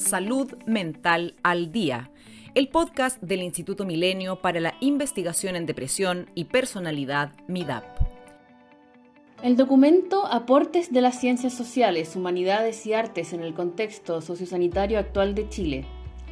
Salud 0.00 0.54
Mental 0.66 1.34
al 1.42 1.72
Día, 1.72 2.10
el 2.54 2.68
podcast 2.68 3.20
del 3.22 3.42
Instituto 3.42 3.84
Milenio 3.84 4.40
para 4.40 4.58
la 4.58 4.74
Investigación 4.80 5.56
en 5.56 5.66
Depresión 5.66 6.30
y 6.34 6.44
Personalidad 6.46 7.32
MIDAP. 7.48 7.84
El 9.42 9.56
documento 9.56 10.26
Aportes 10.26 10.90
de 10.90 11.02
las 11.02 11.20
Ciencias 11.20 11.52
Sociales, 11.52 12.16
Humanidades 12.16 12.86
y 12.86 12.94
Artes 12.94 13.34
en 13.34 13.42
el 13.42 13.52
contexto 13.52 14.22
sociosanitario 14.22 14.98
actual 14.98 15.34
de 15.34 15.48
Chile, 15.50 15.84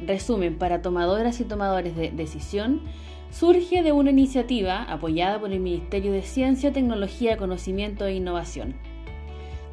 resumen 0.05 0.57
para 0.57 0.81
tomadoras 0.81 1.39
y 1.39 1.45
tomadores 1.45 1.95
de 1.95 2.09
decisión, 2.09 2.81
surge 3.29 3.83
de 3.83 3.91
una 3.91 4.09
iniciativa 4.09 4.81
apoyada 4.81 5.39
por 5.39 5.51
el 5.51 5.59
Ministerio 5.59 6.11
de 6.11 6.23
Ciencia, 6.23 6.73
Tecnología, 6.73 7.37
Conocimiento 7.37 8.07
e 8.07 8.15
Innovación. 8.15 8.73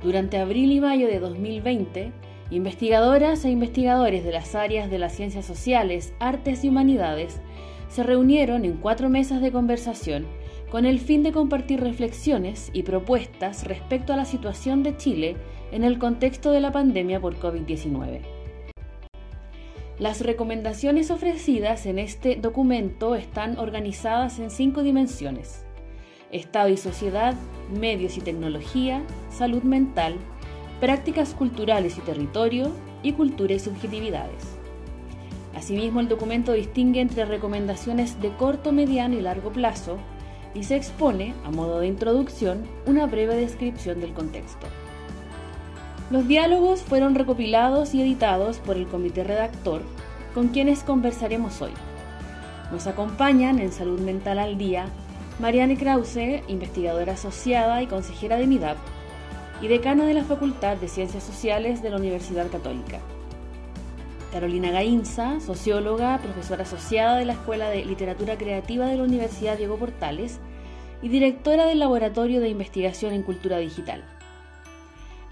Durante 0.03 0.37
abril 0.37 0.71
y 0.71 0.81
mayo 0.81 1.09
de 1.09 1.19
2020, 1.19 2.13
investigadoras 2.51 3.45
e 3.45 3.51
investigadores 3.51 4.25
de 4.25 4.33
las 4.33 4.55
áreas 4.55 4.91
de 4.91 4.99
las 4.99 5.13
ciencias 5.15 5.45
sociales, 5.45 6.15
artes 6.21 6.65
y 6.65 6.69
humanidades 6.69 7.41
se 7.89 8.03
reunieron 8.03 8.65
en 8.65 8.75
cuatro 8.75 9.09
mesas 9.09 9.41
de 9.41 9.53
conversación 9.53 10.27
con 10.71 10.85
el 10.85 10.99
fin 10.99 11.23
de 11.23 11.33
compartir 11.33 11.81
reflexiones 11.81 12.71
y 12.73 12.83
propuestas 12.83 13.65
respecto 13.65 14.13
a 14.13 14.17
la 14.17 14.25
situación 14.25 14.83
de 14.83 14.97
Chile 14.97 15.37
en 15.73 15.85
el 15.85 15.99
contexto 15.99 16.51
de 16.51 16.61
la 16.61 16.73
pandemia 16.73 17.21
por 17.21 17.39
COVID-19. 17.39 18.21
Las 19.99 20.21
recomendaciones 20.21 21.11
ofrecidas 21.11 21.87
en 21.87 21.99
este 21.99 22.37
documento 22.37 23.15
están 23.15 23.59
organizadas 23.59 24.39
en 24.39 24.51
cinco 24.51 24.83
dimensiones. 24.83 25.65
Estado 26.33 26.69
y 26.69 26.77
sociedad, 26.77 27.35
medios 27.73 28.19
y 28.19 28.21
tecnología, 28.21 29.03
salud 29.31 29.63
mental, 29.63 30.17
prácticas 30.81 31.35
culturales 31.35 31.99
y 31.99 32.01
territorio, 32.01 32.71
y 33.03 33.13
cultura 33.13 33.55
y 33.55 33.59
subjetividades. 33.59 34.57
Asimismo, 35.55 36.01
el 36.01 36.09
documento 36.09 36.53
distingue 36.53 37.01
entre 37.01 37.25
recomendaciones 37.25 38.21
de 38.21 38.31
corto, 38.37 38.73
mediano 38.73 39.17
y 39.17 39.23
largo 39.23 39.51
plazo 39.51 39.99
y 40.55 40.65
se 40.65 40.77
expone, 40.77 41.35
a 41.45 41.51
modo 41.51 41.81
de 41.81 41.87
introducción, 41.87 42.65
una 42.87 43.07
breve 43.07 43.37
descripción 43.37 44.01
del 44.01 44.13
contexto. 44.13 44.67
Los 46.11 46.29
diálogos 46.29 46.83
fueron 46.83 47.15
recopilados 47.15 47.95
y 47.95 48.03
editados 48.03 48.59
por 48.59 48.77
el 48.77 48.87
comité 48.87 49.25
redactor, 49.25 49.83
con 50.35 50.49
quienes 50.49 50.83
conversaremos 50.83 51.63
hoy. 51.63 51.73
Nos 52.71 52.87
acompañan 52.87 53.59
en 53.59 53.73
Salud 53.73 54.01
Mental 54.01 54.39
al 54.39 54.59
Día 54.59 54.87
Marianne 55.39 55.77
Krause, 55.77 56.43
investigadora 56.49 57.13
asociada 57.13 57.83
y 57.83 57.87
consejera 57.87 58.37
de 58.37 58.47
MIDAP, 58.47 58.79
y 59.61 59.69
decana 59.69 60.05
de 60.07 60.15
la 60.15 60.25
Facultad 60.25 60.77
de 60.77 60.89
Ciencias 60.89 61.23
Sociales 61.23 61.83
de 61.83 61.91
la 61.91 61.97
Universidad 61.97 62.51
Católica. 62.51 63.01
Carolina 64.33 64.71
Gainza, 64.71 65.41
socióloga, 65.41 66.19
profesora 66.19 66.65
asociada 66.65 67.17
de 67.17 67.25
la 67.25 67.33
Escuela 67.33 67.71
de 67.71 67.85
Literatura 67.85 68.37
Creativa 68.37 68.87
de 68.87 68.97
la 68.97 69.05
Universidad 69.05 69.57
Diego 69.57 69.77
Portales 69.77 70.41
y 71.01 71.09
directora 71.09 71.67
del 71.67 71.79
Laboratorio 71.79 72.41
de 72.41 72.49
Investigación 72.49 73.15
en 73.15 73.23
Cultura 73.23 73.59
Digital. 73.59 74.05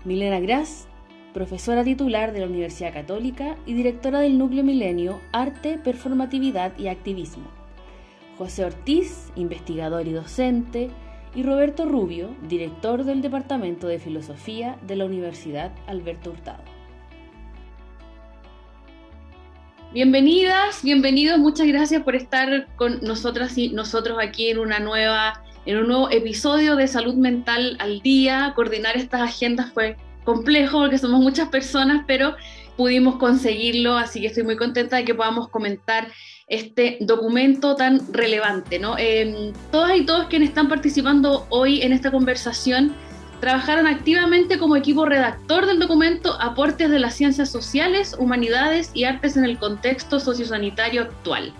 Milena 0.04 0.40
Gras, 0.40 0.86
profesora 1.34 1.84
titular 1.84 2.32
de 2.32 2.40
la 2.40 2.46
Universidad 2.46 2.92
Católica 2.92 3.56
y 3.66 3.74
directora 3.74 4.20
del 4.20 4.38
Núcleo 4.38 4.64
Milenio 4.64 5.20
Arte, 5.32 5.78
Performatividad 5.82 6.78
y 6.78 6.88
Activismo. 6.88 7.48
José 8.38 8.64
Ortiz, 8.64 9.30
investigador 9.36 10.06
y 10.06 10.12
docente, 10.12 10.90
y 11.34 11.42
Roberto 11.42 11.84
Rubio, 11.84 12.34
director 12.48 13.04
del 13.04 13.20
Departamento 13.20 13.86
de 13.88 13.98
Filosofía 13.98 14.78
de 14.86 14.96
la 14.96 15.04
Universidad 15.04 15.72
Alberto 15.86 16.30
Hurtado. 16.30 16.62
Bienvenidas, 19.92 20.82
bienvenidos, 20.82 21.38
muchas 21.38 21.66
gracias 21.66 22.02
por 22.02 22.16
estar 22.16 22.66
con 22.76 23.00
nosotras 23.02 23.56
y 23.58 23.68
nosotros 23.68 24.18
aquí 24.20 24.48
en 24.48 24.58
una 24.58 24.80
nueva 24.80 25.44
en 25.66 25.78
un 25.78 25.88
nuevo 25.88 26.10
episodio 26.10 26.76
de 26.76 26.86
Salud 26.88 27.14
Mental 27.14 27.76
al 27.80 28.00
Día. 28.00 28.52
Coordinar 28.54 28.96
estas 28.96 29.22
agendas 29.22 29.72
fue 29.72 29.96
complejo 30.24 30.80
porque 30.80 30.98
somos 30.98 31.20
muchas 31.20 31.48
personas, 31.48 32.04
pero 32.06 32.34
pudimos 32.76 33.16
conseguirlo, 33.16 33.96
así 33.96 34.20
que 34.20 34.28
estoy 34.28 34.42
muy 34.42 34.56
contenta 34.56 34.96
de 34.96 35.04
que 35.04 35.14
podamos 35.14 35.48
comentar 35.48 36.08
este 36.46 36.98
documento 37.00 37.74
tan 37.74 38.12
relevante. 38.12 38.78
¿no? 38.78 38.96
Em, 38.98 39.52
todas 39.70 39.96
y 39.96 40.04
todos 40.04 40.26
quienes 40.26 40.50
están 40.50 40.68
participando 40.68 41.46
hoy 41.50 41.82
en 41.82 41.92
esta 41.92 42.10
conversación 42.10 42.94
trabajaron 43.40 43.86
activamente 43.86 44.58
como 44.58 44.76
equipo 44.76 45.04
redactor 45.04 45.66
del 45.66 45.78
documento 45.78 46.40
Aportes 46.40 46.90
de 46.90 46.98
las 46.98 47.14
Ciencias 47.14 47.50
Sociales, 47.50 48.16
Humanidades 48.18 48.90
y 48.94 49.04
Artes 49.04 49.36
en 49.36 49.44
el 49.44 49.58
Contexto 49.58 50.18
Sociosanitario 50.18 51.02
Actual. 51.02 51.52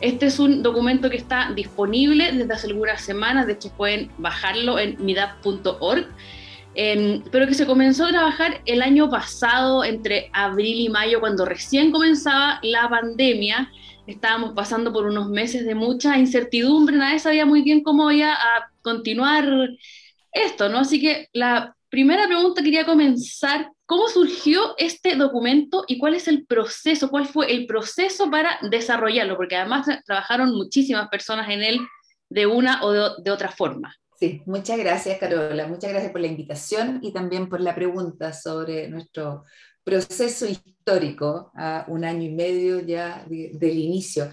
Este 0.00 0.26
es 0.26 0.40
un 0.40 0.62
documento 0.62 1.08
que 1.08 1.16
está 1.16 1.52
disponible 1.54 2.32
desde 2.32 2.52
hace 2.52 2.66
algunas 2.66 3.00
semanas, 3.00 3.46
de 3.46 3.52
hecho 3.52 3.70
pueden 3.70 4.10
bajarlo 4.18 4.78
en 4.78 4.96
midap.org, 4.98 6.06
em, 6.74 7.22
pero 7.30 7.46
que 7.46 7.54
se 7.54 7.66
comenzó 7.66 8.06
a 8.06 8.10
trabajar 8.10 8.60
el 8.66 8.82
año 8.82 9.10
pasado, 9.10 9.84
entre 9.84 10.30
abril 10.32 10.80
y 10.80 10.88
mayo, 10.88 11.20
cuando 11.20 11.44
recién 11.44 11.90
comenzaba 11.90 12.58
la 12.62 12.88
pandemia, 12.88 13.70
estábamos 14.06 14.52
pasando 14.54 14.92
por 14.92 15.06
unos 15.06 15.28
meses 15.28 15.64
de 15.64 15.74
mucha 15.74 16.18
incertidumbre, 16.18 16.96
nadie 16.96 17.18
sabía 17.18 17.46
muy 17.46 17.62
bien 17.62 17.82
cómo 17.82 18.10
iba 18.10 18.32
a 18.32 18.70
continuar 18.82 19.46
esto, 20.32 20.68
¿no? 20.68 20.78
Así 20.78 21.00
que 21.00 21.28
la 21.32 21.76
primera 21.88 22.26
pregunta 22.26 22.62
quería 22.62 22.86
comenzar, 22.86 23.70
¿cómo 23.86 24.08
surgió 24.08 24.74
este 24.78 25.14
documento 25.14 25.84
y 25.86 25.98
cuál 25.98 26.14
es 26.14 26.26
el 26.26 26.46
proceso, 26.46 27.10
cuál 27.10 27.26
fue 27.26 27.52
el 27.52 27.66
proceso 27.66 28.30
para 28.30 28.58
desarrollarlo? 28.62 29.36
Porque 29.36 29.56
además 29.56 29.86
trabajaron 30.06 30.54
muchísimas 30.54 31.08
personas 31.08 31.48
en 31.50 31.62
él 31.62 31.80
de 32.30 32.46
una 32.46 32.82
o 32.82 32.92
de, 32.92 33.10
de 33.22 33.30
otra 33.30 33.50
forma. 33.50 33.94
Muchas 34.46 34.78
gracias, 34.78 35.18
Carola. 35.18 35.66
Muchas 35.66 35.90
gracias 35.90 36.12
por 36.12 36.20
la 36.20 36.26
invitación 36.26 37.00
y 37.02 37.12
también 37.12 37.48
por 37.48 37.60
la 37.60 37.74
pregunta 37.74 38.32
sobre 38.32 38.88
nuestro 38.88 39.44
proceso 39.84 40.46
histórico, 40.46 41.50
a 41.54 41.84
un 41.88 42.04
año 42.04 42.22
y 42.22 42.30
medio 42.30 42.80
ya 42.80 43.24
del 43.28 43.78
inicio. 43.78 44.30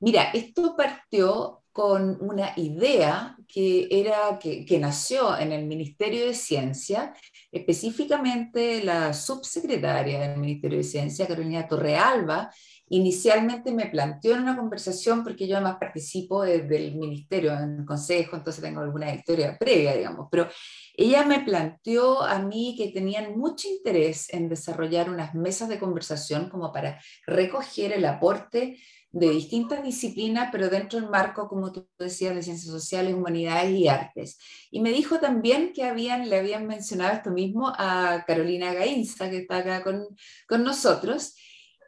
Mira, 0.00 0.30
esto 0.32 0.74
partió 0.76 1.62
con 1.72 2.18
una 2.20 2.52
idea 2.56 3.36
que, 3.46 3.88
era, 3.90 4.38
que, 4.38 4.64
que, 4.64 4.78
nació 4.78 5.38
en 5.38 5.52
el 5.52 5.66
Ministerio 5.66 6.26
de 6.26 6.34
Ciencia, 6.34 7.14
específicamente 7.52 8.82
la 8.82 9.12
subsecretaria 9.14 10.20
del 10.20 10.38
Ministerio 10.38 10.78
de 10.78 10.84
Ciencia, 10.84 11.26
Carolina 11.26 11.68
Torrealba, 11.68 12.50
inicialmente 12.90 13.72
me 13.72 13.86
planteó 13.86 14.34
en 14.34 14.42
una 14.42 14.56
conversación, 14.56 15.22
porque 15.22 15.46
yo 15.46 15.56
además 15.56 15.76
participo 15.78 16.42
desde 16.42 16.76
el 16.76 16.96
ministerio, 16.96 17.52
en 17.52 17.80
el 17.80 17.84
consejo, 17.84 18.36
entonces 18.36 18.62
tengo 18.62 18.80
alguna 18.80 19.14
historia 19.14 19.56
previa, 19.58 19.96
digamos, 19.96 20.28
pero 20.30 20.48
ella 20.94 21.24
me 21.24 21.40
planteó 21.40 22.22
a 22.22 22.40
mí 22.40 22.74
que 22.76 22.88
tenían 22.88 23.38
mucho 23.38 23.68
interés 23.68 24.32
en 24.34 24.48
desarrollar 24.48 25.08
unas 25.08 25.34
mesas 25.34 25.68
de 25.68 25.78
conversación 25.78 26.50
como 26.50 26.72
para 26.72 27.00
recoger 27.26 27.92
el 27.92 28.04
aporte 28.04 28.76
de 29.12 29.30
distintas 29.30 29.82
disciplinas, 29.82 30.50
pero 30.50 30.68
dentro 30.68 31.00
del 31.00 31.10
marco, 31.10 31.48
como 31.48 31.72
tú 31.72 31.86
decías, 31.98 32.34
de 32.34 32.42
ciencias 32.42 32.70
sociales, 32.70 33.14
humanidades 33.14 33.70
y 33.70 33.88
artes. 33.88 34.38
Y 34.70 34.80
me 34.80 34.90
dijo 34.90 35.18
también 35.18 35.72
que 35.72 35.84
habían, 35.84 36.28
le 36.28 36.38
habían 36.38 36.66
mencionado 36.66 37.14
esto 37.14 37.30
mismo 37.30 37.72
a 37.76 38.24
Carolina 38.26 38.72
Gainza, 38.72 39.30
que 39.30 39.38
está 39.38 39.58
acá 39.58 39.82
con, 39.82 40.06
con 40.48 40.62
nosotros, 40.62 41.34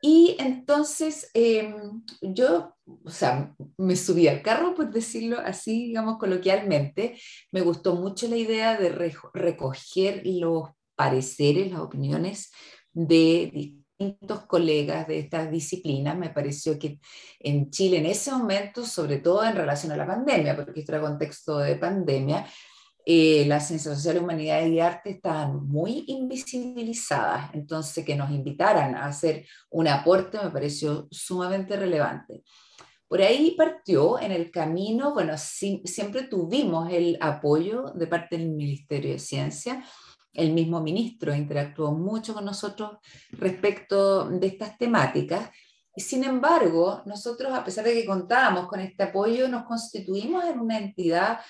y 0.05 0.35
entonces 0.41 1.31
em, 1.33 2.03
yo, 2.21 2.75
o 3.05 3.11
sea, 3.11 3.55
me 3.79 3.95
subí 3.95 4.27
al 4.27 4.43
carro, 4.43 4.75
por 4.75 4.91
decirlo 4.91 5.39
así, 5.39 5.87
digamos 5.87 6.19
coloquialmente. 6.19 7.17
Me 7.53 7.61
gustó 7.61 7.95
mucho 7.95 8.27
la 8.27 8.37
idea 8.37 8.77
de 8.77 8.89
recoger 8.89 10.23
los 10.25 10.71
pareceres, 10.97 11.71
las 11.71 11.83
opiniones 11.83 12.51
de 12.93 13.79
distintos 13.97 14.45
colegas 14.47 15.07
de 15.07 15.21
estas 15.21 15.49
disciplinas. 15.53 16.19
Me 16.19 16.31
pareció 16.31 16.81
que 16.81 16.99
en 17.39 17.71
Chile 17.71 17.99
en 17.99 18.07
ese 18.07 18.33
momento, 18.33 18.85
sobre 18.85 19.19
todo 19.19 19.45
en 19.45 19.55
relación 19.55 19.93
a 19.93 19.97
la 19.97 20.07
pandemia, 20.09 20.57
porque 20.57 20.81
esto 20.81 20.97
era 20.97 21.01
contexto 21.01 21.59
de 21.59 21.77
pandemia, 21.77 22.45
eh, 23.05 23.45
las 23.47 23.67
ciencias 23.67 23.97
sociales, 23.97 24.23
humanidades 24.23 24.71
y 24.71 24.79
arte 24.79 25.11
estaban 25.11 25.67
muy 25.67 26.05
invisibilizadas, 26.07 27.53
entonces 27.53 28.05
que 28.05 28.15
nos 28.15 28.31
invitaran 28.31 28.95
a 28.95 29.07
hacer 29.07 29.45
un 29.71 29.89
aporte 29.89 30.39
me 30.43 30.51
pareció 30.51 31.09
sumamente 31.11 31.77
relevante. 31.77 32.43
Por 33.09 33.21
ahí 33.21 33.55
partió 33.59 34.19
en 34.21 34.33
el 34.33 34.51
camino, 34.51 35.13
bueno, 35.13 35.35
siempre 35.37 36.23
tuvimos 36.23 36.91
el 36.93 37.19
apoyo 37.21 37.93
de 37.95 38.07
parte 38.07 38.39
del 38.39 38.51
Ministerio 38.51 39.13
de 39.13 39.19
Ciencia, 39.19 39.85
el 40.33 40.53
mismo 40.53 40.81
ministro 40.81 41.35
interactuó 41.35 41.93
mucho 41.93 42.33
con 42.33 42.45
nosotros 42.45 42.99
respecto 43.33 44.29
de 44.31 44.47
estas 44.47 44.79
temáticas. 44.79 45.51
Sin 45.95 46.25
embargo, 46.25 47.03
nosotros, 47.05 47.53
a 47.53 47.63
pesar 47.63 47.85
de 47.85 47.93
que 47.93 48.07
contábamos 48.07 48.67
con 48.67 48.81
este 48.81 49.03
apoyo, 49.03 49.47
nos 49.47 49.65
constituimos 49.65 50.45
en 50.47 50.59
una 50.59 50.79
entidad 50.79 51.41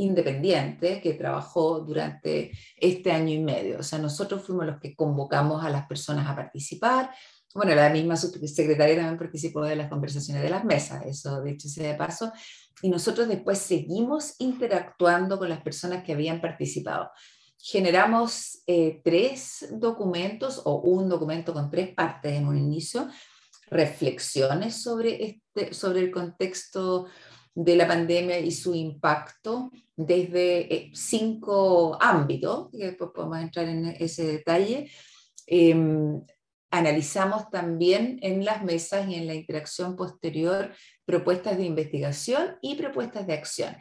independiente 0.00 1.00
que 1.00 1.14
trabajó 1.14 1.80
durante 1.80 2.52
este 2.76 3.12
año 3.12 3.34
y 3.34 3.40
medio. 3.40 3.78
O 3.78 3.82
sea, 3.82 3.98
nosotros 3.98 4.42
fuimos 4.42 4.66
los 4.66 4.80
que 4.80 4.94
convocamos 4.94 5.64
a 5.64 5.70
las 5.70 5.86
personas 5.86 6.28
a 6.28 6.36
participar, 6.36 7.10
bueno, 7.52 7.74
la 7.74 7.90
misma 7.90 8.16
subsecretaria 8.16 8.94
también 8.94 9.18
participó 9.18 9.62
de 9.62 9.74
las 9.74 9.88
conversaciones 9.88 10.42
de 10.42 10.50
las 10.50 10.64
mesas, 10.64 11.04
eso 11.04 11.42
de 11.42 11.50
hecho 11.50 11.68
sea 11.68 11.90
de 11.90 11.98
paso, 11.98 12.32
y 12.80 12.88
nosotros 12.88 13.26
después 13.26 13.58
seguimos 13.58 14.36
interactuando 14.38 15.36
con 15.36 15.48
las 15.48 15.60
personas 15.60 16.04
que 16.04 16.12
habían 16.12 16.40
participado. 16.40 17.10
Generamos 17.58 18.62
eh, 18.66 19.00
tres 19.02 19.66
documentos 19.72 20.62
o 20.64 20.80
un 20.80 21.08
documento 21.08 21.52
con 21.52 21.70
tres 21.70 21.92
partes 21.92 22.32
en 22.32 22.46
un 22.46 22.56
inicio, 22.56 23.08
reflexiones 23.68 24.80
sobre, 24.80 25.24
este, 25.24 25.74
sobre 25.74 26.00
el 26.00 26.10
contexto 26.12 27.06
de 27.52 27.76
la 27.76 27.88
pandemia 27.88 28.38
y 28.38 28.52
su 28.52 28.74
impacto 28.74 29.72
desde 30.06 30.74
eh, 30.74 30.90
cinco 30.94 31.98
ámbitos, 32.00 32.68
y 32.72 32.78
después 32.78 33.10
podemos 33.14 33.38
entrar 33.38 33.68
en 33.68 33.86
ese 33.98 34.24
detalle. 34.24 34.90
Em, 35.46 36.22
analizamos 36.70 37.50
también 37.50 38.18
en 38.22 38.44
las 38.44 38.62
mesas 38.64 39.08
y 39.08 39.16
en 39.16 39.26
la 39.26 39.34
interacción 39.34 39.96
posterior 39.96 40.72
propuestas 41.04 41.56
de 41.58 41.64
investigación 41.64 42.56
y 42.62 42.76
propuestas 42.76 43.26
de 43.26 43.34
acción. 43.34 43.76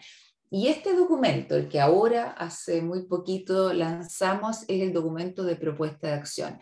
Y 0.51 0.67
este 0.67 0.95
documento, 0.95 1.55
el 1.55 1.69
que 1.69 1.79
ahora 1.79 2.31
hace 2.31 2.81
muy 2.81 3.05
poquito 3.05 3.71
lanzamos, 3.71 4.63
es 4.63 4.81
el 4.81 4.91
documento 4.91 5.43
de 5.43 5.55
propuesta 5.55 6.07
de 6.07 6.13
acción. 6.13 6.59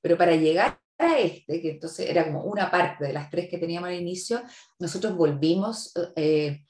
Pero 0.00 0.16
para 0.16 0.34
llegar 0.34 0.80
a 0.98 1.18
este, 1.18 1.60
que 1.60 1.72
entonces 1.72 2.08
era 2.08 2.24
como 2.24 2.44
una 2.44 2.70
parte 2.70 3.04
de 3.04 3.12
las 3.12 3.28
tres 3.28 3.50
que 3.50 3.58
teníamos 3.58 3.90
al 3.90 4.00
inicio, 4.00 4.42
nosotros 4.78 5.14
volvimos 5.14 5.92
eh, 6.16 6.64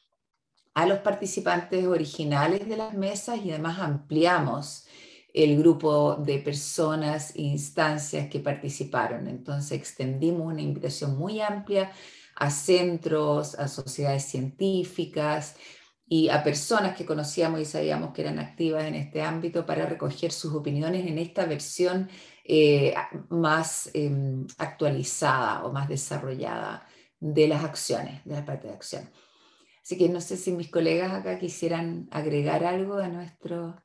a 0.77 0.85
los 0.85 0.99
participantes 0.99 1.87
originales 1.87 2.69
de 2.69 2.77
las 2.77 2.93
mesas 2.93 3.41
y 3.43 3.51
además 3.51 3.79
ampliamos 3.79 4.87
el 5.33 5.57
grupo 5.59 6.17
de 6.17 6.39
personas 6.39 7.35
e 7.35 7.41
instancias 7.43 8.29
que 8.29 8.41
participaron. 8.41 9.27
Entonces 9.27 9.73
extendimos 9.73 10.53
una 10.53 10.61
invitación 10.61 11.17
muy 11.17 11.41
amplia 11.41 11.93
a 12.35 12.51
centros, 12.51 13.55
a 13.55 13.69
sociedades 13.69 14.27
científicas 14.27 15.57
y 16.07 16.29
a 16.29 16.45
personas 16.45 16.95
que 16.95 17.07
conocíamos 17.07 17.59
y 17.59 17.65
sabíamos 17.65 18.13
que 18.13 18.21
eran 18.21 18.39
activas 18.39 18.85
en 18.85 18.97
este 18.97 19.23
ámbito 19.23 19.65
para 19.65 19.87
recoger 19.87 20.31
sus 20.31 20.53
opiniones 20.53 21.07
en 21.07 21.17
esta 21.17 21.47
versión 21.47 22.11
eh, 22.45 22.95
más 23.31 23.89
em, 23.95 24.47
actualizada 24.59 25.65
o 25.65 25.73
más 25.73 25.89
desarrollada 25.89 26.87
de 27.19 27.49
las 27.49 27.65
acciones, 27.65 28.23
de 28.27 28.35
la 28.35 28.45
parte 28.45 28.69
de 28.69 28.75
acción. 28.75 29.11
Así 29.87 29.97
que 29.97 30.09
no 30.09 30.21
sé 30.21 30.37
si 30.37 30.51
mis 30.51 30.69
colegas 30.69 31.13
acá 31.13 31.39
quisieran 31.39 32.09
agregar 32.11 32.65
algo 32.65 32.95
a 32.97 33.07
nuestro, 33.07 33.81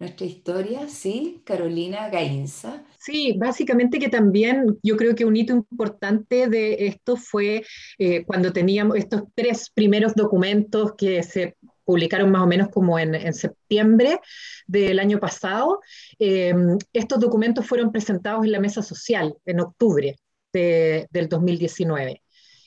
nuestra 0.00 0.26
historia, 0.26 0.88
¿sí? 0.88 1.40
Carolina 1.44 2.08
Gainza. 2.08 2.84
Sí, 2.98 3.36
básicamente 3.38 4.00
que 4.00 4.08
también 4.08 4.76
yo 4.82 4.96
creo 4.96 5.14
que 5.14 5.24
un 5.24 5.36
hito 5.36 5.52
importante 5.52 6.48
de 6.48 6.88
esto 6.88 7.16
fue 7.16 7.62
eh, 7.96 8.24
cuando 8.24 8.52
teníamos 8.52 8.96
estos 8.96 9.22
tres 9.36 9.70
primeros 9.70 10.16
documentos 10.16 10.94
que 10.98 11.22
se 11.22 11.56
publicaron 11.84 12.32
más 12.32 12.42
o 12.42 12.48
menos 12.48 12.68
como 12.70 12.98
en, 12.98 13.32
septiembre 13.32 14.18
del 14.66 14.98
año 14.98 15.20
pasado. 15.20 15.78
Em, 16.18 16.76
estos 16.92 17.20
documentos 17.20 17.64
fueron 17.64 17.92
presentados 17.92 18.44
en 18.44 18.50
la 18.50 18.58
mesa 18.58 18.82
social 18.82 19.32
en 19.44 19.60
octubre 19.60 20.16
del 20.52 21.28
2019. 21.28 22.20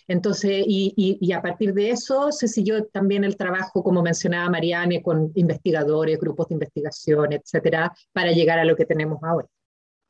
Entonces, 0.10 0.64
y, 0.66 1.32
a 1.34 1.42
partir 1.42 1.72
de 1.74 1.92
eso 1.92 2.32
se 2.32 2.48
siguió 2.48 2.84
también 2.88 3.24
el 3.24 3.38
trabajo, 3.38 3.84
como 3.84 4.02
mencionaba 4.02 4.50
Mariane, 4.50 5.04
con 5.04 5.32
investigadores, 5.36 6.20
grupos 6.20 6.48
de 6.48 6.56
investigación, 6.56 7.32
etcétera, 7.32 7.94
para 8.12 8.32
llegar 8.32 8.58
a 8.58 8.66
lo 8.66 8.76
que 8.76 8.86
tenemos 8.86 9.20
ahora. 9.24 9.48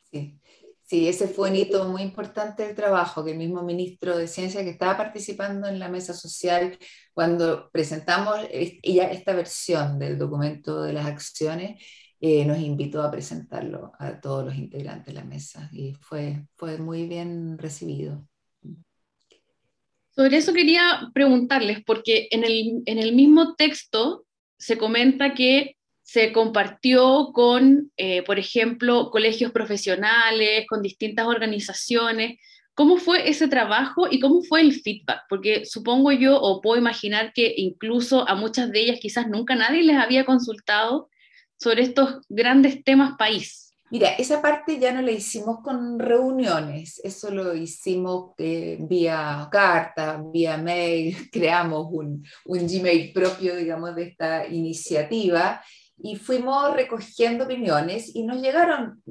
Sí. 0.10 0.40
Sí, 0.84 1.07
ese 1.07 1.28
fue 1.28 1.51
un 1.51 1.56
hito 1.56 1.88
muy 1.88 2.01
importante 2.01 2.66
del 2.66 2.75
trabajo, 2.75 3.24
que 3.24 3.34
el 3.34 3.38
mismo 3.38 3.62
ministro 3.62 4.18
de 4.18 4.28
Ciencia 4.28 4.63
que 4.63 4.72
estaba 4.72 4.98
participando 4.98 5.68
en 5.68 5.78
la 5.78 5.88
mesa 5.88 6.16
social, 6.16 6.80
cuando 7.13 7.69
presentamos 7.72 8.38
esta 8.52 9.34
versión 9.34 10.00
del 10.00 10.18
documento 10.18 10.81
de 10.81 10.94
las 10.94 11.06
acciones, 11.06 11.84
eh, 12.22 12.45
nos 12.45 12.57
invitó 12.60 13.04
a 13.04 13.12
presentarlo 13.12 13.92
a 14.00 14.19
todos 14.19 14.45
los 14.45 14.56
integrantes 14.56 15.13
de 15.13 15.19
la 15.19 15.25
mesa 15.25 15.69
y 15.72 15.94
fue, 15.94 16.48
fue 16.56 16.78
muy 16.78 17.07
bien 17.07 17.57
recibido. 17.60 18.29
Sobre 20.19 20.36
eso 20.36 20.51
quería 20.51 21.10
preguntarles, 21.13 21.81
porque 21.86 22.27
en 22.31 22.44
el, 22.44 22.81
en 22.86 23.00
el 23.00 23.16
mismo 23.16 23.56
texto 23.56 24.25
se 24.57 24.77
comenta 24.77 25.33
que 25.33 25.77
se 26.04 26.33
compartió 26.33 27.30
con, 27.31 27.94
eh, 27.95 28.21
por 28.24 28.38
ejemplo, 28.38 29.12
colegios 29.12 29.54
profesionales, 29.54 30.66
con 30.68 30.81
distintas 30.81 31.25
organizaciones. 31.25 32.38
¿Cómo 32.74 32.98
fue 32.98 33.30
ese 33.30 33.48
trabajo 33.48 34.10
y 34.12 34.19
cómo 34.19 34.42
fue 34.44 34.60
el 34.60 34.74
feedback? 34.74 35.21
Porque 35.30 35.66
supongo 35.66 36.12
yo, 36.12 36.38
o 36.42 36.60
puedo 36.60 36.77
imaginar 36.77 37.31
que 37.31 37.54
incluso 37.56 38.27
a 38.27 38.36
muchas 38.36 38.74
de 38.74 38.81
ellas 38.81 39.00
quizás 39.01 39.25
nunca 39.30 39.56
nadie 39.56 39.83
les 39.83 39.95
había 39.95 40.25
consultado 40.25 41.10
sobre 41.57 41.83
estos 41.83 42.25
grandes 42.27 42.83
temas 42.83 43.13
país. 43.18 43.69
Mira, 43.92 44.10
esa 44.10 44.42
parte 44.42 44.78
ya 44.78 44.92
no 44.92 45.02
la 45.02 45.12
hicimos 45.12 45.62
con 45.64 45.98
reuniones, 45.98 47.02
eso 47.04 47.32
lo 47.32 47.56
hicimos 47.56 48.34
eh, 48.38 48.78
vía 48.82 49.48
carta, 49.52 50.22
vía 50.32 50.58
mail, 50.58 51.16
creamos 51.32 51.88
un, 51.92 52.24
un, 52.46 52.68
Gmail 52.68 53.12
propio, 53.12 53.56
digamos, 53.56 53.96
de 53.96 54.04
esta 54.04 54.48
iniciativa 54.48 55.62
y 55.98 56.16
fuimos 56.18 56.74
recogiendo 56.74 57.46
opiniones 57.46 58.16
y 58.16 58.24
nos 58.24 58.42
llegaron 58.42 59.02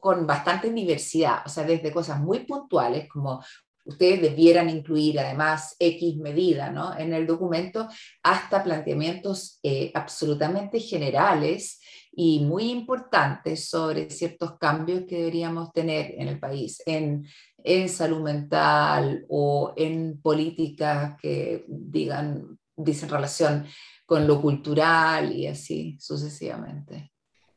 con 0.00 0.26
bastante 0.26 0.70
diversidad, 0.70 1.42
o 1.46 1.48
sea, 1.48 1.64
desde 1.64 1.92
cosas 1.92 2.20
muy 2.20 2.40
puntuales 2.40 3.08
como 3.08 3.42
ustedes 3.88 4.20
debieran 4.20 4.68
incluir 4.68 5.18
además 5.18 5.74
X 5.78 6.16
medida 6.18 6.70
¿no? 6.70 6.96
en 6.96 7.14
el 7.14 7.26
documento, 7.26 7.88
hasta 8.22 8.62
planteamientos 8.62 9.58
eh, 9.62 9.90
absolutamente 9.94 10.78
generales 10.78 11.80
y 12.20 12.40
muy 12.40 12.72
importantes 12.72 13.68
sobre 13.68 14.10
ciertos 14.10 14.58
cambios 14.58 15.04
que 15.06 15.18
deberíamos 15.18 15.72
tener 15.72 16.16
en 16.18 16.26
el 16.26 16.40
país, 16.40 16.82
en, 16.84 17.24
en 17.62 17.88
salud 17.88 18.22
mental 18.22 19.24
o 19.28 19.72
en 19.76 20.20
políticas 20.20 21.16
que 21.22 21.64
digan, 21.68 22.58
dicen 22.74 23.08
relación 23.08 23.66
con 24.04 24.26
lo 24.26 24.42
cultural 24.42 25.32
y 25.32 25.46
así 25.46 25.96
sucesivamente. 26.00 27.12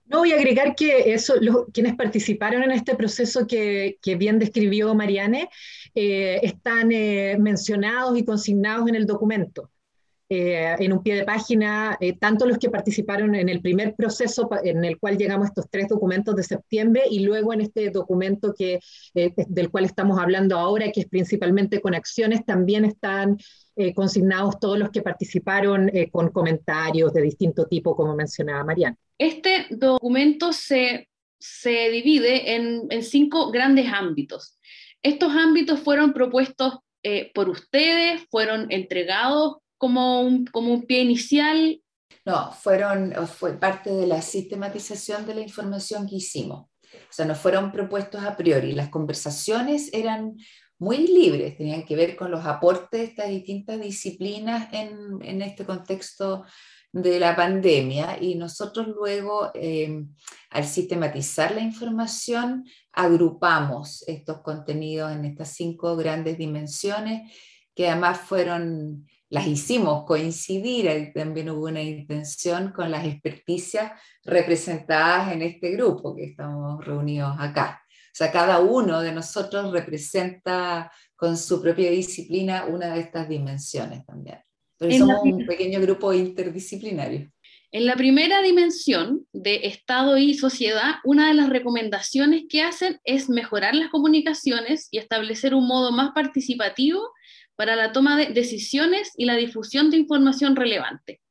No 0.05 0.19
voy 0.19 0.31
a 0.33 0.35
agregar 0.35 0.75
que 0.75 1.11
eso, 1.11 1.33
quienes 1.73 1.95
participaron 1.95 2.61
en 2.61 2.71
este 2.71 2.93
proceso 2.95 3.47
que, 3.47 3.97
que 3.99 4.15
bien 4.15 4.37
describió 4.37 4.93
Mariane, 4.93 5.49
eh, 5.95 6.39
están 6.43 6.91
eh, 6.91 7.35
mencionados 7.39 8.15
y 8.15 8.23
consignados 8.23 8.87
en 8.87 8.93
el 8.93 9.07
documento. 9.07 9.71
Eh, 10.33 10.77
en 10.79 10.93
un 10.93 11.03
pie 11.03 11.15
de 11.15 11.25
página, 11.25 11.97
eh, 11.99 12.17
tanto 12.17 12.45
los 12.45 12.57
que 12.57 12.69
participaron 12.69 13.35
en 13.35 13.49
el 13.49 13.59
primer 13.59 13.95
proceso 13.95 14.49
en 14.63 14.85
el 14.85 14.97
cual 14.97 15.17
llegamos 15.17 15.43
a 15.43 15.49
estos 15.49 15.69
tres 15.69 15.89
documentos 15.89 16.37
de 16.37 16.43
septiembre 16.43 17.03
y 17.11 17.25
luego 17.25 17.51
en 17.51 17.59
este 17.59 17.89
documento 17.89 18.53
que, 18.57 18.79
eh, 19.13 19.33
del 19.35 19.69
cual 19.69 19.83
estamos 19.83 20.17
hablando 20.17 20.57
ahora, 20.57 20.89
que 20.89 21.01
es 21.01 21.09
principalmente 21.09 21.81
con 21.81 21.95
acciones, 21.95 22.45
también 22.45 22.85
están 22.85 23.37
consignados 23.95 24.59
todos 24.59 24.77
los 24.77 24.91
que 24.91 25.01
participaron 25.01 25.89
con 26.11 26.29
comentarios 26.29 27.13
de 27.13 27.21
distinto 27.21 27.65
tipo, 27.65 27.95
como 27.95 28.15
mencionaba 28.15 28.63
Mariana. 28.63 28.95
Este 29.17 29.65
documento 29.71 30.53
se, 30.53 31.09
se 31.39 31.89
divide 31.89 32.55
en, 32.55 32.83
en, 32.89 33.01
cinco 33.01 33.49
grandes 33.49 33.91
ámbitos. 33.91 34.59
Estos 35.01 35.33
ámbitos 35.33 35.79
fueron 35.79 36.13
propuestos 36.13 36.79
por 37.33 37.49
ustedes, 37.49 38.21
fueron 38.29 38.67
entregados 38.69 39.61
como 39.81 40.21
un, 40.21 40.45
como 40.45 40.71
un 40.71 40.83
pie 40.85 41.01
inicial? 41.01 41.81
No, 42.23 42.51
fueron, 42.51 43.13
fue 43.25 43.53
parte 43.53 43.89
de 43.89 44.05
la 44.05 44.21
sistematización 44.21 45.25
de 45.25 45.33
la 45.33 45.41
información 45.41 46.07
que 46.07 46.17
hicimos. 46.17 46.67
O 46.93 47.09
sea, 47.09 47.25
no 47.25 47.33
fueron 47.33 47.71
propuestos 47.71 48.23
a 48.23 48.37
priori. 48.37 48.73
Las 48.73 48.89
conversaciones 48.89 49.89
eran 49.91 50.37
muy 50.77 51.07
libres, 51.07 51.57
tenían 51.57 51.83
que 51.83 51.95
ver 51.95 52.15
con 52.15 52.29
los 52.29 52.45
aportes 52.45 52.99
de 52.99 53.05
estas 53.07 53.29
distintas 53.29 53.81
disciplinas 53.81 54.71
en, 54.71 55.17
en 55.23 55.41
este 55.41 55.65
contexto 55.65 56.45
de 56.91 57.19
la 57.19 57.35
pandemia 57.35 58.21
y 58.21 58.35
nosotros 58.35 58.87
luego, 58.87 59.49
eh, 59.55 60.05
al 60.51 60.65
sistematizar 60.65 61.55
la 61.55 61.61
información, 61.61 62.65
agrupamos 62.91 64.03
estos 64.07 64.41
contenidos 64.41 65.11
en 65.11 65.25
estas 65.25 65.49
cinco 65.53 65.95
grandes 65.95 66.37
dimensiones 66.37 67.31
que 67.73 67.89
además 67.89 68.19
fueron 68.19 69.07
las 69.31 69.47
hicimos 69.47 70.03
coincidir, 70.03 70.89
ahí 70.89 71.13
también 71.13 71.49
hubo 71.49 71.67
una 71.67 71.81
intención 71.81 72.73
con 72.73 72.91
las 72.91 73.05
experticias 73.05 73.93
representadas 74.25 75.31
en 75.31 75.41
este 75.41 75.71
grupo 75.71 76.13
que 76.13 76.25
estamos 76.25 76.83
reunidos 76.83 77.33
acá. 77.39 77.81
O 77.87 78.13
sea, 78.13 78.29
cada 78.29 78.59
uno 78.59 78.99
de 78.99 79.13
nosotros 79.13 79.71
representa 79.71 80.91
con 81.15 81.37
su 81.37 81.61
propia 81.61 81.89
disciplina 81.89 82.65
una 82.65 82.93
de 82.93 82.99
estas 82.99 83.29
dimensiones 83.29 84.05
también. 84.05 84.39
Pero 84.77 84.97
somos 84.97 85.21
un 85.23 85.45
pequeño 85.45 85.79
grupo 85.79 86.11
interdisciplinario. 86.11 87.31
En 87.71 87.85
la 87.85 87.95
primera 87.95 88.41
dimensión 88.41 89.25
de 89.31 89.61
Estado 89.63 90.17
y 90.17 90.33
sociedad, 90.33 90.95
una 91.05 91.29
de 91.29 91.35
las 91.35 91.47
recomendaciones 91.47 92.43
que 92.49 92.63
hacen 92.63 92.99
es 93.05 93.29
mejorar 93.29 93.75
las 93.75 93.89
comunicaciones 93.91 94.89
y 94.91 94.97
establecer 94.97 95.55
un 95.55 95.67
modo 95.67 95.93
más 95.93 96.11
participativo 96.11 97.01
para 97.61 97.75
la 97.75 97.91
toma 97.91 98.17
de 98.17 98.33
decisiones 98.33 99.11
y 99.15 99.25
la 99.25 99.35
difusión 99.35 99.91
de 99.91 99.97
información 99.97 100.55
relevante. 100.55 101.21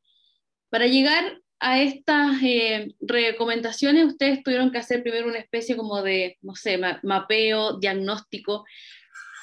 Para 0.68 0.87
llegar 0.87 1.25
a 1.58 1.82
estas 1.82 2.40
eh, 2.40 2.94
recomendaciones, 3.00 4.06
ustedes 4.06 4.40
tuvieron 4.44 4.70
que 4.70 4.78
hacer 4.78 5.02
primero 5.02 5.26
una 5.26 5.40
especie 5.40 5.76
como 5.76 6.02
de, 6.02 6.38
no 6.42 6.54
sé, 6.54 6.80
mapeo, 7.02 7.78
diagnóstico. 7.80 8.64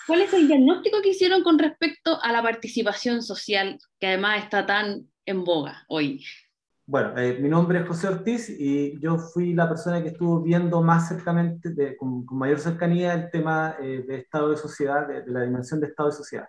¿Cuál 0.07 0.21
es 0.21 0.33
el 0.33 0.47
diagnóstico 0.47 1.01
que 1.01 1.09
hicieron 1.09 1.43
con 1.43 1.59
respecto 1.59 2.23
a 2.23 2.31
la 2.31 2.41
participación 2.41 3.21
social, 3.21 3.77
que 3.99 4.07
además 4.07 4.45
está 4.45 4.65
tan 4.65 5.09
en 5.25 5.43
boga 5.43 5.83
hoy? 5.89 6.23
Bueno, 6.85 7.17
eh, 7.17 7.37
mi 7.37 7.49
nombre 7.49 7.81
es 7.81 7.85
José 7.85 8.07
Ortiz 8.07 8.49
y 8.49 8.97
yo 9.01 9.17
fui 9.17 9.53
la 9.53 9.67
persona 9.67 10.01
que 10.01 10.11
estuvo 10.11 10.41
viendo 10.41 10.81
más 10.81 11.09
cercanamente, 11.09 11.97
con, 11.97 12.25
mayor 12.31 12.59
cercanía, 12.59 13.13
el 13.13 13.29
tema 13.29 13.75
eh, 13.81 14.05
de 14.07 14.19
Estado 14.19 14.51
de 14.51 14.55
sociedad, 14.55 15.05
de, 15.05 15.23
la 15.27 15.41
dimensión 15.41 15.81
de 15.81 15.87
Estado 15.87 16.11
de 16.11 16.15
sociedad. 16.15 16.47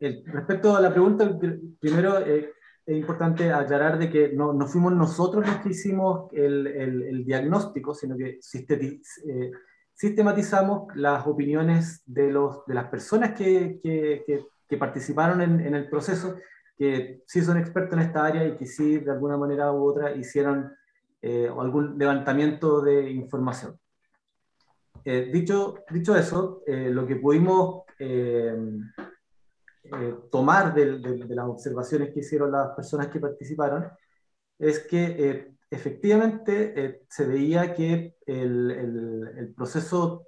Respecto 0.00 0.76
a 0.76 0.80
la 0.80 0.90
pregunta, 0.90 1.38
primero 1.80 2.18
eh, 2.20 2.52
es 2.84 2.96
importante 2.96 3.52
aclarar 3.52 3.98
de 3.98 4.10
que 4.10 4.32
no, 4.32 4.52
no, 4.52 4.66
fuimos 4.66 4.92
nosotros 4.92 5.46
los 5.46 5.56
que 5.56 5.70
hicimos 5.70 6.32
el, 6.32 6.66
el, 6.66 7.24
diagnóstico, 7.24 7.94
sino 7.94 8.16
que 8.16 8.38
sistematizamos 9.94 10.94
las 10.94 11.26
opiniones 11.26 12.02
de, 12.06 12.30
los, 12.30 12.64
de 12.66 12.74
las 12.74 12.88
personas 12.88 13.32
que, 13.32 13.80
que, 13.82 14.24
que 14.68 14.76
participaron 14.76 15.42
en, 15.42 15.60
en 15.60 15.74
el 15.74 15.88
proceso 15.88 16.36
que 16.76 17.22
sí 17.26 17.42
son 17.42 17.56
expertos 17.58 17.94
en 17.94 18.04
esta 18.04 18.24
área 18.24 18.46
y 18.46 18.56
que 18.56 18.66
sí, 18.66 18.98
de 18.98 19.10
alguna 19.10 19.36
manera 19.36 19.72
u 19.72 19.84
otra, 19.84 20.14
hicieron 20.14 20.72
eh, 21.22 21.48
algún 21.48 21.98
levantamiento 21.98 22.82
de 22.82 23.10
información. 23.10 23.78
Eh, 25.04 25.30
dicho, 25.32 25.84
dicho 25.90 26.16
eso, 26.16 26.62
eh, 26.66 26.90
lo 26.90 27.06
que 27.06 27.16
pudimos 27.16 27.84
tomar 30.30 30.74
de, 30.74 30.98
de, 30.98 31.34
las 31.34 31.46
observaciones 31.46 32.12
que 32.12 32.20
hicieron 32.20 32.52
las 32.52 32.70
personas 32.70 33.08
que 33.08 33.20
participaron 33.20 33.88
es 34.58 34.80
que 34.86 35.54
efectivamente 35.70 37.02
se 37.08 37.26
veía 37.26 37.74
que 37.74 38.16
el, 38.26 38.70
el, 38.70 39.30
el 39.38 39.54
proceso 39.54 40.26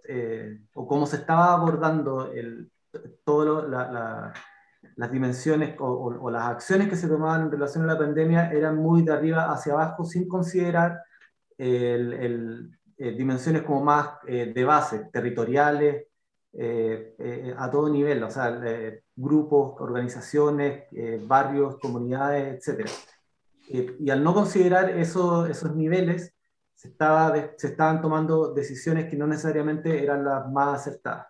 o 0.74 0.86
cómo 0.86 1.06
se 1.06 1.16
estaba 1.16 1.54
abordando 1.54 2.32
el, 2.32 2.70
todo 3.24 3.66
la, 3.66 3.90
la 3.90 4.34
las 4.98 5.12
dimensiones 5.12 5.76
o, 5.78 6.28
las 6.28 6.44
acciones 6.44 6.88
que 6.88 6.96
se 6.96 7.08
tomaban 7.08 7.42
en 7.42 7.52
relación 7.52 7.84
a 7.84 7.94
la 7.94 7.98
pandemia 7.98 8.50
eran 8.50 8.76
muy 8.76 9.02
de 9.02 9.12
arriba 9.12 9.52
hacia 9.52 9.72
abajo 9.72 10.04
sin 10.04 10.28
considerar 10.28 11.00
el, 11.56 12.70
eh, 12.96 13.12
dimensiones 13.12 13.62
como 13.62 13.84
más 13.84 14.10
eh, 14.26 14.52
de 14.52 14.64
base, 14.64 15.08
territoriales, 15.12 16.07
eh, 16.52 17.54
a 17.56 17.70
todo 17.70 17.88
nivel, 17.88 18.22
o 18.22 18.30
sea, 18.30 18.58
grupos, 19.14 19.80
organizaciones, 19.80 20.84
barrios, 21.22 21.78
comunidades, 21.78 22.68
etc. 22.68 22.88
y 24.00 24.10
al 24.10 24.22
no 24.22 24.34
considerar 24.34 24.90
esos 24.90 25.74
niveles, 25.76 26.34
se, 26.74 26.88
estaba 26.88 27.34
se 27.56 27.66
estaban 27.66 28.00
tomando 28.00 28.54
decisiones 28.54 29.10
que 29.10 29.16
no 29.16 29.26
necesariamente 29.26 30.02
eran 30.02 30.24
las 30.24 30.48
más 30.50 30.80
acertadas. 30.80 31.26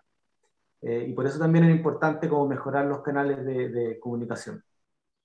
Eh, 0.82 1.06
y 1.08 1.12
por 1.12 1.26
eso 1.26 1.38
también 1.38 1.64
es 1.64 1.74
importante 1.74 2.28
como 2.28 2.46
mejorar 2.46 2.86
los 2.86 3.02
canales 3.02 3.44
de, 3.44 3.98
comunicación. 4.00 4.62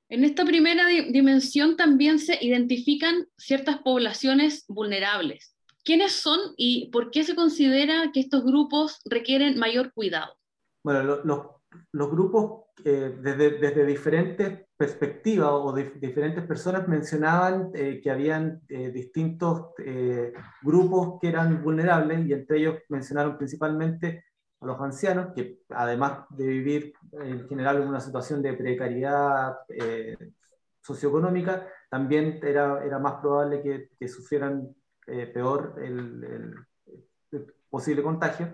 En 0.10 0.24
esta 0.24 0.46
primera 0.46 0.88
dimensión 0.88 1.76
también 1.76 2.20
se 2.20 2.38
identifican 2.44 3.28
ciertas 3.38 3.80
poblaciones 3.80 4.66
vulnerables. 4.68 5.53
¿Quiénes 5.84 6.14
son 6.14 6.40
y 6.58 6.90
por 6.92 7.12
qué 7.12 7.24
se 7.24 7.36
considera 7.36 8.12
que 8.14 8.22
estos 8.22 8.44
grupos 8.44 9.02
requieren 9.06 9.58
mayor 9.58 9.92
cuidado? 9.94 10.34
Bueno, 10.84 11.22
los 11.92 12.12
grupos 12.12 12.64
eh, 12.86 13.18
desde, 13.22 13.58
desde, 13.58 13.86
diferentes 13.86 14.66
perspectivas 14.78 15.50
o 15.52 15.72
de, 15.74 15.92
diferentes 15.92 16.46
personas 16.46 16.88
mencionaban 16.88 17.72
eh, 17.74 18.00
que 18.02 18.12
habían 18.12 18.62
distintos 18.68 19.74
grupos 20.62 21.20
que 21.22 21.30
eran 21.30 21.64
vulnerables 21.64 22.26
y 22.26 22.34
entre 22.34 22.58
ellos 22.58 22.78
mencionaron 22.90 23.38
principalmente 23.38 24.24
a 24.64 24.66
los 24.66 24.80
ancianos, 24.80 25.34
que 25.36 25.60
además 25.70 26.26
de 26.30 26.48
vivir 26.48 26.94
en 27.12 27.48
general 27.48 27.82
en 27.82 27.90
una 27.90 28.00
situación 28.00 28.42
de 28.42 28.54
precariedad 28.54 29.58
eh, 29.70 30.18
socioeconómica, 30.82 31.68
también 31.90 32.40
era, 32.42 32.84
era 32.84 32.98
más 33.00 33.16
probable 33.16 33.62
que, 33.62 33.90
que 34.00 34.08
sufrieran 34.08 34.74
eh, 35.08 35.28
peor 35.28 35.76
el, 35.82 36.56
posible 37.70 38.04
contagio. 38.04 38.54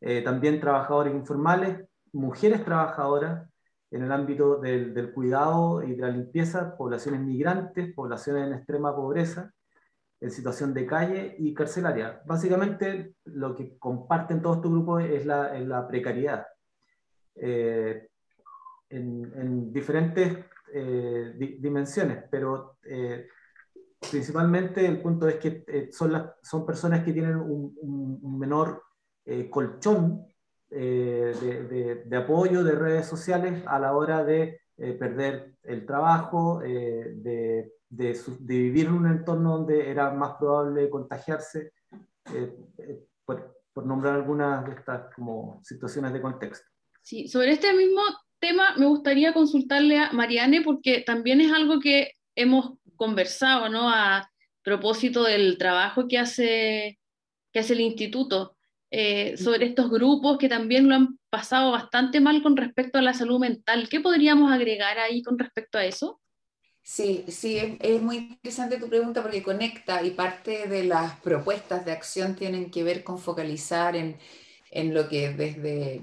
Eh, 0.00 0.22
también 0.22 0.60
trabajadores 0.60 1.14
informales, 1.14 1.84
mujeres 2.12 2.64
trabajadoras 2.64 3.48
en 3.90 4.02
el 4.02 4.12
ámbito 4.12 4.56
del, 4.56 5.12
cuidado 5.12 5.82
y 5.82 5.94
de 5.94 6.02
la 6.02 6.08
limpieza, 6.08 6.76
poblaciones 6.76 7.20
migrantes, 7.20 7.94
poblaciones 7.94 8.46
en 8.46 8.54
extrema 8.54 8.94
pobreza, 8.94 9.52
en 10.20 10.30
situación 10.30 10.72
de 10.74 10.86
calle 10.86 11.36
y 11.38 11.54
carcelaria. 11.54 12.22
Básicamente 12.24 13.14
lo 13.24 13.54
que 13.54 13.78
comparten 13.78 14.42
todos 14.42 14.56
estos 14.56 14.72
grupos 14.72 15.04
es 15.04 15.26
la, 15.26 15.86
precariedad. 15.86 16.46
Eh, 17.36 18.08
en, 18.88 19.72
diferentes 19.72 20.38
dimensiones, 21.60 22.24
pero 22.30 22.78
principalmente 24.10 24.86
el 24.86 25.00
punto 25.00 25.28
es 25.28 25.36
que 25.36 25.88
son, 25.92 26.12
las, 26.12 26.32
son 26.42 26.64
personas 26.66 27.04
que 27.04 27.12
tienen 27.12 27.36
un, 27.36 28.38
menor 28.38 28.82
colchón 29.50 30.26
de, 30.68 32.04
de, 32.06 32.16
apoyo 32.16 32.62
de 32.64 32.74
redes 32.74 33.06
sociales 33.06 33.62
a 33.66 33.78
la 33.78 33.94
hora 33.94 34.24
de 34.24 34.60
perder 34.76 35.54
el 35.62 35.86
trabajo, 35.86 36.60
de 36.60 37.72
de, 37.96 38.18
vivir 38.40 38.86
en 38.86 38.92
un 38.92 39.06
entorno 39.06 39.58
donde 39.58 39.90
era 39.90 40.10
más 40.12 40.34
probable 40.38 40.90
contagiarse, 40.90 41.72
eh, 42.34 42.56
eh, 42.78 43.04
por, 43.24 43.54
nombrar 43.84 44.14
algunas 44.14 44.64
de 44.66 44.72
estas 44.72 45.12
como 45.14 45.60
situaciones 45.64 46.12
de 46.12 46.22
contexto. 46.22 46.64
Sí, 47.02 47.28
sobre 47.28 47.52
este 47.52 47.72
mismo 47.74 48.02
tema 48.38 48.76
me 48.76 48.86
gustaría 48.86 49.34
consultarle 49.34 49.98
a 49.98 50.12
Mariane 50.12 50.62
porque 50.62 51.02
también 51.04 51.40
es 51.40 51.52
algo 51.52 51.80
que 51.80 52.12
hemos 52.36 52.78
conversado, 52.96 53.68
¿no? 53.68 53.90
A 53.90 54.30
propósito 54.62 55.24
del 55.24 55.58
trabajo 55.58 56.08
que 56.08 56.18
hace, 56.18 56.98
que 57.52 57.60
hace 57.60 57.74
el 57.74 57.80
instituto 57.80 58.56
eh, 58.90 59.36
sobre 59.36 59.66
estos 59.66 59.90
grupos 59.90 60.38
que 60.38 60.48
también 60.48 60.88
lo 60.88 60.94
han 60.94 61.18
pasado 61.28 61.72
bastante 61.72 62.20
mal 62.20 62.42
con 62.42 62.56
respecto 62.56 62.98
a 62.98 63.02
la 63.02 63.12
salud 63.12 63.40
mental. 63.40 63.88
¿Qué 63.88 64.00
podríamos 64.00 64.52
agregar 64.52 64.98
ahí 64.98 65.22
con 65.22 65.38
respecto 65.38 65.78
a 65.78 65.84
eso? 65.84 66.20
Sí, 66.86 67.24
sí, 67.28 67.78
es, 67.80 68.02
muy 68.02 68.16
interesante 68.16 68.76
tu 68.76 68.88
pregunta 68.88 69.22
porque 69.22 69.42
conecta 69.42 70.02
y 70.02 70.10
parte 70.10 70.68
de 70.68 70.84
las 70.84 71.18
propuestas 71.20 71.84
de 71.84 71.92
acción 71.92 72.36
tienen 72.36 72.70
que 72.70 72.84
ver 72.84 73.02
con 73.02 73.18
focalizar 73.18 73.96
en, 73.96 74.18
lo 74.92 75.08
que 75.08 75.30
desde 75.30 76.00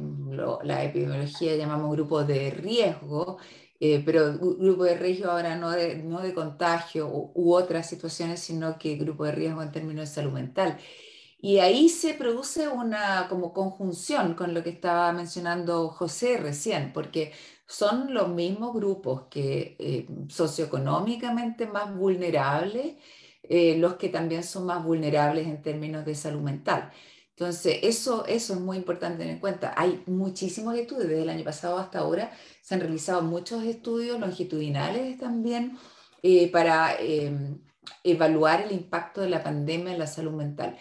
la 0.64 0.84
epidemiología 0.84 1.56
llamamos 1.56 1.92
grupo 1.92 2.24
de 2.24 2.50
riesgo, 2.50 3.38
eh, 3.84 4.04
pero 4.06 4.38
grupo 4.38 4.84
de 4.84 4.96
riesgo 4.96 5.32
ahora 5.32 5.56
no 5.56 5.72
de, 5.72 5.96
no 6.04 6.22
de 6.22 6.36
contagio 6.36 7.08
u, 7.10 7.54
otras 7.54 7.90
situaciones, 7.90 8.40
sino 8.40 8.78
que 8.78 8.96
grupo 8.96 9.26
de 9.26 9.32
riesgo 9.32 9.64
en 9.64 9.72
términos 9.72 10.08
de 10.08 10.16
salud 10.16 10.34
mental. 10.34 10.78
Y 11.40 11.60
ahí 11.60 11.90
se 11.90 12.14
produce 12.14 12.68
una 12.68 13.28
como 13.30 13.54
conjunción 13.54 14.36
con 14.36 14.54
lo 14.54 14.64
que 14.64 14.70
estaba 14.70 15.12
mencionando 15.14 15.90
José 15.90 16.38
recién, 16.38 16.94
porque 16.94 17.34
son 17.68 18.14
los 18.14 18.30
mismos 18.30 18.74
grupos 18.74 19.24
que 19.32 19.76
eh, 19.80 20.08
socioeconómicamente 20.30 21.66
más 21.68 21.96
vulnerables, 21.96 22.96
eh, 23.44 23.78
los 23.80 23.96
que 23.96 24.10
también 24.10 24.44
son 24.44 24.66
más 24.68 24.84
vulnerables 24.84 25.48
en 25.48 25.62
términos 25.64 26.06
de 26.06 26.16
salud 26.16 26.42
mental. 26.42 26.92
Entonces, 27.36 27.80
eso, 27.84 28.26
eso 28.26 28.54
es 28.54 28.60
muy 28.60 28.78
importante 28.78 29.20
tener 29.20 29.34
en 29.36 29.40
cuenta. 29.40 29.74
Hay 29.76 30.04
muchísimos 30.06 30.76
estudios, 30.76 31.08
desde 31.08 31.24
el 31.24 31.30
año 31.30 31.44
pasado 31.44 31.78
hasta 31.80 32.00
ahora 32.00 32.32
se 32.62 32.76
han 32.76 32.82
realizado 32.82 33.22
muchos 33.22 33.64
estudios 33.64 34.20
longitudinales 34.20 35.18
también 35.18 35.78
eh, 36.24 36.52
para 36.52 36.98
evaluar 38.04 38.62
el 38.62 38.72
impacto 38.74 39.22
de 39.22 39.30
la 39.30 39.44
pandemia 39.44 39.94
en 39.94 40.00
la 40.00 40.08
salud 40.08 40.34
mental 40.34 40.78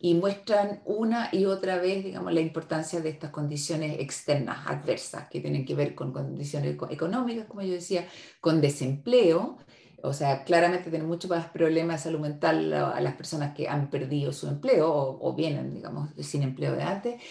y 0.00 0.14
muestran 0.14 0.80
una 0.84 1.28
y 1.32 1.46
otra 1.46 1.78
vez, 1.78 2.04
digamos, 2.04 2.32
la 2.32 2.40
importancia 2.40 3.00
de 3.00 3.10
estas 3.10 3.30
condiciones 3.30 3.98
externas, 4.00 4.66
adversas, 4.66 5.28
que 5.28 5.40
tienen 5.40 5.64
que 5.64 5.74
ver 5.74 5.94
con 5.94 6.12
condiciones 6.12 6.76
económicas, 6.90 7.46
como 7.46 7.62
yo 7.62 7.72
decía, 7.72 8.06
con 8.40 8.60
desempleo, 8.60 9.58
o 10.02 10.12
sea, 10.12 10.44
claramente 10.44 10.90
tienen 10.90 11.08
mucho 11.08 11.28
más 11.28 11.48
problemas 11.50 11.96
de 11.96 12.10
salud 12.10 12.20
mental 12.20 12.72
a 12.72 13.00
las 13.00 13.14
personas 13.14 13.54
que 13.54 13.68
han 13.68 13.90
perdido 13.90 14.32
su 14.32 14.48
empleo 14.48 14.88
o, 15.20 15.34
vienen, 15.34 15.74
digamos, 15.74 16.10
sin 16.20 16.42
empleo 16.42 16.72
de 16.74 16.82
antes. 16.82 17.22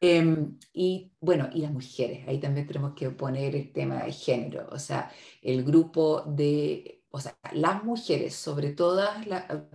Em, 0.00 0.58
y 0.74 1.12
bueno, 1.20 1.48
y 1.52 1.60
las 1.62 1.72
mujeres, 1.72 2.28
ahí 2.28 2.38
también 2.38 2.66
tenemos 2.66 2.94
que 2.94 3.10
poner 3.10 3.56
el 3.56 3.72
tema 3.72 4.04
de 4.04 4.12
género, 4.12 4.68
o 4.70 4.78
sea, 4.78 5.10
el 5.42 5.64
grupo 5.64 6.22
de 6.26 6.96
o 7.16 7.20
sea, 7.20 7.34
las 7.52 7.82
mujeres, 7.82 8.34
sobre 8.34 8.72
todas 8.72 9.26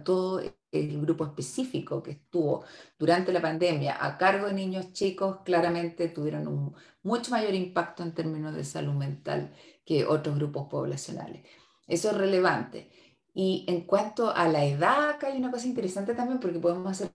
todo 0.05 0.41
el 0.71 1.01
grupo 1.01 1.25
específico 1.25 2.03
que 2.03 2.11
estuvo 2.11 2.63
durante 2.99 3.33
la 3.33 3.41
pandemia 3.41 3.97
a 4.05 4.17
cargo 4.19 4.45
de 4.45 4.53
niños 4.53 4.93
chicos, 4.93 5.39
claramente 5.43 6.07
tuvieron 6.09 6.47
un 6.47 6.75
mucho 7.01 7.31
mayor 7.31 7.55
impacto 7.55 8.03
en 8.03 8.13
términos 8.13 8.53
de 8.53 8.63
salud 8.63 8.93
mental 8.93 9.55
que 9.83 10.05
otros 10.05 10.35
grupos 10.35 10.67
poblacionales. 10.69 11.43
Eso 11.91 12.09
es 12.11 12.17
relevante. 12.17 12.89
Y 13.33 13.65
en 13.67 13.81
cuanto 13.81 14.33
a 14.33 14.47
la 14.47 14.63
edad, 14.65 15.09
acá 15.11 15.27
hay 15.27 15.37
una 15.37 15.51
cosa 15.51 15.67
interesante 15.67 16.13
también 16.13 16.39
porque 16.39 16.59
podemos 16.59 16.89
hacer 16.91 17.11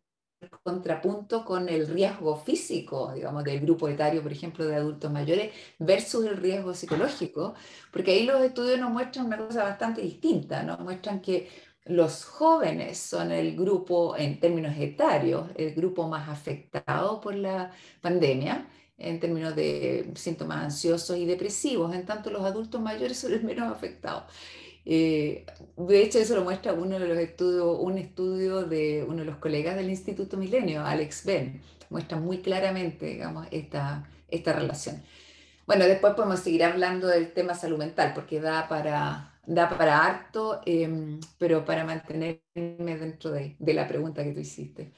contrapunto 0.63 1.45
con 1.45 1.69
el 1.69 1.89
riesgo 1.89 2.37
físico, 2.37 3.11
digamos, 3.15 3.43
del 3.45 3.61
grupo 3.61 3.89
etario, 3.89 4.23
por 4.23 4.33
ejemplo, 4.33 4.67
de 4.67 4.77
adultos 4.77 5.11
mayores, 5.11 5.53
versus 5.79 6.27
el 6.27 6.37
riesgo 6.37 6.75
psicológico, 6.75 7.55
porque 7.91 8.13
ahí 8.13 8.25
los 8.27 8.43
estudios 8.43 8.79
nos 8.79 8.91
muestran 8.91 9.27
una 9.27 9.39
cosa 9.39 9.65
bastante 9.65 10.03
distinta, 10.03 10.63
nos 10.63 10.81
muestran 10.81 11.21
que 11.23 11.49
los 11.87 12.25
jóvenes 12.25 12.99
son 12.99 13.33
el 13.33 13.57
grupo, 13.57 14.15
en 14.17 14.41
términos 14.41 14.75
etarios, 14.77 15.49
el 15.57 15.75
grupo 15.75 16.07
más 16.09 16.29
afectado 16.29 17.21
por 17.21 17.35
la 17.35 17.73
pandemia, 18.03 18.69
en 18.99 19.21
términos 19.21 19.55
de 19.57 20.11
síntomas 20.17 20.65
ansiosos 20.65 21.17
y 21.17 21.27
depresivos, 21.27 21.95
en 21.95 22.07
tanto 22.07 22.31
los 22.31 22.43
adultos 22.45 22.81
mayores 22.81 23.19
son 23.19 23.33
los 23.33 23.43
menos 23.43 23.71
afectados. 23.71 24.25
Eh, 24.89 25.45
de 25.77 26.03
hecho, 26.03 26.21
eso 26.21 26.37
lo 26.37 26.45
muestra 26.45 26.73
uno 26.73 27.01
de 27.01 27.09
los 27.09 27.19
estudios, 27.19 27.77
un 27.81 27.99
estudio 27.99 28.63
de 28.63 29.05
uno 29.07 29.19
de 29.19 29.25
los 29.25 29.39
colegas 29.39 29.75
del 29.75 29.91
Instituto 29.91 30.37
Milenio, 30.37 30.87
Alex 30.87 31.25
Ben, 31.25 31.61
muestra 31.91 32.19
muy 32.19 32.39
claramente, 32.39 33.07
digamos, 33.07 33.49
esta, 33.51 34.09
esta 34.29 34.53
relación. 34.53 35.03
Bueno, 35.67 35.87
después 35.87 36.15
podemos 36.15 36.39
seguir 36.39 36.63
hablando 36.63 37.09
del 37.09 37.33
tema 37.33 37.55
salud 37.55 37.79
mental, 37.79 38.13
porque 38.15 38.41
da 38.41 38.69
para, 38.69 39.41
da 39.45 39.69
para 39.69 40.07
harto, 40.07 40.61
em, 40.65 41.19
pero 41.37 41.65
para 41.65 41.85
mantenerme 41.85 42.41
dentro 42.55 43.33
de, 43.33 43.57
de, 43.59 43.75
la 43.75 43.89
pregunta 43.89 44.23
que 44.23 44.31
tú 44.31 44.39
hiciste. 44.39 44.93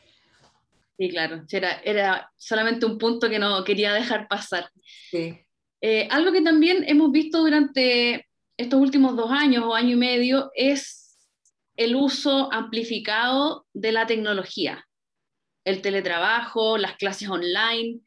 Sí, 0.99 1.09
claro, 1.09 1.45
era, 1.51 1.81
era 1.83 2.31
solamente 2.37 2.85
un 2.85 2.99
punto 2.99 3.31
que 3.31 3.39
no 3.39 3.65
quería 3.65 3.95
dejar 3.95 4.29
pasar. 4.29 4.69
Sí. 5.11 5.39
Eh, 5.81 6.09
algo 6.11 6.31
que 6.31 6.43
también 6.43 6.85
hemos 6.87 7.11
visto 7.11 7.39
durante 7.39 8.28
estos 8.59 8.81
últimos 8.81 9.17
dos 9.17 9.31
años 9.31 9.65
o 9.65 9.75
año 9.75 9.93
y 9.93 9.97
medio 9.97 10.51
es 10.55 11.17
el 11.77 11.95
uso 11.95 12.53
amplificado 12.53 13.67
de 13.73 13.93
la 13.93 14.07
tecnología, 14.07 14.85
el 15.65 15.81
teletrabajo, 15.81 16.77
las 16.77 16.97
clases 16.97 17.31
online, 17.31 18.01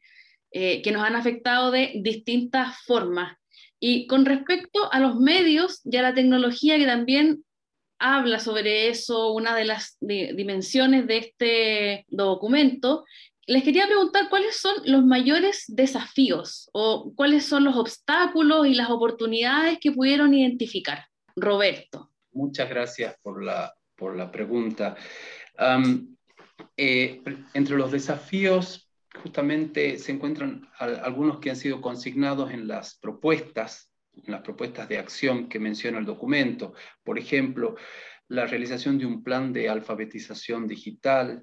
eh, 0.52 0.82
que 0.82 0.92
nos 0.92 1.02
han 1.02 1.16
afectado 1.16 1.70
de 1.70 1.92
distintas 2.02 2.76
formas. 2.84 3.38
Y 3.80 4.06
con 4.06 4.26
respecto 4.26 4.92
a 4.92 5.00
los 5.00 5.16
medios 5.16 5.80
y 5.84 5.96
a 5.96 6.02
la 6.02 6.14
tecnología 6.14 6.76
que 6.76 6.86
también 6.86 7.44
habla 7.98 8.38
sobre 8.38 8.88
eso, 8.88 9.32
una 9.32 9.56
de 9.56 9.64
las 9.64 9.96
dimensiones 10.00 11.06
de 11.06 11.16
este 11.16 12.04
documento 12.08 13.04
les 13.46 13.64
quería 13.64 13.86
preguntar 13.86 14.28
cuáles 14.28 14.56
son 14.56 14.74
los 14.84 15.04
mayores 15.04 15.64
desafíos 15.68 16.70
o 16.72 17.12
cuáles 17.14 17.44
son 17.44 17.64
los 17.64 17.76
obstáculos 17.76 18.66
y 18.66 18.74
las 18.74 18.90
oportunidades 18.90 19.78
que 19.80 19.92
pudieron 19.92 20.32
identificar. 20.34 21.06
Roberto. 21.34 22.10
Muchas 22.32 22.68
gracias 22.68 23.16
por 23.22 23.42
la, 23.42 23.74
por 23.96 24.16
la 24.16 24.30
pregunta. 24.30 24.96
Eh, 26.76 27.22
entre 27.54 27.76
los 27.76 27.90
desafíos 27.92 28.88
justamente 29.22 29.98
se 29.98 30.12
encuentran 30.12 30.68
algunos 30.78 31.38
que 31.38 31.50
han 31.50 31.56
sido 31.56 31.80
consignados 31.80 32.50
en 32.52 32.66
las 32.66 32.96
propuestas, 32.98 33.92
en 34.14 34.32
las 34.32 34.42
propuestas 34.42 34.88
de 34.88 34.98
acción 34.98 35.48
que 35.48 35.58
menciona 35.58 35.98
el 35.98 36.06
documento. 36.06 36.74
Por 37.04 37.18
ejemplo, 37.18 37.76
la 38.28 38.46
realización 38.46 38.98
de 38.98 39.06
un 39.06 39.22
plan 39.22 39.52
de 39.52 39.68
alfabetización 39.68 40.66
digital, 40.66 41.42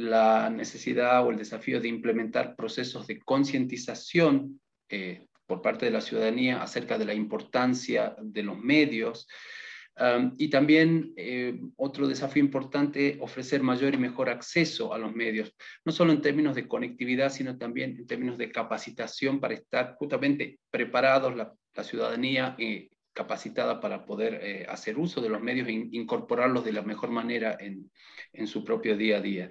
la 0.00 0.48
necesidad 0.48 1.24
o 1.24 1.30
el 1.30 1.36
desafío 1.36 1.80
de 1.80 1.88
implementar 1.88 2.56
procesos 2.56 3.06
de 3.06 3.20
concientización 3.20 4.60
eh, 4.88 5.26
por 5.46 5.60
parte 5.60 5.84
de 5.84 5.90
la 5.90 6.00
ciudadanía 6.00 6.62
acerca 6.62 6.96
de 6.96 7.04
la 7.04 7.12
importancia 7.12 8.16
de 8.18 8.42
los 8.42 8.58
medios. 8.58 9.28
Um, 9.98 10.34
y 10.38 10.48
también 10.48 11.12
eh, 11.16 11.60
otro 11.76 12.08
desafío 12.08 12.42
importante, 12.42 13.18
ofrecer 13.20 13.62
mayor 13.62 13.92
y 13.92 13.98
mejor 13.98 14.30
acceso 14.30 14.94
a 14.94 14.98
los 14.98 15.14
medios, 15.14 15.54
no 15.84 15.92
solo 15.92 16.12
en 16.12 16.22
términos 16.22 16.54
de 16.54 16.66
conectividad, 16.66 17.30
sino 17.30 17.58
también 17.58 17.96
en 17.98 18.06
términos 18.06 18.38
de 18.38 18.50
capacitación 18.50 19.40
para 19.40 19.54
estar 19.54 19.96
justamente 19.98 20.60
preparados, 20.70 21.36
la, 21.36 21.52
ciudadanía 21.82 22.56
eh, 22.58 22.90
capacitada 23.14 23.80
para 23.80 24.04
poder 24.04 24.68
hacer 24.68 24.98
uso 24.98 25.22
de 25.22 25.30
los 25.30 25.40
medios 25.40 25.66
e 25.66 25.72
incorporarlos 25.72 26.62
de 26.62 26.72
la 26.74 26.82
mejor 26.82 27.10
manera 27.10 27.56
en, 27.58 27.90
en 28.34 28.46
su 28.46 28.62
propio 28.64 28.96
día 28.96 29.16
a 29.16 29.20
día. 29.20 29.50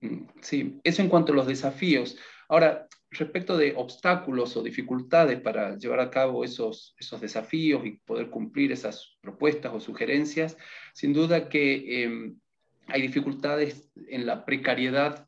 Mm, 0.00 0.26
sí, 0.40 0.80
eso 0.84 1.02
en 1.02 1.08
cuanto 1.08 1.32
a 1.32 1.36
los 1.36 1.46
desafíos. 1.46 2.16
Ahora, 2.48 2.86
respecto 3.10 3.56
de 3.56 3.74
obstáculos 3.76 4.56
o 4.56 4.62
dificultades 4.62 5.40
para 5.40 5.76
llevar 5.76 6.00
a 6.00 6.10
cabo 6.10 6.44
esos, 6.44 6.94
esos 6.98 7.20
desafíos 7.20 7.84
y 7.84 7.98
poder 7.98 8.30
cumplir 8.30 8.72
esas 8.72 9.16
propuestas 9.20 9.72
o 9.72 9.80
sugerencias, 9.80 10.56
sin 10.94 11.12
duda 11.12 11.48
que 11.48 12.04
em, 12.04 12.38
hay 12.86 13.02
dificultades 13.02 13.90
en 14.08 14.26
la 14.26 14.44
precariedad, 14.44 15.26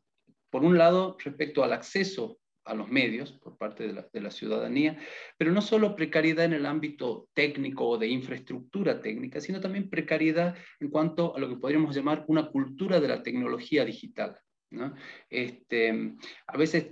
por 0.49 0.63
un 0.63 0.77
lado, 0.77 1.17
respecto 1.23 1.63
al 1.63 1.73
acceso 1.73 2.39
a 2.65 2.75
los 2.75 2.89
medios 2.89 3.31
por 3.31 3.57
parte 3.57 3.87
de 3.87 3.93
la, 3.93 4.07
de 4.13 4.21
la, 4.21 4.29
ciudadanía, 4.29 4.99
pero 5.37 5.51
no 5.51 5.61
solo 5.61 5.95
precariedad 5.95 6.45
en 6.45 6.53
el 6.53 6.67
ámbito 6.67 7.27
técnico 7.33 7.87
o 7.87 7.97
de 7.97 8.07
infraestructura 8.07 9.01
técnica, 9.01 9.41
sino 9.41 9.59
también 9.59 9.89
precariedad 9.89 10.55
en 10.79 10.89
cuanto 10.89 11.35
a 11.35 11.39
lo 11.39 11.49
que 11.49 11.55
podríamos 11.55 11.95
llamar 11.95 12.23
una 12.27 12.49
cultura 12.49 12.99
de 12.99 13.07
la 13.07 13.23
tecnología 13.23 13.83
digital. 13.83 14.39
Este, 15.29 16.15
a 16.47 16.57
veces 16.57 16.91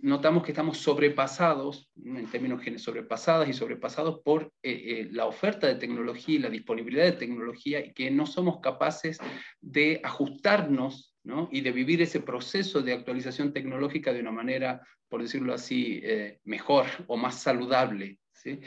notamos 0.00 0.42
que 0.42 0.52
estamos 0.52 0.78
sobrepasados, 0.78 1.90
en 2.02 2.30
términos 2.30 2.62
sobrepasadas 2.78 3.48
y 3.48 3.52
sobrepasados 3.52 4.20
por 4.24 4.52
eh, 4.62 4.72
eh, 4.72 5.08
la 5.10 5.26
oferta 5.26 5.66
de 5.66 5.74
tecnología 5.74 6.36
y 6.36 6.38
la 6.38 6.48
disponibilidad 6.48 7.04
de 7.04 7.12
tecnología 7.12 7.84
y 7.84 7.92
que 7.92 8.10
no 8.10 8.26
somos 8.26 8.60
capaces 8.60 9.18
de 9.60 10.00
ajustarnos 10.02 11.14
y 11.50 11.60
de 11.60 11.70
vivir 11.70 12.02
ese 12.02 12.20
proceso 12.20 12.82
de 12.82 12.94
actualización 12.94 13.52
tecnológica 13.52 14.12
de 14.12 14.20
una 14.20 14.32
manera, 14.32 14.80
por 15.08 15.22
decirlo 15.22 15.54
así, 15.54 16.00
eh, 16.02 16.40
mejor 16.44 16.86
o 17.06 17.16
más 17.16 17.40
saludable. 17.40 18.18
¿sí? 18.32 18.60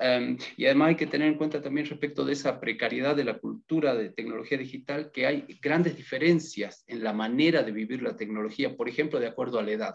Em, 0.00 0.36
y 0.56 0.66
además 0.66 0.90
hay 0.90 0.96
que 0.96 1.06
tener 1.06 1.28
en 1.28 1.36
cuenta 1.36 1.60
también 1.60 1.86
respecto 1.86 2.24
de 2.24 2.32
esa 2.32 2.60
precariedad 2.60 3.16
de 3.16 3.24
la 3.24 3.38
cultura 3.38 3.94
de 3.94 4.10
tecnología 4.10 4.58
digital, 4.58 5.10
que 5.12 5.26
hay 5.26 5.46
grandes 5.60 5.96
diferencias 5.96 6.84
en 6.86 7.02
la 7.02 7.12
manera 7.12 7.62
de 7.62 7.72
vivir 7.72 8.02
la 8.02 8.16
tecnología, 8.16 8.76
por 8.76 8.88
ejemplo, 8.88 9.18
de 9.18 9.26
acuerdo 9.26 9.58
a 9.58 9.62
la 9.62 9.72
edad. 9.72 9.94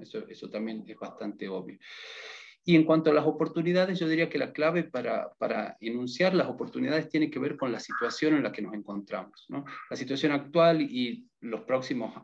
Eso, 0.00 0.28
eso 0.28 0.50
también 0.50 0.84
es 0.86 0.96
bastante 0.96 1.48
obvio. 1.48 1.78
Y 2.64 2.76
en 2.76 2.84
cuanto 2.84 3.10
a 3.10 3.14
las 3.14 3.26
oportunidades, 3.26 3.98
yo 3.98 4.06
diría 4.06 4.28
que 4.28 4.38
la 4.38 4.52
clave 4.52 4.84
para, 4.84 5.32
para, 5.38 5.76
enunciar 5.80 6.34
las 6.34 6.48
oportunidades 6.48 7.08
tiene 7.08 7.30
que 7.30 7.38
ver 7.38 7.56
con 7.56 7.72
la 7.72 7.80
situación 7.80 8.34
en 8.34 8.42
la 8.42 8.52
que 8.52 8.62
nos 8.62 8.74
encontramos. 8.74 9.46
¿no? 9.48 9.64
La 9.88 9.96
situación 9.96 10.32
actual 10.32 10.82
y 10.82 11.26
los 11.40 11.62
próximos 11.62 12.14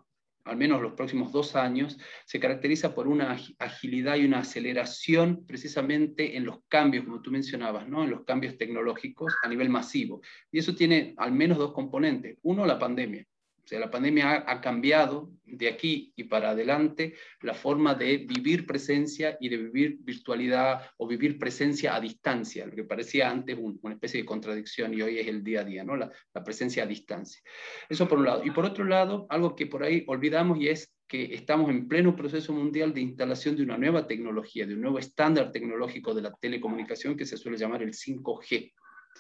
al 0.47 0.57
menos 0.57 0.81
los 0.81 0.95
próximos 0.95 1.33
dos 1.33 1.57
años, 1.57 1.99
se 2.25 2.41
caracteriza 2.41 2.95
por 2.95 3.09
una 3.09 3.37
agilidad 3.59 4.17
y 4.17 4.25
una 4.25 4.39
aceleración 4.39 5.45
precisamente 5.45 6.37
en 6.37 6.45
los 6.45 6.59
cambios, 6.69 7.05
como 7.05 7.21
tú 7.21 7.31
mencionabas, 7.31 7.89
¿no? 7.89 8.05
en 8.05 8.11
los 8.11 8.25
cambios 8.25 8.57
tecnológicos 8.57 9.35
a 9.43 9.49
nivel 9.49 9.69
masivo. 9.69 10.21
Y 10.51 10.61
eso 10.61 10.75
tiene 10.75 11.15
al 11.19 11.33
menos 11.33 11.59
dos 11.59 11.73
componentes. 11.73 12.39
Uno, 12.43 12.65
la 12.65 12.79
pandemia. 12.79 13.27
O 13.67 13.69
sea, 13.69 13.81
la 13.81 13.91
pandemia 13.91 14.45
ha, 14.47 14.61
cambiado 14.61 15.33
de 15.45 15.67
aquí 15.67 16.13
y 16.15 16.25
para 16.25 16.51
adelante 16.51 17.17
la 17.43 17.53
forma 17.53 17.97
de 17.97 18.19
vivir 18.19 18.65
presencia 18.65 19.37
y 19.41 19.49
de 19.49 19.57
vivir 19.57 19.97
virtualidad 20.03 20.89
o 20.99 21.09
vivir 21.09 21.37
presencia 21.37 21.97
a 21.97 22.01
distancia, 22.01 22.65
lo 22.65 22.77
que 22.77 22.85
parecía 22.85 23.29
antes 23.29 23.59
una 23.59 23.95
especie 23.95 24.21
de 24.21 24.25
contradicción 24.25 24.95
y 24.95 25.03
hoy 25.03 25.19
es 25.19 25.27
el 25.27 25.43
día 25.43 25.63
a 25.63 25.65
día, 25.65 25.83
¿no? 25.83 25.97
La, 25.97 26.13
la 26.33 26.45
presencia 26.45 26.85
a 26.85 26.87
distancia. 26.87 27.43
Eso 27.89 28.07
por 28.07 28.19
un 28.19 28.27
lado. 28.27 28.45
Y 28.45 28.53
por 28.53 28.65
otro 28.65 28.85
lado, 28.85 29.27
algo 29.31 29.57
que 29.57 29.67
por 29.67 29.83
ahí 29.83 30.05
olvidamos 30.07 30.61
y 30.61 30.69
es 30.69 30.95
que 31.09 31.35
estamos 31.35 31.69
en 31.69 31.89
pleno 31.89 32.15
proceso 32.15 32.53
mundial 32.53 32.95
de 32.95 33.01
instalación 33.01 33.57
de 33.57 33.65
una 33.65 33.77
nueva 33.77 34.07
tecnología, 34.07 34.65
de 34.65 34.75
un 34.75 34.83
nuevo 34.83 35.01
estándar 35.01 35.51
tecnológico 35.51 36.15
de 36.15 36.23
la 36.23 36.33
telecomunicación 36.33 37.17
que 37.17 37.27
se 37.27 37.37
suele 37.37 37.59
llamar 37.59 37.83
el 37.83 37.95
5G. 37.95 38.73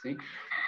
¿sí? 0.02 0.16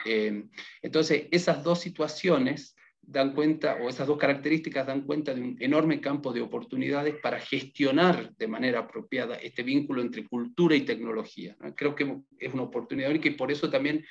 Eh, 0.04 0.44
entonces, 0.82 1.28
esas 1.30 1.62
dos 1.62 1.78
situaciones 1.78 2.74
dan 3.10 3.32
cuenta, 3.32 3.78
o 3.80 3.88
esas 3.88 4.06
dos 4.06 4.18
características 4.18 4.86
dan 4.86 5.00
cuenta 5.00 5.34
de 5.34 5.40
un 5.40 5.56
enorme 5.60 5.98
campo 5.98 6.30
de 6.30 6.42
oportunidades 6.42 7.14
para 7.22 7.40
gestionar 7.40 8.34
de 8.36 8.46
manera 8.46 8.80
apropiada 8.80 9.36
este 9.36 9.62
vínculo 9.62 10.02
entre 10.02 10.26
cultura 10.26 10.76
y 10.76 10.82
tecnología. 10.82 11.56
Creo 11.74 11.94
que 11.94 12.18
es 12.38 12.52
una 12.52 12.64
oportunidad 12.64 13.10
única 13.10 13.28
y 13.28 13.34
por 13.34 13.50
eso 13.50 13.70
también 13.70 14.04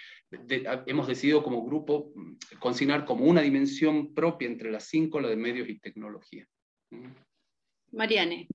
hemos 0.88 1.08
decidido 1.08 1.44
como 1.44 1.64
grupo 1.64 2.12
mm, 2.16 2.58
consignar 2.60 3.06
como 3.06 3.26
una 3.26 3.42
dimensión 3.42 4.16
propia 4.16 4.48
entre 4.48 4.72
las 4.72 4.86
cinco, 4.86 5.22
la 5.22 5.30
de 5.30 5.36
medios 5.36 5.70
y 5.70 5.78
tecnología. 5.78 6.48
Mariane. 7.92 8.48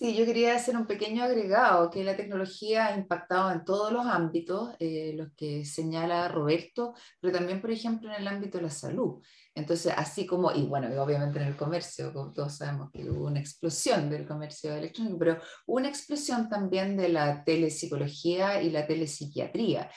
Sí, 0.00 0.14
yo 0.14 0.24
quería 0.24 0.54
hacer 0.54 0.78
un 0.78 0.86
pequeño 0.86 1.22
agregado, 1.22 1.90
que 1.90 2.02
la 2.02 2.16
tecnología 2.16 2.86
ha 2.86 2.96
impactado 2.96 3.52
en 3.52 3.66
todos 3.66 3.92
los 3.92 4.06
ámbitos, 4.06 4.74
eh, 4.78 5.12
los 5.14 5.28
que 5.36 5.62
señala 5.66 6.26
Roberto, 6.28 6.94
pero 7.20 7.34
también, 7.34 7.60
por 7.60 7.70
ejemplo, 7.70 8.08
en 8.08 8.22
el 8.22 8.26
ámbito 8.26 8.56
de 8.56 8.64
la 8.64 8.70
salud. 8.70 9.22
Entonces, 9.54 9.92
así 9.94 10.24
como, 10.24 10.52
y 10.52 10.62
bueno, 10.62 10.88
obviamente 11.02 11.38
en 11.38 11.48
el 11.48 11.56
comercio, 11.56 12.14
como 12.14 12.32
todos 12.32 12.56
sabemos 12.56 12.90
que 12.90 13.10
hubo 13.10 13.26
una 13.26 13.40
explosión 13.40 14.08
del 14.08 14.26
comercio 14.26 14.74
electrónico, 14.74 15.18
pero 15.18 15.38
una 15.66 15.88
explosión 15.90 16.48
también 16.48 16.96
de 16.96 17.10
la 17.10 17.44
telepsicología 17.44 18.62
y 18.62 18.70
la 18.70 18.86
telepsiquiatría. 18.86 19.90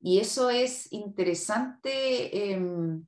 Y 0.00 0.20
eso 0.20 0.50
es 0.50 0.92
interesante, 0.92 2.52
em, 2.52 3.04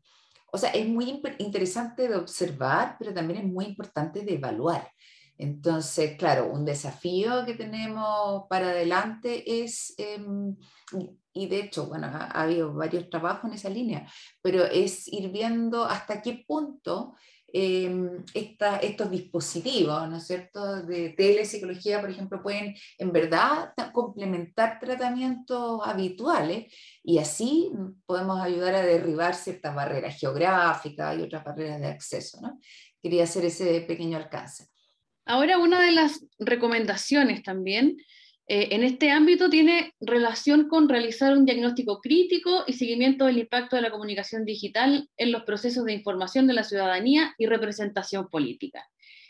o 0.53 0.59
sea, 0.59 0.71
es 0.71 0.89
muy 0.89 1.23
interesante 1.39 2.09
de 2.09 2.17
observar, 2.17 2.97
pero 2.99 3.15
también 3.15 3.39
es 3.39 3.47
muy 3.47 3.67
importante 3.67 4.23
de 4.23 4.35
evaluar. 4.35 4.91
Entonces, 5.41 6.19
claro, 6.19 6.51
un 6.53 6.67
desafío 6.67 7.47
que 7.47 7.55
tenemos 7.55 8.45
para 8.51 8.71
adelante 8.71 9.63
es, 9.65 9.95
em, 9.97 10.55
y 11.33 11.49
de 11.49 11.61
hecho, 11.61 11.87
bueno, 11.87 12.09
ha, 12.09 12.43
habido 12.43 12.75
varios 12.75 13.09
trabajos 13.09 13.51
en 13.51 13.55
esa 13.55 13.71
línea, 13.71 14.07
pero 14.43 14.65
es 14.67 15.09
ir 15.09 15.31
viendo 15.31 15.85
hasta 15.85 16.21
qué 16.21 16.45
punto 16.47 17.15
em, 17.53 18.23
estos 18.35 19.11
dispositivos, 19.11 20.09
¿no 20.09 20.19
es 20.19 20.27
cierto?, 20.27 20.83
de 20.83 21.15
telepsicología, 21.17 22.01
por 22.01 22.11
ejemplo, 22.11 22.43
pueden 22.43 22.77
en 22.99 23.11
verdad 23.11 23.73
complementar 23.93 24.79
tratamientos 24.79 25.81
habituales 25.85 26.73
y 27.03 27.19
así 27.19 27.73
podemos 28.07 28.41
ayudar 28.41 28.75
a 28.77 28.83
derribar 28.83 29.35
ciertas 29.35 29.75
barreras 29.75 30.17
geográficas 30.21 31.19
y 31.19 31.23
otras 31.23 31.43
barreras 31.43 31.81
de 31.81 31.89
acceso, 31.89 32.41
¿no? 32.43 32.59
Quería 33.03 33.25
hacer 33.25 33.47
ese 33.47 33.81
pequeño 33.81 34.19
alcance. 34.19 34.69
Ahora, 35.31 35.59
una 35.59 35.81
de 35.81 35.93
las 35.93 36.27
recomendaciones 36.41 37.45
también 37.45 37.99
eh, 38.49 38.71
en 38.73 38.83
este 38.83 39.13
ámbito 39.13 39.49
tiene 39.49 39.95
relación 40.01 40.67
con 40.67 40.89
realizar 40.89 41.39
un 41.39 41.45
diagnóstico 41.45 42.01
crítico 42.01 42.65
y 42.67 42.73
seguimiento 42.73 43.27
del 43.27 43.39
impacto 43.39 43.77
de 43.77 43.83
la 43.83 43.93
comunicación 43.93 44.45
digital 44.45 45.09
en 45.17 45.31
los 45.31 45.45
procesos 45.45 45.85
de 45.85 45.93
información 45.93 46.49
de 46.49 46.55
la 46.55 46.65
ciudadanía 46.65 47.33
y 47.39 47.47
representación 47.47 48.29
política. 48.29 48.85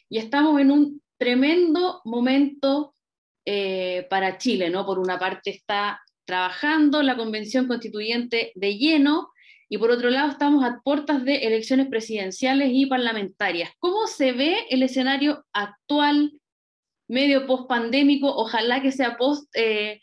Y 0.09 0.17
estamos 0.17 0.59
en 0.59 0.71
un 0.71 1.03
tremendo 1.19 2.01
momento 2.07 2.95
eh, 3.45 4.07
para 4.09 4.39
Chile, 4.39 4.71
¿no? 4.71 4.87
Por 4.87 4.99
una 4.99 5.19
parte 5.19 5.51
está 5.51 6.01
trabajando 6.25 7.03
la 7.03 7.19
convención 7.19 7.69
constituyente 7.69 8.53
de 8.55 8.79
lleno 8.79 9.33
y 9.73 9.79
por 9.79 9.93
otro 9.93 10.11
lado 10.11 10.33
estamos 10.33 10.65
a 10.65 10.81
puertas 10.83 11.25
de 11.25 11.37
elecciones 11.37 11.87
presidenciales 11.87 12.71
y 12.73 12.87
parlamentarias. 12.87 13.71
¿Cómo 13.79 14.09
se 14.09 14.33
ve 14.33 14.67
el 14.69 14.83
escenario 14.83 15.47
actual, 15.53 16.33
medio 17.07 17.47
post-pandémico, 17.47 18.27
ojalá 18.35 18.83
que 18.83 18.91
sea 18.91 19.17
post, 19.17 19.49
eh, 19.55 20.01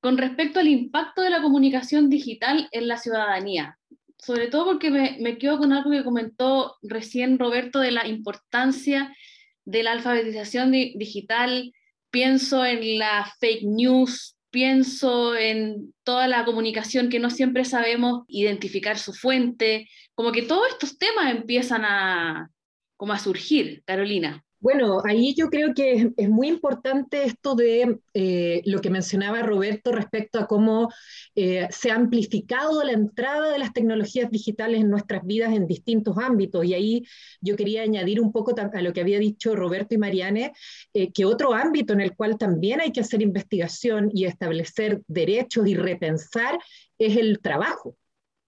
con 0.00 0.18
respecto 0.18 0.60
al 0.60 0.68
impacto 0.68 1.22
de 1.22 1.30
la 1.30 1.40
comunicación 1.40 2.10
digital 2.10 2.68
en 2.72 2.88
la 2.88 2.98
ciudadanía? 2.98 3.78
Sobre 4.18 4.48
todo 4.48 4.66
porque 4.66 4.90
me, 4.90 5.16
me 5.18 5.38
quedo 5.38 5.56
con 5.56 5.72
algo 5.72 5.90
que 5.90 6.04
comentó 6.04 6.76
recién 6.82 7.38
Roberto 7.38 7.80
de 7.80 7.92
la 7.92 8.06
importancia 8.06 9.16
de 9.64 9.82
la 9.82 9.92
alfabetización 9.92 10.72
digital, 10.72 11.72
pienso 12.10 12.66
en 12.66 12.98
la 12.98 13.32
fake 13.40 13.64
news, 13.64 14.35
pienso 14.56 15.36
en 15.36 15.92
toda 16.02 16.26
la 16.28 16.46
comunicación 16.46 17.10
que 17.10 17.18
no 17.18 17.28
siempre 17.28 17.66
sabemos 17.66 18.24
identificar 18.26 18.96
su 18.96 19.12
fuente, 19.12 19.86
como 20.14 20.32
que 20.32 20.40
todos 20.40 20.66
estos 20.70 20.96
temas 20.96 21.30
empiezan 21.30 21.84
a, 21.84 22.48
como 22.96 23.12
a 23.12 23.18
surgir, 23.18 23.82
Carolina. 23.84 24.45
Bueno, 24.58 25.02
ahí 25.04 25.34
yo 25.34 25.48
creo 25.50 25.74
que 25.74 26.12
es, 26.16 26.28
muy 26.30 26.48
importante 26.48 27.24
esto 27.24 27.54
de 27.54 27.98
eh, 28.14 28.62
lo 28.64 28.80
que 28.80 28.90
mencionaba 28.90 29.42
Roberto 29.42 29.92
respecto 29.92 30.38
a 30.38 30.46
cómo 30.46 30.90
eh, 31.34 31.68
se 31.70 31.90
ha 31.90 31.94
amplificado 31.94 32.82
la 32.82 32.92
entrada 32.92 33.52
de 33.52 33.58
las 33.58 33.72
tecnologías 33.74 34.30
digitales 34.30 34.80
en 34.80 34.90
nuestras 34.90 35.24
vidas 35.24 35.52
en 35.52 35.66
distintos 35.66 36.16
ámbitos. 36.18 36.64
Y 36.64 36.74
ahí 36.74 37.04
yo 37.40 37.54
quería 37.54 37.82
añadir 37.82 38.20
un 38.20 38.32
poco 38.32 38.54
a 38.58 38.82
lo 38.82 38.92
que 38.92 39.02
había 39.02 39.18
dicho 39.18 39.54
Roberto 39.54 39.94
y 39.94 39.98
Mariane, 39.98 40.52
eh, 40.94 41.12
que 41.12 41.26
otro 41.26 41.52
ámbito 41.54 41.92
en 41.92 42.00
el 42.00 42.16
cual 42.16 42.38
también 42.38 42.80
hay 42.80 42.92
que 42.92 43.00
hacer 43.00 43.22
investigación 43.22 44.10
y 44.12 44.24
establecer 44.24 45.02
derechos 45.06 45.66
y 45.68 45.74
repensar 45.74 46.58
es 46.98 47.16
el 47.16 47.40
trabajo 47.40 47.96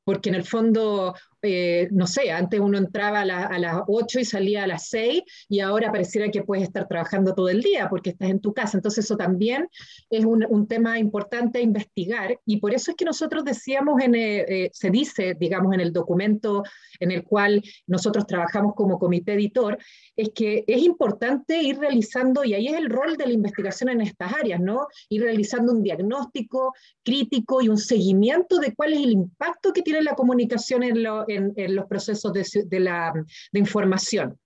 porque 0.09 0.31
en 0.31 0.37
el 0.37 0.45
fondo 0.45 1.15
eh, 1.43 1.89
no 1.93 2.07
sé, 2.07 2.33
antes 2.33 2.59
uno 2.59 2.79
entraba 2.79 3.21
a, 3.21 3.59
las 3.59 3.83
8 3.87 4.21
y 4.21 4.25
salía 4.25 4.65
a 4.65 4.67
las 4.67 4.89
6 4.89 5.23
y 5.49 5.61
ahora 5.61 5.93
pareciera 5.93 6.31
que 6.31 6.43
puedes 6.43 6.65
estar 6.65 6.89
trabajando 6.89 7.35
todo 7.35 7.49
el 7.49 7.63
día 7.63 7.89
porque 7.89 8.11
estás 8.11 8.31
en 8.31 8.41
tu 8.41 8.53
casa. 8.53 8.77
Entonces 8.77 9.05
eso 9.05 9.17
también 9.17 9.69
es 10.11 10.25
un, 10.25 10.67
tema 10.69 10.99
importante 10.99 11.61
a 11.61 11.63
investigar 11.63 12.39
y 12.45 12.59
por 12.59 12.75
eso 12.75 12.91
es 12.91 12.97
que 12.97 13.05
nosotros 13.05 13.45
decíamos, 13.45 14.03
en, 14.03 14.15
eh, 14.15 14.45
eh, 14.49 14.71
se 14.73 14.91
dice, 14.91 15.35
digamos, 15.39 15.73
en 15.73 15.81
el 15.81 15.93
documento 15.93 16.63
en 17.01 17.13
el 17.13 17.25
cual 17.25 17.63
nosotros 17.87 18.27
trabajamos 18.27 18.75
como 18.75 18.99
comité 18.99 19.35
editor, 19.35 19.79
es 20.17 20.31
que 20.35 20.65
es 20.67 20.83
importante 20.83 21.63
ir 21.63 21.79
realizando, 21.79 22.45
y 22.45 22.55
ahí 22.55 22.67
es 22.67 22.75
el 22.75 22.91
rol 22.91 23.17
de 23.17 23.27
la 23.27 23.33
investigación 23.33 23.91
en 23.91 24.01
estas 24.01 24.33
áreas, 24.33 24.61
¿no? 24.61 24.89
Ir 25.09 25.23
realizando 25.23 25.73
un 25.73 25.83
diagnóstico 25.83 26.75
crítico 27.05 27.63
y 27.63 27.69
un 27.69 27.79
seguimiento 27.79 28.59
de 28.59 28.75
cuál 28.75 28.93
es 28.95 29.01
el 29.01 29.13
impacto 29.13 29.73
que 29.73 29.83
tiene 29.83 30.03
la 30.03 30.15
comunicación 30.15 30.83
en, 30.83 31.03
lo, 31.03 31.28
en, 31.29 31.75
los 31.75 31.87
procesos 31.87 32.33
de, 32.33 32.81
la, 32.81 33.13
de 33.53 33.59
información 33.59 34.39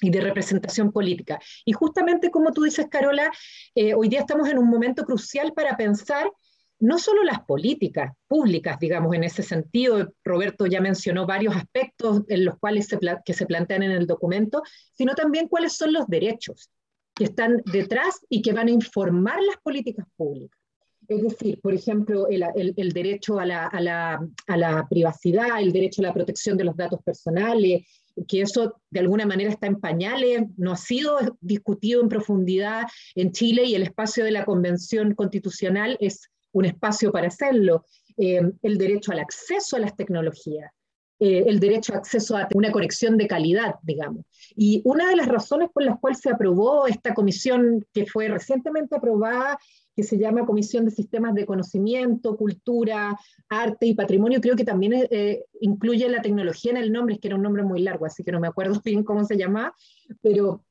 y 0.00 0.10
de 0.10 0.20
representación 0.20 0.92
política. 0.92 1.40
Y 1.64 1.72
justamente 1.72 2.30
como 2.30 2.52
tú 2.52 2.62
dices, 2.62 2.86
Carola, 2.90 3.30
eh, 3.74 3.94
hoy 3.94 4.08
día 4.08 4.20
estamos 4.20 4.48
en 4.48 4.58
un 4.58 4.68
momento 4.68 5.04
crucial 5.04 5.52
para 5.54 5.76
pensar 5.76 6.30
no 6.78 6.98
solo 6.98 7.24
las 7.24 7.40
políticas 7.40 8.12
públicas, 8.28 8.78
digamos, 8.78 9.14
en 9.14 9.24
ese 9.24 9.42
sentido, 9.42 10.12
Roberto 10.22 10.66
ya 10.66 10.80
mencionó 10.80 11.26
varios 11.26 11.56
aspectos 11.56 12.22
en 12.28 12.44
los 12.44 12.58
cuales 12.58 12.88
que 13.24 13.32
se 13.32 13.46
plantean 13.46 13.82
en 13.82 13.92
el 13.92 14.06
documento, 14.06 14.62
sino 14.92 15.14
también 15.14 15.48
cuáles 15.48 15.72
son 15.72 15.92
los 15.92 16.06
derechos 16.06 16.70
que 17.14 17.24
están 17.24 17.62
detrás 17.64 18.20
y 18.28 18.42
que 18.42 18.52
van 18.52 18.68
a 18.68 18.72
informar 18.72 19.40
las 19.42 19.56
políticas 19.62 20.06
públicas. 20.16 20.60
Es 21.08 21.22
decir, 21.22 21.60
por 21.60 21.74
ejemplo, 21.74 22.28
el, 22.28 22.44
el, 22.76 22.92
derecho 22.92 23.38
a 23.38 23.46
la, 23.46 23.66
a, 23.66 23.80
la, 23.80 24.28
a 24.46 24.56
la, 24.56 24.86
privacidad, 24.88 25.60
el 25.60 25.72
derecho 25.72 26.02
a 26.02 26.06
la 26.06 26.14
protección 26.14 26.56
de 26.56 26.64
los 26.64 26.76
datos 26.76 27.00
personales, 27.02 27.86
que 28.28 28.40
eso 28.40 28.80
de 28.90 29.00
alguna 29.00 29.26
manera 29.26 29.50
está 29.50 29.66
en 29.66 29.80
pañales, 29.80 30.42
no 30.56 30.72
ha 30.72 30.76
sido 30.76 31.18
discutido 31.40 32.00
en 32.00 32.08
profundidad 32.08 32.84
en 33.14 33.32
Chile 33.32 33.64
y 33.64 33.74
el 33.74 33.82
espacio 33.82 34.24
de 34.24 34.30
la 34.30 34.44
Convención 34.44 35.14
Constitucional 35.14 35.96
es 36.00 36.30
un 36.52 36.64
espacio 36.64 37.12
para 37.12 37.28
hacerlo. 37.28 37.84
Eh, 38.16 38.40
el 38.62 38.78
derecho 38.78 39.12
al 39.12 39.18
acceso 39.18 39.76
a 39.76 39.80
las 39.80 39.94
tecnologías, 39.94 40.72
eh, 41.18 41.44
el 41.46 41.60
derecho 41.60 41.92
a 41.92 41.98
acceso 41.98 42.36
a 42.36 42.48
una 42.54 42.72
conexión 42.72 43.18
de 43.18 43.26
calidad, 43.26 43.74
digamos. 43.82 44.24
Y 44.56 44.80
una 44.84 45.08
de 45.10 45.16
las 45.16 45.28
razones 45.28 45.68
por 45.72 45.82
las 45.82 45.98
cuales 46.00 46.20
se 46.20 46.30
aprobó 46.30 46.86
esta 46.86 47.12
comisión 47.12 47.86
que 47.92 48.06
fue 48.06 48.28
recientemente 48.28 48.96
aprobada 48.96 49.58
que 49.96 50.02
se 50.02 50.18
llama 50.18 50.44
Comisión 50.44 50.84
de 50.84 50.90
Sistemas 50.90 51.34
de 51.34 51.46
Conocimiento, 51.46 52.36
Cultura, 52.36 53.18
Arte 53.48 53.86
y 53.86 53.94
Patrimonio, 53.94 54.42
creo 54.42 54.54
que 54.54 54.64
también 54.64 54.92
eh, 55.10 55.44
incluye 55.62 56.06
la 56.10 56.20
tecnología 56.20 56.72
en 56.72 56.76
el 56.76 56.92
nombre, 56.92 57.14
es 57.14 57.20
que 57.20 57.28
era 57.28 57.36
un 57.36 57.42
nombre 57.42 57.62
muy 57.62 57.80
largo, 57.80 58.04
así 58.04 58.22
que 58.22 58.30
no 58.30 58.38
me 58.38 58.46
acuerdo 58.46 58.80
bien 58.84 59.02
cómo 59.02 59.24
se 59.24 59.38
llama, 59.38 59.74
pero 60.20 60.62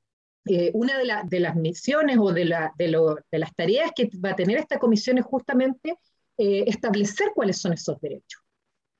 eh, 0.45 0.69
una 0.75 0.99
de, 0.99 1.39
las 1.39 1.55
misiones 1.55 2.19
o 2.19 2.31
de, 2.31 2.45
las 2.45 3.55
tareas 3.55 3.91
que 3.95 4.11
va 4.23 4.31
a 4.31 4.35
tener 4.35 4.59
esta 4.59 4.77
comisión 4.77 5.17
es 5.17 5.25
justamente 5.25 5.97
eh, 6.37 6.65
establecer 6.67 7.31
cuáles 7.33 7.59
son 7.59 7.73
esos 7.73 7.99
derechos. 7.99 8.43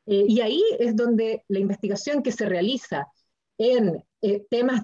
y 0.08 0.42
ahí 0.42 0.64
es 0.80 0.96
donde 0.96 1.44
la 1.48 1.60
investigación 1.60 2.24
que 2.24 2.32
se 2.32 2.48
realiza 2.48 3.08
en 3.58 4.04
eh, 4.22 4.44
temas 4.50 4.82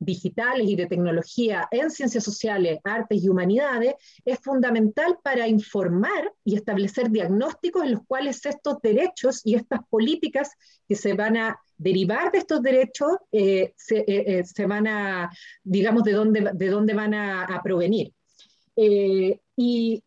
digitales 0.00 0.68
y 0.68 0.74
de 0.74 0.86
tecnología 0.86 1.68
en 1.70 1.90
ciencias 1.90 2.24
sociales, 2.24 2.80
artes 2.82 3.22
y 3.22 3.28
humanidades 3.28 3.94
es 4.24 4.40
fundamental 4.40 5.18
para 5.22 5.46
informar 5.46 6.32
y 6.44 6.56
establecer 6.56 7.08
diagnósticos 7.08 7.84
en 7.84 7.92
los 7.92 8.00
cuales 8.06 8.44
estos 8.44 8.82
derechos 8.82 9.42
y 9.44 9.54
estas 9.54 9.80
políticas 9.88 10.50
que 10.88 10.96
se 10.96 11.14
van 11.14 11.36
a 11.36 11.60
derivar 11.76 12.32
de 12.32 12.38
estos 12.38 12.62
derechos 12.62 13.12
eh, 13.30 13.74
eh, 13.90 14.42
se, 14.44 14.66
van 14.66 14.88
a, 14.88 15.30
digamos, 15.62 16.02
de 16.02 16.12
dónde, 16.12 16.50
de 16.52 16.68
dónde 16.68 16.92
van 16.92 17.14
a, 17.14 17.60
provenir. 17.62 18.12
y, 18.74 19.40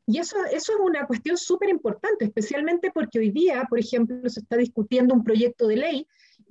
y 0.05 0.17
eso, 0.19 0.35
eso, 0.51 0.73
es 0.73 0.79
una 0.79 1.07
cuestión 1.07 1.37
súper 1.37 1.69
importante, 1.69 2.25
especialmente 2.25 2.91
porque 2.91 3.19
hoy 3.19 3.31
día, 3.31 3.65
por 3.69 3.79
ejemplo, 3.79 4.29
se 4.29 4.41
está 4.41 4.57
discutiendo 4.57 5.15
un 5.15 5.23
proyecto 5.23 5.67
de 5.67 5.77
ley 5.77 6.07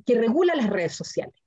que 0.06 0.18
regula 0.18 0.54
las 0.54 0.70
redes 0.70 0.94
sociales. 0.94 1.41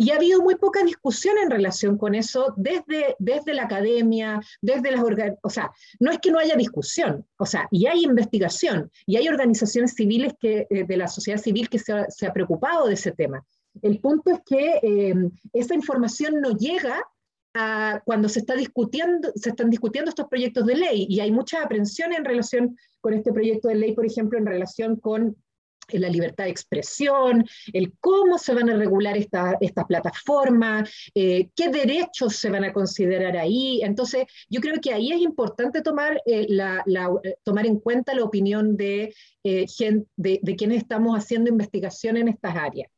Y 0.00 0.12
ha 0.12 0.16
habido 0.16 0.40
muy 0.40 0.54
poca 0.54 0.82
discusión 0.82 1.36
en 1.36 1.50
relación 1.50 1.98
con 1.98 2.14
eso 2.14 2.54
desde, 2.56 3.16
desde 3.18 3.52
la 3.52 3.64
academia, 3.64 4.40
desde 4.62 4.92
las 4.92 5.02
organizaciones, 5.02 5.40
o 5.42 5.50
sea, 5.50 5.70
no 5.98 6.10
es 6.10 6.18
que 6.20 6.30
no 6.30 6.38
haya 6.38 6.56
discusión, 6.56 7.26
o 7.36 7.44
sea, 7.44 7.68
y 7.70 7.84
hay 7.84 8.04
investigación, 8.04 8.90
y 9.04 9.16
hay 9.16 9.28
organizaciones 9.28 9.92
civiles 9.92 10.32
que, 10.40 10.66
eh, 10.70 10.84
de 10.84 10.96
la 10.96 11.06
sociedad 11.06 11.38
civil 11.38 11.68
que 11.68 11.78
se 11.78 11.92
ha, 11.92 12.32
preocupado 12.32 12.86
de 12.86 12.94
ese 12.94 13.12
tema. 13.12 13.44
El 13.82 14.00
punto 14.00 14.30
es 14.30 14.40
que 14.46 14.80
eh, 14.82 15.14
esa 15.52 15.74
información 15.74 16.40
no 16.40 16.56
llega 16.56 17.04
cuando 18.06 18.30
se, 18.30 18.38
está 18.38 18.54
discutiendo, 18.54 19.30
se 19.34 19.50
están 19.50 19.68
discutiendo 19.68 20.08
estos 20.08 20.28
proyectos 20.28 20.64
de 20.64 20.76
ley 20.76 21.06
y 21.10 21.20
hay 21.20 21.30
mucha 21.30 21.62
aprensión 21.62 22.14
en 22.14 22.24
relación 22.24 22.78
con 23.02 23.12
este 23.12 23.34
proyecto 23.34 23.68
de 23.68 23.74
ley, 23.74 23.92
por 23.92 24.06
ejemplo, 24.06 24.38
en 24.38 24.46
relación 24.46 24.96
con 24.96 25.36
la 25.98 26.08
libertad 26.08 26.44
de 26.44 26.50
expresión, 26.50 27.46
el 27.72 27.92
cómo 28.00 28.38
se 28.38 28.54
van 28.54 28.70
a 28.70 28.76
regular 28.76 29.16
estas 29.16 29.54
esta 29.60 29.86
plataformas, 29.86 30.90
eh, 31.14 31.48
qué 31.54 31.68
derechos 31.68 32.36
se 32.36 32.50
van 32.50 32.64
a 32.64 32.72
considerar 32.72 33.36
ahí. 33.36 33.80
Entonces, 33.82 34.24
yo 34.48 34.60
creo 34.60 34.80
que 34.80 34.92
ahí 34.92 35.12
es 35.12 35.20
importante 35.20 35.82
tomar, 35.82 36.20
eh, 36.26 36.46
la, 36.48 36.84
eh, 37.22 37.34
tomar 37.42 37.66
en 37.66 37.80
cuenta 37.80 38.14
la 38.14 38.24
opinión 38.24 38.76
de, 38.76 39.14
de, 39.44 40.40
de, 40.42 40.56
quienes 40.56 40.78
estamos 40.78 41.16
haciendo 41.16 41.50
investigación 41.50 42.16
en 42.16 42.28
estas 42.28 42.56
áreas. 42.56 42.90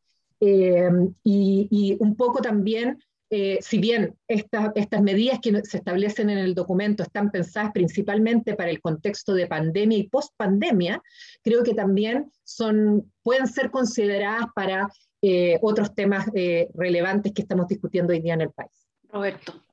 y, 1.25 1.97
un 2.01 2.17
poco 2.17 2.41
también 2.41 2.99
eh, 3.35 3.61
si 3.63 3.79
bien 3.79 4.15
estas 4.29 5.01
medidas 5.01 5.39
que 5.41 5.63
se 5.65 5.79
establecen 5.79 6.29
en 6.29 6.37
el 6.37 6.55
documento 6.55 7.03
están 7.03 7.31
pensadas 7.31 7.73
principalmente 7.73 8.55
para 8.55 8.69
el 8.69 8.83
contexto 8.83 9.33
de 9.33 9.47
pandemia 9.47 9.97
y 9.97 10.09
post-pandemia, 10.09 11.03
creo 11.43 11.63
que 11.63 11.73
también 11.73 12.31
son, 12.45 13.11
pueden 13.23 13.47
ser 13.47 13.71
consideradas 13.71 14.45
para 14.55 14.87
eh, 15.23 15.59
otros 15.63 15.95
temas 15.95 16.27
eh, 16.35 16.69
relevantes 16.75 17.33
que 17.33 17.41
estamos 17.41 17.69
discutiendo 17.69 18.13
hoy 18.13 18.21
día 18.21 18.35
en 18.35 18.43
el 18.43 18.51
país. 18.51 18.87
Roberto. 19.09 19.65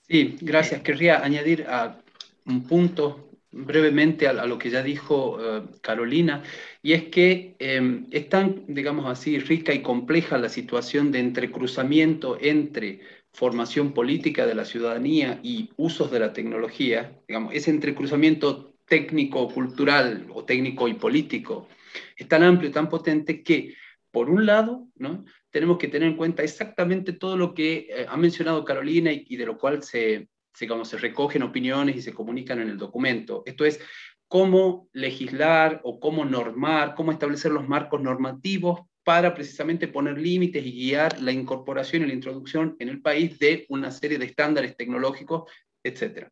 Sí, 0.00 0.36
gracias. 0.40 0.80
Querría 0.80 1.22
añadir 1.22 1.64
a 1.68 2.00
un 2.46 2.64
punto 2.64 3.31
brevemente 3.52 4.26
a, 4.26 4.32
lo 4.46 4.58
que 4.58 4.70
ya 4.70 4.82
dijo 4.82 5.38
eh, 5.40 5.62
Carolina, 5.80 6.42
y 6.82 6.94
es 6.94 7.04
que 7.04 7.54
em, 7.58 8.06
es 8.10 8.28
tan, 8.28 8.64
digamos 8.66 9.06
así, 9.06 9.38
rica 9.38 9.72
y 9.72 9.82
compleja 9.82 10.38
la 10.38 10.48
situación 10.48 11.12
de 11.12 11.20
entrecruzamiento 11.20 12.38
entre 12.40 13.00
formación 13.32 13.92
política 13.92 14.46
de 14.46 14.54
la 14.54 14.64
ciudadanía 14.64 15.40
y 15.42 15.70
usos 15.76 16.10
de 16.10 16.20
la 16.20 16.32
tecnología, 16.32 17.18
digamos, 17.28 17.54
ese 17.54 17.70
entrecruzamiento 17.70 18.74
técnico, 18.86 19.48
cultural 19.48 20.26
o 20.34 20.44
técnico 20.44 20.88
y 20.88 20.94
político 20.94 21.68
es 22.16 22.28
tan 22.28 22.42
amplio, 22.42 22.70
tan 22.70 22.88
potente 22.88 23.42
que, 23.42 23.74
por 24.10 24.30
un 24.30 24.46
lado, 24.46 24.88
¿no? 24.96 25.24
tenemos 25.50 25.78
que 25.78 25.88
tener 25.88 26.08
en 26.08 26.16
cuenta 26.16 26.42
exactamente 26.42 27.12
todo 27.12 27.36
lo 27.36 27.54
que 27.54 27.88
eh, 27.90 28.06
ha 28.08 28.16
mencionado 28.16 28.64
Carolina 28.64 29.10
y 29.12 29.36
de 29.36 29.46
lo 29.46 29.58
cual 29.58 29.82
se, 29.82 30.28
se 30.54 30.96
recogen 30.98 31.42
opiniones 31.42 31.96
y 31.96 32.02
se 32.02 32.12
comunican 32.12 32.60
en 32.60 32.68
el 32.68 32.78
documento. 32.78 33.42
Esto 33.46 33.64
es 33.64 33.80
cómo 34.28 34.88
legislar 34.92 35.80
o 35.84 36.00
cómo 36.00 36.24
normar, 36.24 36.94
cómo 36.94 37.12
establecer 37.12 37.52
los 37.52 37.68
marcos 37.68 38.00
normativos 38.00 38.80
para 39.04 39.34
precisamente 39.34 39.88
poner 39.88 40.18
límites 40.18 40.64
y 40.64 40.72
guiar 40.72 41.20
la 41.20 41.32
incorporación 41.32 42.02
y 42.02 42.06
la 42.06 42.14
introducción 42.14 42.76
en 42.78 42.88
el 42.88 43.02
país 43.02 43.38
de 43.38 43.66
una 43.68 43.90
serie 43.90 44.18
de 44.18 44.26
estándares 44.26 44.76
tecnológicos, 44.76 45.50
etc. 45.82 46.28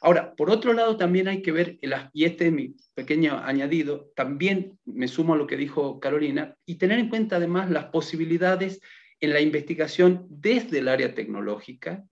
Ahora, 0.00 0.34
por 0.34 0.50
otro 0.50 0.72
lado, 0.72 0.96
también 0.96 1.26
hay 1.26 1.42
que 1.42 1.52
ver, 1.52 1.78
y 2.12 2.24
este 2.24 2.46
es 2.46 2.52
mi 2.52 2.76
pequeño 2.94 3.38
añadido, 3.42 4.12
también 4.14 4.78
me 4.84 5.08
sumo 5.08 5.34
a 5.34 5.36
lo 5.36 5.46
que 5.46 5.56
dijo 5.56 5.98
Carolina, 5.98 6.54
y 6.64 6.76
tener 6.76 6.98
en 6.98 7.08
cuenta 7.08 7.36
además 7.36 7.70
las 7.70 7.86
posibilidades 7.86 8.80
en 9.20 9.32
la 9.32 9.40
investigación 9.40 10.26
desde 10.28 10.78
el 10.78 10.88
área 10.88 11.14
tecnológica, 11.14 12.04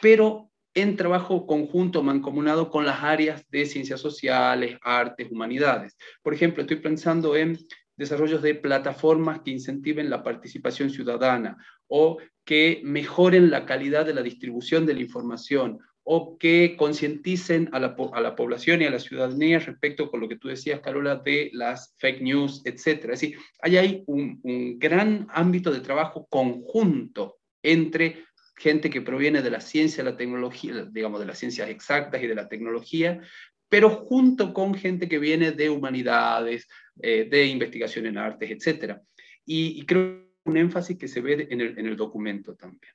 pero 0.00 0.50
en 0.74 0.96
trabajo 0.96 1.46
conjunto, 1.46 2.02
mancomunado 2.02 2.70
con 2.70 2.84
las 2.84 3.02
áreas 3.02 3.44
de 3.50 3.66
ciencias 3.66 4.00
sociales, 4.00 4.78
artes, 4.82 5.28
humanidades. 5.30 5.96
Por 6.22 6.34
ejemplo, 6.34 6.62
estoy 6.62 6.76
pensando 6.76 7.36
en 7.36 7.58
desarrollos 7.96 8.42
de 8.42 8.54
plataformas 8.54 9.40
que 9.40 9.50
incentiven 9.50 10.08
la 10.08 10.22
participación 10.22 10.90
ciudadana 10.90 11.56
o 11.88 12.18
que 12.44 12.80
mejoren 12.84 13.50
la 13.50 13.66
calidad 13.66 14.06
de 14.06 14.14
la 14.14 14.22
distribución 14.22 14.86
de 14.86 14.94
la 14.94 15.00
información 15.00 15.80
o 16.10 16.38
que 16.38 16.74
concienticen 16.78 17.68
a 17.72 17.80
la, 17.80 17.94
población 17.94 18.80
y 18.80 18.86
a 18.86 18.90
la 18.90 18.98
ciudadanía 18.98 19.58
respecto 19.58 20.10
con 20.10 20.20
lo 20.20 20.28
que 20.28 20.36
tú 20.36 20.48
decías, 20.48 20.80
Carola, 20.80 21.16
de 21.16 21.50
las 21.52 21.94
fake 21.98 22.22
news, 22.22 22.62
etc. 22.64 22.86
Es 22.86 23.20
decir, 23.20 23.38
hay 23.60 24.04
un, 24.06 24.40
un 24.42 24.78
gran 24.78 25.26
ámbito 25.30 25.70
de 25.70 25.80
trabajo 25.80 26.26
conjunto 26.30 27.36
entre 27.62 28.24
gente 28.58 28.90
que 28.90 29.00
proviene 29.00 29.40
de 29.40 29.50
la 29.50 29.60
ciencia, 29.60 30.02
la 30.04 30.16
tecnología, 30.16 30.86
digamos, 30.90 31.20
de 31.20 31.26
las 31.26 31.38
ciencias 31.38 31.70
exactas 31.70 32.22
y 32.22 32.26
de 32.26 32.34
la 32.34 32.48
tecnología, 32.48 33.20
pero 33.68 33.90
junto 33.90 34.52
con 34.52 34.74
gente 34.74 35.08
que 35.08 35.18
viene 35.18 35.52
de 35.52 35.70
humanidades, 35.70 36.66
eh, 37.00 37.28
de 37.30 37.46
investigación 37.46 38.06
en 38.06 38.18
artes, 38.18 38.50
etc. 38.50 38.98
Y, 39.44 39.84
creo 39.86 40.26
un 40.44 40.56
énfasis 40.56 40.96
que 40.96 41.08
se 41.08 41.20
ve 41.20 41.46
en 41.50 41.60
el, 41.60 41.96
documento 41.96 42.54
también. 42.54 42.92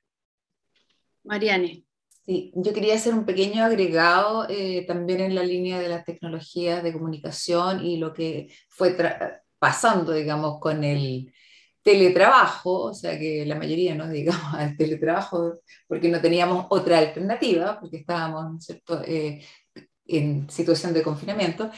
Mariane. 1.22 1.84
Sí, 2.26 2.52
yo 2.56 2.72
quería 2.72 2.94
hacer 2.94 3.14
un 3.14 3.26
pequeño 3.26 3.64
agregado 3.64 4.46
eh, 4.48 4.84
también 4.88 5.20
en 5.20 5.34
la 5.34 5.44
línea 5.44 5.78
de 5.78 5.88
las 5.88 6.04
tecnologías 6.04 6.82
de 6.82 6.92
comunicación 6.92 7.84
y 7.84 7.98
lo 7.98 8.14
que 8.14 8.48
fue 8.68 8.96
pasando, 9.58 10.12
digamos, 10.12 10.58
con 10.58 10.82
el, 10.82 11.32
teletrabajo, 11.84 12.84
o 12.84 12.94
sea 12.94 13.18
que 13.18 13.44
la 13.46 13.54
mayoría 13.54 13.94
nos 13.94 14.08
dedicamos 14.08 14.54
al 14.54 14.76
teletrabajo 14.76 15.60
porque 15.86 16.08
no 16.08 16.20
teníamos 16.20 16.66
otra 16.70 16.98
alternativa, 16.98 17.78
porque 17.78 17.98
estábamos 17.98 18.66
eh, 19.06 19.44
en 20.06 20.50
situación 20.50 20.92
de 20.92 21.02
confinamiento. 21.02 21.70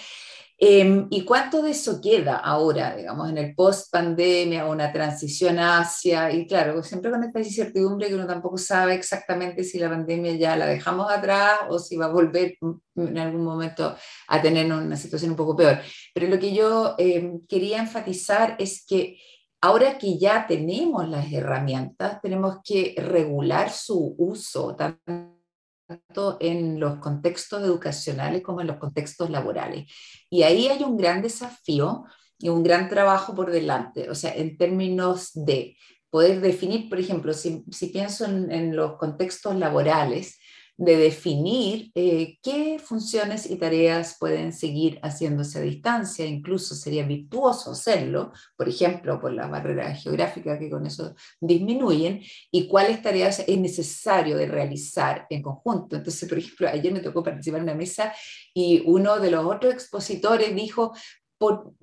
Em, 0.59 1.07
¿Y 1.11 1.23
cuánto 1.27 1.61
de 1.61 1.73
eso 1.73 2.01
queda 2.01 2.37
ahora, 2.37 2.97
digamos, 2.97 3.29
en 3.29 3.37
el 3.37 3.55
post-pandemia 3.55 4.64
una 4.64 4.90
transición 4.90 5.59
hacia? 5.59 6.33
Y 6.33 6.47
claro, 6.47 6.83
siempre 6.83 7.11
con 7.11 7.23
esta 7.23 7.40
incertidumbre 7.40 8.09
que 8.09 8.14
uno 8.14 8.27
tampoco 8.27 8.57
sabe 8.57 8.95
exactamente 8.95 9.64
si 9.64 9.79
la 9.79 9.90
pandemia 9.90 10.33
ya 10.37 10.57
la 10.57 10.66
dejamos 10.66 11.12
atrás 11.12 11.59
o 11.69 11.79
si 11.79 11.97
va 11.97 12.07
a 12.07 12.12
volver 12.12 12.57
en 12.95 13.19
algún 13.19 13.45
momento 13.45 13.95
a 14.29 14.40
tener 14.40 14.73
una 14.73 14.97
situación 14.97 15.33
un 15.33 15.37
poco 15.37 15.57
peor. 15.57 15.79
Pero 16.14 16.27
lo 16.29 16.38
que 16.38 16.55
yo 16.55 16.95
em, 16.97 17.47
quería 17.47 17.79
enfatizar 17.79 18.57
es 18.59 18.87
que 18.87 19.19
Ahora 19.61 19.99
que 19.99 20.19
ya 20.19 20.47
tenemos 20.47 21.09
las 21.09 21.33
herramientas, 21.33 22.21
tenemos 22.21 22.59
que 22.64 22.95
regular 22.99 23.71
su 23.71 24.14
uso, 24.19 24.77
tanto 24.77 26.37
en 26.40 26.79
los 26.79 26.99
contextos 26.99 27.62
educacionales 27.62 28.42
como 28.42 28.61
en 28.61 28.66
los 28.66 28.77
contextos 28.77 29.31
laborales. 29.31 29.90
Y 30.29 30.42
ahí 30.42 30.69
hay 30.69 30.83
un 30.83 30.97
gran 30.97 31.23
desafío 31.23 32.05
y 32.38 32.49
un 32.49 32.62
gran 32.62 32.88
trabajo 32.88 33.35
por 33.35 33.51
delante, 33.51 34.11
o 34.11 34.14
sea, 34.14 34.35
en 34.35 34.59
términos 34.59 35.31
de 35.35 35.77
poder 36.11 36.40
definir, 36.40 36.88
por 36.88 36.99
ejemplo, 36.99 37.33
si, 37.33 37.64
pienso 37.92 38.25
en, 38.25 38.77
los 38.77 38.97
contextos 38.97 39.57
laborales, 39.57 40.38
de 40.78 40.96
definir 40.96 41.90
eh, 41.94 42.38
qué 42.42 42.78
funciones 42.78 43.50
y 43.50 43.56
tareas 43.56 44.16
pueden 44.20 44.52
seguir 44.52 44.98
haciéndose 45.02 45.58
a 45.58 45.62
distancia, 45.62 46.26
incluso 46.26 46.74
sería 46.74 47.06
virtuoso 47.06 47.70
hacerlo, 47.72 48.32
por 48.56 48.68
ejemplo, 48.68 49.18
por 49.20 49.32
las 49.32 49.50
barreras 49.50 50.02
geográficas 50.02 50.58
que 50.58 50.68
con 50.68 50.86
eso 50.86 51.14
disminuyen, 51.40 52.20
y 52.50 52.68
cuáles 52.68 53.00
tareas 53.00 53.42
es 53.46 53.58
necesario 53.58 54.36
de 54.36 54.46
realizar 54.46 55.26
en 55.30 55.42
conjunto. 55.42 55.96
Entonces, 55.96 56.28
por 56.28 56.38
ejemplo, 56.38 56.68
ayer 56.68 56.92
me 56.92 57.00
tocó 57.00 57.22
participar 57.22 57.60
en 57.60 57.64
una 57.64 57.74
mesa 57.74 58.12
y 58.52 58.82
uno 58.84 59.18
de 59.18 59.30
los 59.30 59.44
otros 59.46 59.72
expositores 59.72 60.54
dijo, 60.54 60.92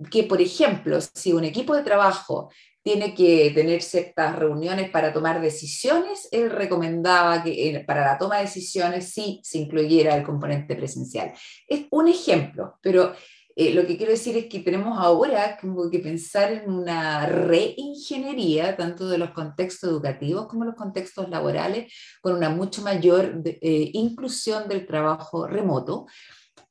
que, 0.10 0.24
por 0.24 0.42
ejemplo, 0.42 0.98
si 1.14 1.32
un 1.32 1.44
equipo 1.44 1.76
de 1.76 1.84
trabajo 1.84 2.50
tiene 2.84 3.16
que 3.16 3.52
tener 3.56 3.82
ciertas 3.82 4.36
reuniones 4.38 4.90
para 4.90 5.14
tomar 5.14 5.42
decisiones, 5.42 6.28
él 6.32 6.52
recomendaba 6.52 7.42
que 7.42 7.70
eh, 7.70 7.84
para 7.86 8.06
la 8.06 8.18
toma 8.18 8.38
de 8.38 8.44
decisiones 8.44 9.10
sí 9.10 9.40
se 9.44 9.60
incluyera 9.60 10.16
el 10.16 10.24
componente 10.24 10.76
presencial. 10.76 11.32
Es 11.68 11.86
un 11.92 12.10
ejemplo, 12.10 12.78
pero 12.82 13.14
eh, 13.56 13.74
lo 13.74 13.86
que 13.86 13.98
quiero 13.98 14.12
decir 14.12 14.36
es 14.36 14.48
que 14.48 14.60
tenemos 14.60 14.98
ahora 15.00 15.58
que 15.92 16.00
pensar 16.00 16.52
en 16.52 16.72
una 16.72 17.28
reingeniería, 17.28 18.76
tanto 18.76 19.08
de 19.08 19.20
los 19.20 19.30
contextos 19.30 19.90
educativos 19.90 20.48
como 20.48 20.66
los 20.66 20.76
contextos 20.76 21.30
laborales, 21.30 21.94
con 22.22 22.34
una 22.34 22.50
mucho 22.50 22.82
mayor 22.82 23.42
eh, 23.46 23.92
inclusión 23.94 24.68
del 24.68 24.86
trabajo 24.88 25.48
remoto 25.48 26.08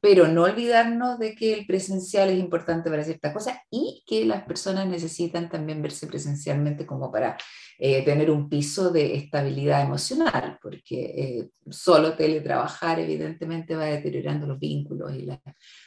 pero 0.03 0.27
no 0.27 0.43
olvidarnos 0.43 1.17
de 1.21 1.33
que 1.37 1.55
el 1.55 1.65
presencial 1.65 2.29
es 2.29 2.38
importante 2.41 2.91
para 2.91 3.05
ciertas 3.05 3.33
cosas 3.33 3.59
y 3.71 4.03
que 4.05 4.25
las 4.25 4.43
personas 4.43 4.88
necesitan 4.88 5.49
también 5.49 5.81
verse 5.81 6.09
presencialmente 6.09 6.85
como 6.85 7.12
para 7.12 7.37
eh, 7.79 8.05
tener 8.05 8.29
un 8.29 8.49
piso 8.49 8.91
de 8.91 9.15
estabilidad 9.15 9.81
emocional, 9.81 10.59
porque 10.61 11.05
eh, 11.05 11.51
solo 11.71 12.15
teletrabajar 12.15 12.99
evidentemente 12.99 13.77
va 13.77 13.85
deteriorando 13.85 14.45
los 14.45 14.59
vínculos 14.59 15.15
y 15.15 15.23
la 15.23 15.41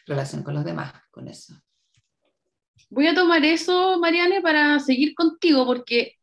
relación 0.07 0.43
con 0.43 0.53
los 0.53 0.63
demás 0.63 0.93
con 1.11 1.27
eso. 1.27 1.53
Voy 2.89 3.07
a 3.07 3.15
tomar 3.15 3.43
eso, 3.43 3.99
Mariane, 3.99 4.39
para 4.41 4.79
seguir 4.79 5.13
contigo, 5.13 5.65
porque 5.65 6.13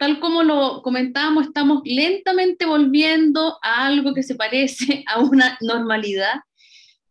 tal 0.00 0.18
como 0.18 0.42
lo 0.42 0.82
comentábamos, 0.82 1.46
estamos 1.46 1.82
lentamente 1.84 2.66
volviendo 2.66 3.56
a 3.62 3.86
algo 3.86 4.14
que 4.14 4.24
se 4.24 4.34
parece 4.34 5.04
a 5.14 5.20
una 5.20 5.56
normalidad 5.60 6.40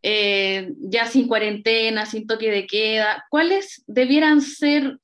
eh, 0.07 0.71
ya 0.77 1.07
sin 1.07 1.27
cuarentena, 1.27 2.05
sin 2.05 2.27
toque 2.27 2.51
de 2.51 2.67
queda, 2.67 3.25
¿cuáles 3.31 3.83
debieran 3.87 4.41
ser, 4.41 4.99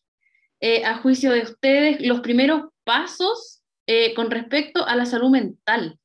eh, 0.59 0.85
a 0.85 0.97
juicio 0.97 1.31
de 1.31 1.41
ustedes, 1.41 2.01
los 2.01 2.19
primeros 2.19 2.69
pasos 2.83 3.63
eh, 3.87 4.13
con 4.13 4.29
respecto 4.29 4.85
a 4.85 4.95
la 4.95 5.07
salud 5.07 5.31
mental? 5.31 5.97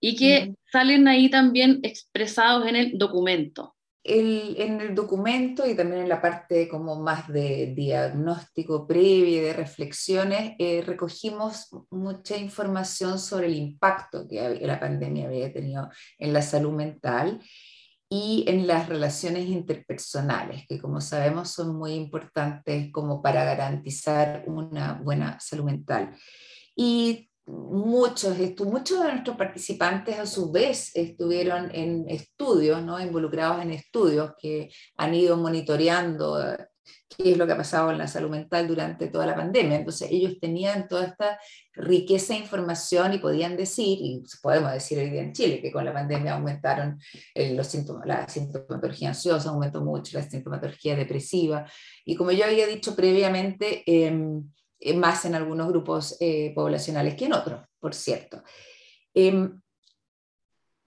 y 0.00 0.16
que 0.16 0.54
salen 0.72 1.06
ahí 1.08 1.28
también 1.28 1.80
expresados 1.82 2.66
en 2.66 2.74
el 2.74 2.96
documento. 2.96 3.76
En 4.02 4.80
el 4.80 4.94
documento 4.94 5.66
y 5.66 5.74
también 5.74 6.02
en 6.02 6.08
la 6.08 6.22
parte 6.22 6.68
como 6.68 7.00
más 7.00 7.28
de 7.28 7.74
diagnóstico 7.76 8.86
previo, 8.86 9.42
de 9.42 9.52
reflexiones, 9.52 10.54
eh, 10.58 10.82
recogimos 10.86 11.68
mucha 11.90 12.36
información 12.36 13.18
sobre 13.18 13.46
el 13.46 13.56
impacto 13.56 14.26
que 14.26 14.58
la 14.62 14.80
pandemia 14.80 15.26
había 15.26 15.52
tenido 15.52 15.90
en 16.18 16.32
la 16.32 16.40
salud 16.40 16.72
mental 16.72 17.40
y 18.08 18.44
en 18.48 18.66
las 18.66 18.88
relaciones 18.88 19.46
interpersonales, 19.46 20.66
que 20.66 20.80
como 20.80 21.00
sabemos 21.00 21.50
son 21.50 21.76
muy 21.76 21.92
importantes 21.92 22.90
como 22.90 23.22
para 23.22 23.44
garantizar 23.44 24.44
una 24.48 24.94
buena 24.94 25.38
salud 25.38 25.64
mental. 25.64 26.16
Y 26.74 27.29
muchos, 27.50 28.36
muchos 28.60 29.02
de 29.02 29.12
nuestros 29.12 29.36
participantes 29.36 30.18
a 30.18 30.26
su 30.26 30.50
vez 30.50 30.90
estuvieron 30.94 31.70
en 31.74 32.08
estudios, 32.08 32.82
¿no? 32.82 33.00
involucrados 33.00 33.62
en 33.62 33.72
estudios 33.72 34.32
que 34.38 34.70
han 34.96 35.14
ido 35.14 35.36
monitoreando 35.36 36.40
eh, 36.42 36.66
qué 37.08 37.32
es 37.32 37.38
lo 37.38 37.46
que 37.46 37.52
ha 37.52 37.56
pasado 37.56 37.90
en 37.90 37.98
la 37.98 38.06
salud 38.06 38.30
mental 38.30 38.68
durante 38.68 39.08
toda 39.08 39.26
la 39.26 39.34
pandemia. 39.34 39.78
Entonces 39.78 40.08
ellos 40.10 40.38
tenían 40.40 40.88
toda 40.88 41.06
esta 41.06 41.38
riqueza 41.74 42.34
de 42.34 42.40
información 42.40 43.14
y 43.14 43.18
podían 43.18 43.56
decir, 43.56 43.98
y 44.00 44.22
podemos 44.42 44.72
decir 44.72 44.98
hoy 44.98 45.10
día 45.10 45.22
en 45.22 45.32
Chile, 45.32 45.60
que 45.60 45.72
con 45.72 45.84
la 45.84 45.92
pandemia 45.92 46.34
aumentaron 46.34 46.98
eh, 47.34 47.54
los 47.54 47.66
síntomas, 47.66 48.06
la 48.06 48.28
sintomatología 48.28 49.08
ansiosa, 49.08 49.50
aumentó 49.50 49.82
mucho 49.82 50.18
la 50.18 50.28
sintomatología 50.28 50.96
depresiva. 50.96 51.66
Y 52.04 52.14
como 52.16 52.30
yo 52.32 52.44
había 52.44 52.66
dicho 52.66 52.94
previamente, 52.94 53.82
eh, 53.86 54.12
más 54.96 55.24
en 55.24 55.34
algunos 55.34 55.68
grupos 55.68 56.16
eh, 56.20 56.52
poblacionales 56.54 57.14
que 57.14 57.26
en 57.26 57.34
otros, 57.34 57.62
por 57.78 57.94
cierto. 57.94 58.42
Em, 59.14 59.60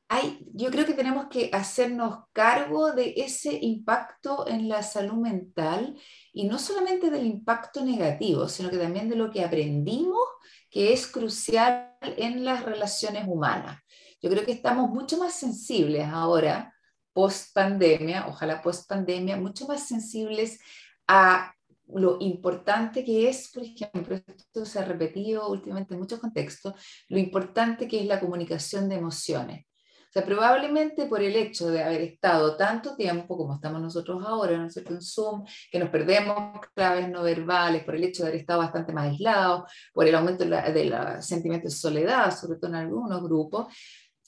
hay, 0.10 0.46
yo 0.54 0.70
creo 0.70 0.86
que 0.86 0.94
tenemos 0.94 1.28
que 1.28 1.50
hacernos 1.54 2.26
cargo 2.34 2.92
de 2.92 3.14
ese 3.18 3.58
impacto 3.62 4.48
en 4.48 4.70
la 4.70 4.84
salud 4.84 5.16
mental 5.16 5.98
y 6.32 6.46
no 6.46 6.60
solamente 6.60 7.10
del 7.10 7.26
impacto 7.26 7.84
negativo, 7.84 8.48
sino 8.48 8.70
que 8.70 8.78
también 8.78 9.10
de 9.10 9.16
lo 9.16 9.32
que 9.32 9.44
aprendimos 9.44 10.24
que 10.70 10.94
es 10.94 11.08
crucial 11.08 11.96
en 12.02 12.44
las 12.46 12.64
relaciones 12.64 13.28
humanas. 13.28 13.80
Yo 14.22 14.30
creo 14.30 14.46
que 14.46 14.54
estamos 14.54 14.90
mucho 14.90 15.18
más 15.18 15.34
sensibles 15.34 16.08
ahora, 16.08 16.74
post 17.14 17.54
pandemia, 17.54 18.26
ojalá 18.28 18.62
post 18.62 18.88
pandemia, 18.90 19.38
mucho 19.38 19.68
más 19.68 19.88
sensibles 19.88 20.60
a 21.08 21.53
lo 21.88 22.18
importante 22.20 23.04
que 23.04 23.30
es, 23.30 23.52
por 23.54 23.64
ejemplo, 23.64 24.16
esto 24.16 24.66
se 24.66 24.80
ha 24.80 24.86
repetido 24.86 25.50
últimamente 25.50 25.94
en 25.94 26.00
muchos 26.00 26.20
contextos, 26.20 26.74
lo 27.10 27.20
importante 27.20 27.88
que 27.88 28.00
es 28.00 28.06
la 28.06 28.20
comunicación 28.20 28.90
de 28.90 28.96
emociones. 28.96 29.66
O 29.66 30.14
sea, 30.14 30.26
probablemente 30.26 31.08
por 31.08 31.24
el 31.24 31.36
hecho 31.36 31.72
de 31.72 31.84
haber 31.84 32.02
estado 32.02 32.56
tanto 32.56 32.96
tiempo 32.96 33.36
como 33.36 33.56
estamos 33.56 33.82
nosotros 33.82 34.24
ahora, 34.24 34.56
¿no 34.56 34.68
es 34.68 34.74
cierto?, 34.74 34.94
en 34.94 35.02
Zoom, 35.02 35.44
que 35.72 35.80
nos 35.80 35.90
perdemos 35.90 36.62
claves 36.76 37.10
no 37.10 37.24
verbales, 37.24 37.84
por 37.84 37.96
el 37.96 38.04
hecho 38.04 38.22
de 38.22 38.30
haber 38.30 38.42
estado 38.42 38.60
bastante 38.60 38.94
más 38.94 39.10
aislados, 39.10 39.72
por 39.92 40.08
el 40.08 40.14
aumento 40.14 40.46
del 40.46 40.94
sentimiento 41.24 41.68
de 41.68 41.74
soledad, 41.74 42.38
sobre 42.38 42.60
todo 42.60 42.70
en 42.70 42.76
algunos 42.76 43.24
grupos, 43.24 43.74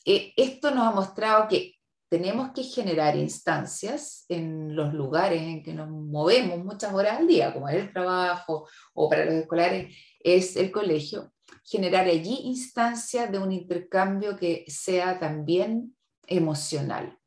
eh, 0.04 0.34
esto 0.36 0.72
nos 0.72 0.88
ha 0.88 0.92
mostrado 0.92 1.48
que 1.48 1.76
tenemos 2.10 2.52
que 2.52 2.64
generar 2.64 3.16
instancias 3.16 4.26
en 4.30 4.76
los 4.76 4.94
lugares 4.94 5.42
en 5.42 5.64
que 5.64 5.74
nos 5.74 5.90
movemos 5.90 6.64
muchas 6.64 6.94
horas 6.94 7.20
al 7.20 7.28
día, 7.28 7.54
como 7.54 7.68
es 7.68 7.76
el 7.76 7.92
trabajo 7.92 8.68
o 8.94 9.10
para 9.10 9.26
los 9.26 9.34
escolares 9.36 9.96
es 10.20 10.56
el 10.56 10.72
colegio, 10.72 11.34
generar 11.64 12.08
allí 12.08 12.42
instancias 12.44 13.32
de 13.32 13.40
un 13.40 13.52
intercambio 13.52 14.36
que 14.36 14.66
sea 14.68 15.20
también 15.20 15.96
emocional. 16.28 17.18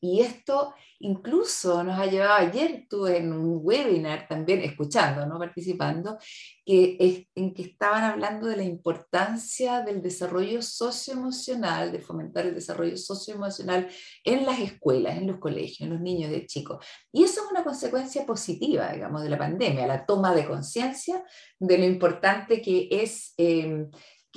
Y 0.00 0.20
esto 0.20 0.74
incluso 1.00 1.82
nos 1.84 1.98
ha 1.98 2.06
llevado, 2.06 2.34
ayer 2.34 2.70
estuve 2.72 3.18
en 3.18 3.32
un 3.32 3.60
webinar 3.62 4.26
también 4.28 4.60
escuchando, 4.62 5.26
no 5.26 5.38
participando, 5.38 6.18
que 6.64 6.96
es, 6.98 7.26
en 7.34 7.54
que 7.54 7.62
estaban 7.62 8.04
hablando 8.04 8.46
de 8.46 8.56
la 8.56 8.64
importancia 8.64 9.82
del 9.82 10.02
desarrollo 10.02 10.60
socioemocional, 10.60 11.92
de 11.92 12.00
fomentar 12.00 12.46
el 12.46 12.54
desarrollo 12.54 12.96
socioemocional 12.96 13.88
en 14.24 14.44
las 14.44 14.58
escuelas, 14.60 15.18
en 15.18 15.28
los 15.28 15.38
colegios, 15.38 15.80
en 15.80 15.90
los 15.90 16.00
niños 16.00 16.30
de 16.30 16.46
chicos. 16.46 16.84
Y 17.12 17.22
eso 17.24 17.42
es 17.44 17.50
una 17.50 17.64
consecuencia 17.64 18.26
positiva, 18.26 18.92
digamos, 18.92 19.22
de 19.22 19.30
la 19.30 19.38
pandemia, 19.38 19.86
la 19.86 20.04
toma 20.04 20.34
de 20.34 20.46
conciencia 20.46 21.22
de 21.58 21.78
lo 21.78 21.84
importante 21.84 22.60
que 22.60 22.88
es 22.90 23.34
eh, 23.36 23.86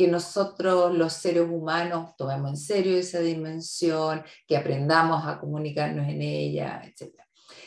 que 0.02 0.08
nosotros 0.08 0.98
los 0.98 1.14
seres 1.14 1.48
humanos 1.48 2.16
tomemos 2.18 2.50
en 2.50 2.58
serio 2.58 2.98
esa 2.98 3.20
dimensión, 3.20 4.24
que 4.48 4.58
aprendamos 4.58 5.24
a 5.28 5.40
comunicarnos 5.40 6.08
en 6.10 6.24
ella, 6.24 6.82
etc. 6.84 7.14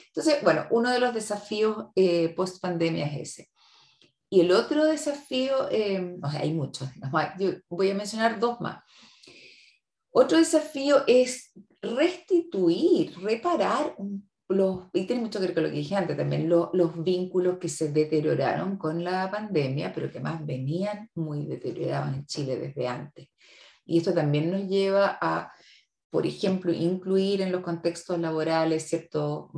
Entonces, 0.08 0.42
bueno, 0.42 0.66
uno 0.70 0.90
de 0.90 0.98
los 0.98 1.14
desafíos 1.14 1.86
eh, 1.94 2.30
post 2.30 2.60
pandemia 2.60 3.06
es 3.06 3.38
ese. 3.38 3.50
Y 4.28 4.40
el 4.40 4.50
otro 4.50 4.84
desafío, 4.84 5.70
eh, 5.70 6.16
o 6.20 6.28
sea, 6.28 6.40
hay 6.40 6.52
muchos, 6.52 6.88
yo 7.38 7.52
voy 7.68 7.90
a 7.90 7.94
mencionar 7.94 8.40
dos 8.40 8.60
más. 8.60 8.82
Otro 10.10 10.36
desafío 10.36 11.04
es 11.06 11.52
restituir, 11.80 13.16
reparar 13.20 13.94
un 13.96 14.28
los, 14.48 14.85
y 14.92 15.07
tiene 15.07 15.22
mucho 15.22 15.40
que 15.40 15.46
ver 15.46 15.54
con 15.54 15.64
lo 15.64 15.70
que 15.70 15.76
dije 15.76 15.96
antes 15.96 16.16
también, 16.16 16.48
los 16.48 17.02
vínculos 17.02 17.59
que 17.59 17.68
se 17.68 17.92
deterioraron 17.92 18.76
con 18.76 19.02
la 19.02 19.30
pandemia, 19.30 19.92
pero 19.92 20.11
que 20.11 20.20
más 20.20 20.44
venían 20.44 21.11
muy 21.14 21.46
deteriorados 21.46 22.14
en 22.14 22.26
Chile 22.26 22.57
desde 22.57 22.87
antes. 22.87 23.28
Y 23.87 23.98
esto 23.98 24.12
también 24.12 24.50
nos 24.50 24.68
lleva 24.68 25.18
a, 25.20 25.52
por 26.11 26.26
ejemplo, 26.26 26.72
incluir 26.72 27.42
en 27.42 27.52
los 27.52 27.62
contextos 27.62 28.18
laborales, 28.18 28.87
¿cierto? 28.88 29.50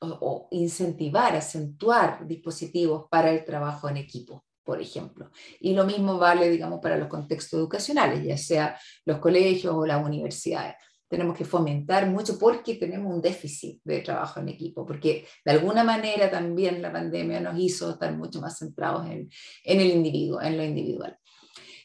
O, 0.00 0.48
incentivar, 0.50 1.34
acentuar 1.34 2.26
dispositivos 2.26 3.06
para 3.10 3.30
el 3.30 3.44
trabajo 3.44 3.88
en 3.88 3.98
equipo 3.98 4.44
por 4.62 4.80
ejemplo. 4.80 5.30
Y 5.60 5.74
lo 5.74 5.84
mismo 5.84 6.16
vale, 6.16 6.48
digamos, 6.48 6.80
para 6.80 6.96
los 6.96 7.08
contextos 7.08 7.58
educacionales, 7.58 8.24
ya 8.24 8.38
sea 8.38 8.80
los 9.04 9.18
colegios 9.18 9.74
o 9.74 9.84
las 9.84 10.02
universidades 10.02 10.76
tenemos 11.14 11.36
que 11.36 11.44
fomentar 11.44 12.10
mucho 12.10 12.36
porque 12.38 12.74
tenemos 12.74 13.14
un 13.14 13.20
déficit 13.20 13.80
de 13.84 14.00
trabajo 14.00 14.40
en 14.40 14.48
equipo, 14.48 14.84
porque 14.84 15.26
de 15.44 15.52
alguna 15.52 15.84
manera 15.84 16.28
también 16.28 16.82
la 16.82 16.92
pandemia 16.92 17.40
nos 17.40 17.56
hizo 17.58 17.90
estar 17.90 18.16
mucho 18.16 18.40
más 18.40 18.58
centrados 18.58 19.06
en, 19.06 19.30
en 19.62 19.80
el 19.80 19.90
individuo, 19.90 20.42
en 20.42 20.56
lo 20.56 20.64
individual. 20.64 21.16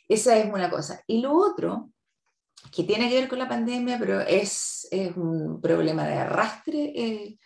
Esa 0.08 0.38
es 0.40 0.52
una 0.52 0.72
cosa. 0.72 1.04
Y 1.06 1.22
lo 1.22 1.38
otro, 1.38 1.92
que 2.76 2.84
tiene 2.84 3.08
que 3.08 3.20
ver 3.20 3.30
con 3.30 3.38
la 3.38 3.48
pandemia, 3.48 4.00
pero 4.00 4.22
es, 4.22 4.88
es 4.90 5.16
un 5.16 5.62
problema 5.62 6.08
de 6.08 6.16
arrastre 6.16 6.92
eh, 6.96 7.38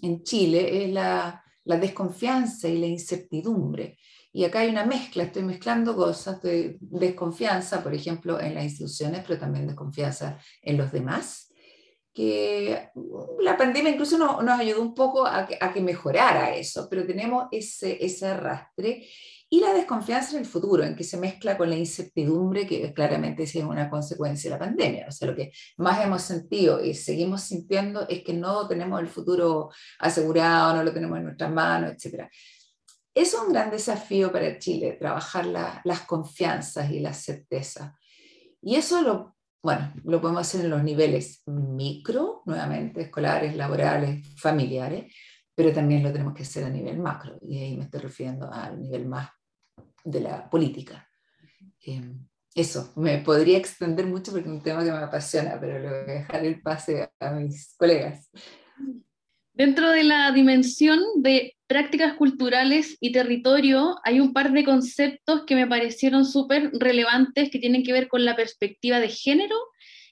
en 0.00 0.22
Chile, 0.22 0.84
es 0.84 0.90
la, 0.90 1.44
la 1.64 1.76
desconfianza 1.76 2.68
y 2.68 2.78
la 2.78 2.86
incertidumbre. 2.86 3.98
Y 4.36 4.44
acá 4.44 4.58
hay 4.58 4.68
una 4.68 4.84
mezcla, 4.84 5.22
estoy 5.22 5.44
mezclando 5.44 5.96
cosas 5.96 6.42
de 6.42 6.76
desconfianza, 6.78 7.82
por 7.82 7.94
ejemplo, 7.94 8.38
en 8.38 8.54
las 8.54 8.64
instituciones, 8.64 9.24
pero 9.26 9.40
también 9.40 9.66
desconfianza 9.66 10.38
en 10.60 10.76
los 10.76 10.92
demás, 10.92 11.50
que 12.12 12.90
la 13.40 13.56
pandemia 13.56 13.92
incluso 13.92 14.18
nos, 14.18 14.44
nos 14.44 14.60
ayudó 14.60 14.82
un 14.82 14.92
poco 14.94 15.26
a 15.26 15.46
que, 15.46 15.56
a 15.58 15.72
que, 15.72 15.80
mejorara 15.80 16.54
eso, 16.54 16.86
pero 16.90 17.06
tenemos 17.06 17.46
ese, 17.50 17.96
ese 18.04 18.26
arrastre 18.26 19.06
y 19.48 19.60
la 19.60 19.72
desconfianza 19.72 20.32
en 20.32 20.40
el 20.40 20.46
futuro, 20.46 20.82
en 20.82 20.96
que 20.96 21.04
se 21.04 21.16
mezcla 21.16 21.56
con 21.56 21.70
la 21.70 21.76
incertidumbre, 21.76 22.66
que 22.66 22.92
claramente 22.92 23.44
es 23.44 23.54
una 23.54 23.88
consecuencia 23.88 24.50
de 24.50 24.56
la 24.56 24.64
pandemia. 24.66 25.06
O 25.08 25.12
sea, 25.12 25.28
lo 25.28 25.36
que 25.36 25.52
más 25.76 26.04
hemos 26.04 26.20
sentido 26.22 26.84
y 26.84 26.94
seguimos 26.94 27.42
sintiendo 27.42 28.06
es 28.08 28.24
que 28.24 28.32
no 28.32 28.66
tenemos 28.66 29.00
el 29.00 29.06
futuro 29.06 29.70
asegurado, 30.00 30.74
no 30.74 30.82
lo 30.82 30.92
tenemos 30.92 31.16
en 31.18 31.24
nuestras 31.24 31.52
manos, 31.52 31.92
etc. 31.92 32.28
Es 33.16 33.32
un 33.32 33.50
gran 33.50 33.70
desafío 33.70 34.30
para 34.30 34.58
Chile, 34.58 34.92
trabajar 34.92 35.46
las 35.46 36.00
confianzas 36.02 36.90
y 36.90 37.00
las 37.00 37.24
certezas. 37.24 37.94
Y 38.60 38.74
eso 38.74 39.00
lo, 39.00 39.36
bueno, 39.62 39.90
lo 40.04 40.20
podemos 40.20 40.42
hacer 40.42 40.66
en 40.66 40.70
los 40.70 40.84
niveles 40.84 41.42
micro, 41.46 42.42
nuevamente, 42.44 43.00
escolares, 43.00 43.56
laborales, 43.56 44.28
familiares, 44.36 45.10
pero 45.54 45.72
también 45.72 46.02
lo 46.02 46.12
tenemos 46.12 46.34
que 46.34 46.42
hacer 46.42 46.64
a 46.64 46.68
nivel 46.68 46.98
macro, 46.98 47.38
y 47.40 47.58
ahí 47.58 47.76
me 47.78 47.84
estoy 47.84 48.00
refiriendo 48.00 48.52
al 48.52 48.78
nivel 48.78 49.06
más 49.06 49.30
de 50.04 50.20
la 50.20 50.50
política. 50.50 51.08
Eh, 51.86 52.18
eso, 52.54 52.92
me 52.96 53.16
podría 53.20 53.56
extender 53.56 54.04
mucho 54.04 54.30
porque 54.30 54.46
es 54.46 54.54
un 54.54 54.62
tema 54.62 54.84
que 54.84 54.92
me 54.92 54.98
apasiona, 54.98 55.58
pero 55.58 55.78
le 55.78 55.88
voy 55.88 55.98
a 56.00 56.18
dejar 56.18 56.44
el 56.44 56.60
pase 56.60 57.10
a 57.18 57.30
mis 57.30 57.74
colegas. 57.78 58.30
Dentro 59.56 59.90
de 59.90 60.04
la 60.04 60.30
dimensión 60.32 61.00
de 61.16 61.56
prácticas 61.66 62.12
culturales 62.12 62.98
y 63.00 63.10
territorio, 63.10 63.96
hay 64.04 64.20
un 64.20 64.34
par 64.34 64.52
de 64.52 64.64
conceptos 64.64 65.44
que 65.46 65.54
me 65.54 65.66
parecieron 65.66 66.26
súper 66.26 66.72
relevantes 66.74 67.48
que 67.48 67.58
tienen 67.58 67.82
que 67.82 67.94
ver 67.94 68.06
con 68.06 68.26
la 68.26 68.36
perspectiva 68.36 69.00
de 69.00 69.08
género 69.08 69.56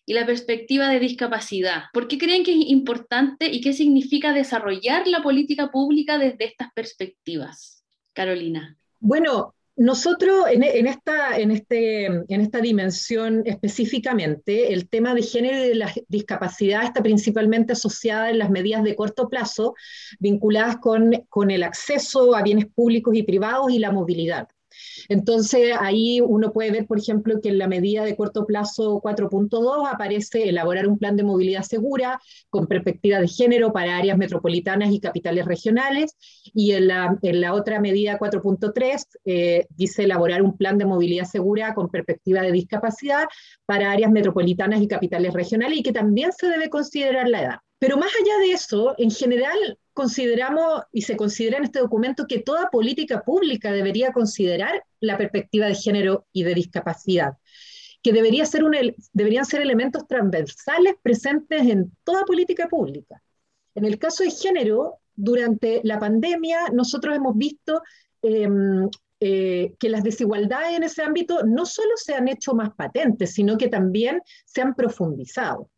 y 0.06 0.14
la 0.14 0.24
perspectiva 0.24 0.88
de 0.88 0.98
discapacidad. 0.98 1.84
¿Por 1.92 2.08
qué 2.08 2.16
creen 2.16 2.42
que 2.42 2.52
es 2.52 2.70
importante 2.70 3.52
y 3.52 3.60
qué 3.60 3.74
significa 3.74 4.32
desarrollar 4.32 5.06
la 5.06 5.22
política 5.22 5.70
pública 5.70 6.16
desde 6.16 6.46
estas 6.46 6.68
perspectivas? 6.74 7.84
Carolina. 8.14 8.78
Bueno, 8.98 9.54
nosotros 9.76 10.46
en, 10.50 10.62
esta, 10.86 11.36
en, 11.36 11.50
este, 11.50 12.06
en 12.06 12.40
esta 12.40 12.60
dimensión 12.60 13.42
específicamente, 13.44 14.72
el 14.72 14.88
tema 14.88 15.14
de 15.14 15.22
género 15.22 15.64
y 15.64 15.68
de 15.68 15.74
la 15.74 15.92
discapacidad 16.06 16.84
está 16.84 17.02
principalmente 17.02 17.72
asociada 17.72 18.30
en 18.30 18.38
las 18.38 18.50
medidas 18.50 18.84
de 18.84 18.94
corto 18.94 19.28
plazo 19.28 19.74
vinculadas 20.20 20.76
con, 20.76 21.24
con 21.28 21.50
el 21.50 21.64
acceso 21.64 22.36
a 22.36 22.42
bienes 22.42 22.66
públicos 22.66 23.16
y 23.16 23.24
privados 23.24 23.72
y 23.72 23.80
la 23.80 23.90
movilidad. 23.90 24.48
Entonces, 25.08 25.74
ahí 25.80 26.20
uno 26.20 26.52
puede 26.52 26.70
ver, 26.70 26.86
por 26.86 26.98
ejemplo, 26.98 27.40
que 27.40 27.48
en 27.50 27.58
la 27.58 27.68
medida 27.68 28.04
de 28.04 28.16
corto 28.16 28.46
plazo 28.46 29.00
4.2 29.00 29.88
aparece 29.92 30.48
elaborar 30.48 30.86
un 30.86 30.98
plan 30.98 31.16
de 31.16 31.24
movilidad 31.24 31.62
segura 31.62 32.20
con 32.50 32.66
perspectiva 32.66 33.20
de 33.20 33.28
género 33.28 33.72
para 33.72 33.96
áreas 33.96 34.18
metropolitanas 34.18 34.92
y 34.92 35.00
capitales 35.00 35.46
regionales, 35.46 36.16
y 36.54 36.72
en 36.72 36.88
la, 36.88 37.18
en 37.22 37.40
la 37.40 37.54
otra 37.54 37.80
medida 37.80 38.18
4.3 38.18 39.06
eh, 39.24 39.66
dice 39.70 40.04
elaborar 40.04 40.42
un 40.42 40.56
plan 40.56 40.78
de 40.78 40.86
movilidad 40.86 41.24
segura 41.24 41.74
con 41.74 41.88
perspectiva 41.88 42.42
de 42.42 42.52
discapacidad 42.52 43.24
para 43.66 43.90
áreas 43.92 44.10
metropolitanas 44.10 44.80
y 44.80 44.88
capitales 44.88 45.32
regionales, 45.32 45.78
y 45.78 45.82
que 45.82 45.92
también 45.92 46.32
se 46.32 46.48
debe 46.48 46.68
considerar 46.70 47.28
la 47.28 47.42
edad. 47.42 47.58
Pero 47.78 47.96
más 47.96 48.10
allá 48.20 48.38
de 48.38 48.52
eso, 48.52 48.94
en 48.98 49.10
general 49.10 49.78
consideramos 49.94 50.82
y 50.92 51.02
se 51.02 51.16
considera 51.16 51.58
en 51.58 51.64
este 51.64 51.78
documento 51.78 52.26
que 52.26 52.40
toda 52.40 52.68
política 52.70 53.22
pública 53.22 53.72
debería 53.72 54.12
considerar 54.12 54.84
la 55.00 55.16
perspectiva 55.16 55.66
de 55.66 55.76
género 55.76 56.26
y 56.32 56.42
de 56.42 56.54
discapacidad, 56.54 57.34
que 58.02 58.12
debería 58.12 58.44
ser 58.44 58.64
un, 58.64 58.76
deberían 59.12 59.46
ser 59.46 59.62
elementos 59.62 60.06
transversales 60.06 60.94
presentes 61.00 61.62
en 61.62 61.92
toda 62.02 62.24
política 62.24 62.68
pública. 62.68 63.22
En 63.74 63.84
el 63.84 63.98
caso 63.98 64.24
de 64.24 64.30
género, 64.30 64.98
durante 65.14 65.80
la 65.84 65.98
pandemia 65.98 66.68
nosotros 66.72 67.16
hemos 67.16 67.36
visto 67.36 67.80
em, 68.20 68.88
eh, 69.20 69.74
que 69.78 69.88
las 69.88 70.02
desigualdades 70.02 70.76
en 70.76 70.82
ese 70.82 71.02
ámbito 71.02 71.44
no 71.44 71.64
solo 71.66 71.92
se 71.96 72.14
han 72.14 72.26
hecho 72.28 72.52
más 72.54 72.74
patentes, 72.74 73.32
sino 73.32 73.56
que 73.56 73.68
también 73.68 74.20
se 74.44 74.60
han 74.60 74.74
profundizado 74.74 75.70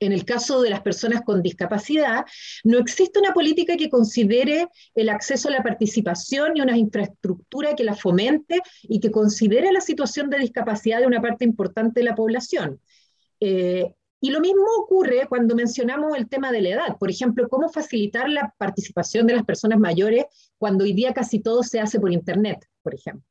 en 0.00 0.12
el 0.12 0.24
caso 0.24 0.62
de 0.62 0.70
las 0.70 0.80
personas 0.80 1.22
con 1.22 1.42
discapacidad, 1.42 2.24
no 2.64 2.78
existe 2.78 3.18
una 3.18 3.32
política 3.32 3.76
que 3.76 3.90
considere 3.90 4.68
el 4.94 5.08
acceso 5.08 5.48
a 5.48 5.52
la 5.52 5.62
participación 5.62 6.56
y 6.56 6.60
una 6.60 6.76
infraestructura 6.76 7.74
que 7.74 7.84
la 7.84 7.94
fomente 7.94 8.60
y 8.82 9.00
que 9.00 9.10
considere 9.10 9.72
la 9.72 9.80
situación 9.80 10.30
de 10.30 10.38
discapacidad 10.38 11.00
de 11.00 11.06
una 11.06 11.20
parte 11.20 11.44
importante 11.44 12.00
de 12.00 12.04
la 12.04 12.14
población. 12.14 12.80
Eh, 13.40 13.92
y 14.20 14.30
lo 14.30 14.40
mismo 14.40 14.64
ocurre 14.80 15.26
cuando 15.28 15.54
mencionamos 15.54 16.16
el 16.16 16.28
tema 16.28 16.50
de 16.50 16.60
la 16.60 16.68
edad. 16.70 16.98
Por 16.98 17.10
ejemplo, 17.10 17.48
cómo 17.48 17.68
facilitar 17.68 18.28
la 18.28 18.52
participación 18.58 19.26
de 19.26 19.34
las 19.34 19.44
personas 19.44 19.78
mayores 19.78 20.24
cuando 20.58 20.84
hoy 20.84 20.92
día 20.92 21.12
casi 21.12 21.40
todo 21.40 21.62
se 21.62 21.78
hace 21.78 22.00
por 22.00 22.12
Internet, 22.12 22.66
por 22.82 22.94
ejemplo. 22.94 23.24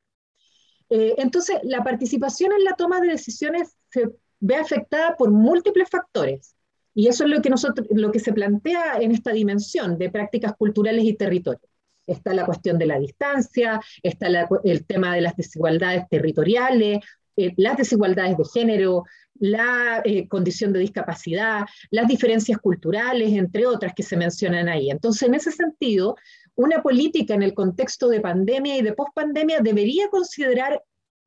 Eh, 0.88 1.14
entonces, 1.18 1.58
la 1.64 1.84
participación 1.84 2.52
en 2.52 2.64
la 2.64 2.74
toma 2.74 3.00
de 3.00 3.08
decisiones 3.08 3.76
se 3.90 4.08
ve 4.40 4.56
afectada 4.56 5.14
por 5.16 5.30
múltiples 5.30 5.90
factores. 5.90 6.54
Y 6.98 7.06
eso 7.06 7.22
es 7.22 7.30
lo 7.30 7.40
que, 7.40 7.48
nosotros, 7.48 7.86
lo 7.92 8.10
que 8.10 8.18
se 8.18 8.32
plantea 8.32 8.98
en 9.00 9.12
esta 9.12 9.30
dimensión 9.30 9.98
de 9.98 10.10
prácticas 10.10 10.56
culturales 10.56 11.04
y 11.04 11.14
territorios. 11.14 11.70
Está 12.04 12.34
la 12.34 12.44
cuestión 12.44 12.76
de 12.76 12.86
la 12.86 12.98
distancia, 12.98 13.80
está 14.02 14.26
el 14.64 14.84
tema 14.84 15.14
de 15.14 15.20
las 15.20 15.36
desigualdades 15.36 16.08
territoriales, 16.10 16.98
eh, 17.36 17.54
las 17.56 17.76
desigualdades 17.76 18.36
de 18.36 18.44
género, 18.52 19.04
la 19.38 20.02
eh, 20.04 20.26
condición 20.26 20.72
de 20.72 20.80
discapacidad, 20.80 21.66
las 21.92 22.08
diferencias 22.08 22.58
culturales, 22.58 23.32
entre 23.32 23.64
otras 23.64 23.94
que 23.94 24.02
se 24.02 24.16
mencionan 24.16 24.68
ahí. 24.68 24.90
Entonces, 24.90 25.28
en 25.28 25.34
ese 25.34 25.52
sentido, 25.52 26.16
una 26.56 26.82
política 26.82 27.32
en 27.32 27.44
el 27.44 27.54
contexto 27.54 28.08
de 28.08 28.20
pandemia 28.20 28.76
y 28.76 28.82
de 28.82 28.94
pospandemia 28.94 29.60
debería 29.60 30.08
considerar 30.10 30.82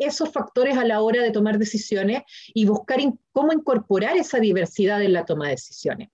esos 0.05 0.31
factores 0.31 0.77
a 0.77 0.85
la 0.85 1.01
hora 1.01 1.21
de 1.23 1.31
tomar 1.31 1.57
decisiones 1.57 2.23
y 2.53 2.65
buscar 2.65 2.99
cómo 3.31 3.53
incorporar 3.53 4.17
esa 4.17 4.39
diversidad 4.39 5.01
en 5.01 5.13
la 5.13 5.25
toma 5.25 5.45
de 5.45 5.51
decisiones. 5.51 6.09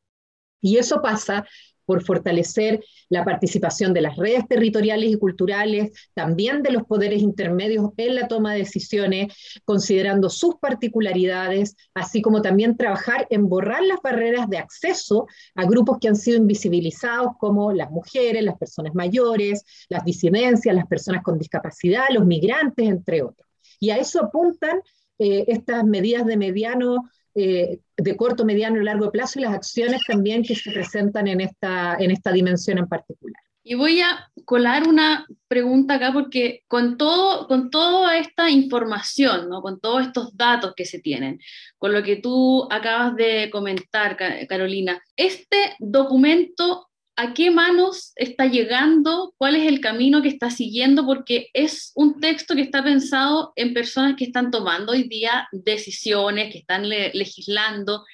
Y 0.62 0.78
eso 0.78 1.02
pasa 1.02 1.46
por 1.88 2.04
fortalecer 2.04 2.84
la 3.10 3.24
participación 3.24 3.94
de 3.94 4.02
las 4.02 4.18
redes 4.18 4.46
territoriales 4.48 5.10
y 5.10 5.16
culturales, 5.16 5.92
también 6.14 6.62
de 6.62 6.72
los 6.72 6.84
poderes 6.84 7.22
intermedios 7.22 7.92
en 7.96 8.16
la 8.16 8.28
toma 8.28 8.52
de 8.54 8.60
decisiones, 8.60 9.34
considerando 9.64 10.30
sus 10.30 10.56
particularidades, 10.56 11.78
así 11.94 12.22
como 12.22 12.42
también 12.42 12.76
trabajar 12.76 13.26
en 13.30 13.48
borrar 13.48 13.84
las 13.84 14.00
barreras 14.04 14.50
de 14.50 14.58
acceso 14.58 15.28
a 15.56 15.66
grupos 15.66 15.98
que 16.00 16.10
han 16.10 16.18
sido 16.18 16.38
invisibilizados, 16.38 17.32
como 17.40 17.72
las 17.72 17.90
mujeres, 17.90 18.44
las 18.44 18.58
personas 18.58 18.94
mayores, 18.94 19.64
las 19.88 20.04
disidencias, 20.04 20.76
las 20.76 20.88
personas 20.88 21.24
con 21.24 21.40
discapacidad, 21.40 22.08
los 22.12 22.26
migrantes, 22.26 22.86
entre 22.86 23.24
otros. 23.24 23.47
Y 23.80 23.90
a 23.90 23.98
eso 23.98 24.24
apuntan 24.24 24.82
eh, 25.20 25.46
estas 25.48 25.84
medidas 25.84 26.26
de 26.26 26.38
mediano, 26.38 27.10
eh, 27.36 27.80
de 27.96 28.16
corto, 28.16 28.46
mediano 28.46 28.82
y 28.82 28.86
largo 28.86 29.12
plazo 29.12 29.40
y 29.40 29.44
las 29.44 29.54
acciones 29.54 30.02
también 30.08 30.44
que 30.44 30.56
se 30.56 30.72
presentan 30.72 31.28
en 31.28 31.42
esta, 31.42 31.96
en 32.00 32.12
esta 32.12 32.32
dimensión 32.32 32.78
en 32.78 32.88
particular. 32.88 33.42
Y 33.70 33.76
voy 33.76 34.00
a 34.00 34.32
colar 34.46 34.88
una 34.88 35.28
pregunta 35.50 35.96
acá 35.96 36.14
porque 36.14 36.64
con, 36.70 36.98
todo, 36.98 37.48
con 37.48 37.70
toda 37.70 38.18
esta 38.18 38.50
información, 38.50 39.50
¿no? 39.50 39.62
con 39.62 39.82
todos 39.82 40.04
estos 40.08 40.38
datos 40.38 40.74
que 40.74 40.86
se 40.86 41.00
tienen, 41.00 41.42
con 41.78 41.92
lo 41.92 42.02
que 42.02 42.16
tú 42.16 42.66
acabas 42.72 43.16
de 43.18 43.50
comentar, 43.52 44.16
Carolina, 44.48 45.04
este 45.18 45.76
documento 45.80 46.88
a 47.18 47.34
qué 47.34 47.50
manos 47.50 48.14
está 48.16 48.46
llegando, 48.46 49.34
cuál 49.38 49.56
es 49.56 49.68
el 49.68 49.82
camino 49.82 50.22
que 50.22 50.30
está 50.30 50.52
siguiendo, 50.52 51.04
porque 51.04 51.50
es 51.54 51.92
un 51.96 52.20
texto 52.20 52.54
que 52.54 52.62
está 52.62 52.84
pensado 52.84 53.54
en 53.56 53.74
personas 53.74 54.16
que 54.16 54.26
están 54.26 54.52
tomando 54.52 54.92
hoy 54.92 55.04
día 55.10 55.48
decisiones, 55.52 56.54
que 56.54 56.60
están 56.60 56.88
legislando. 56.88 58.06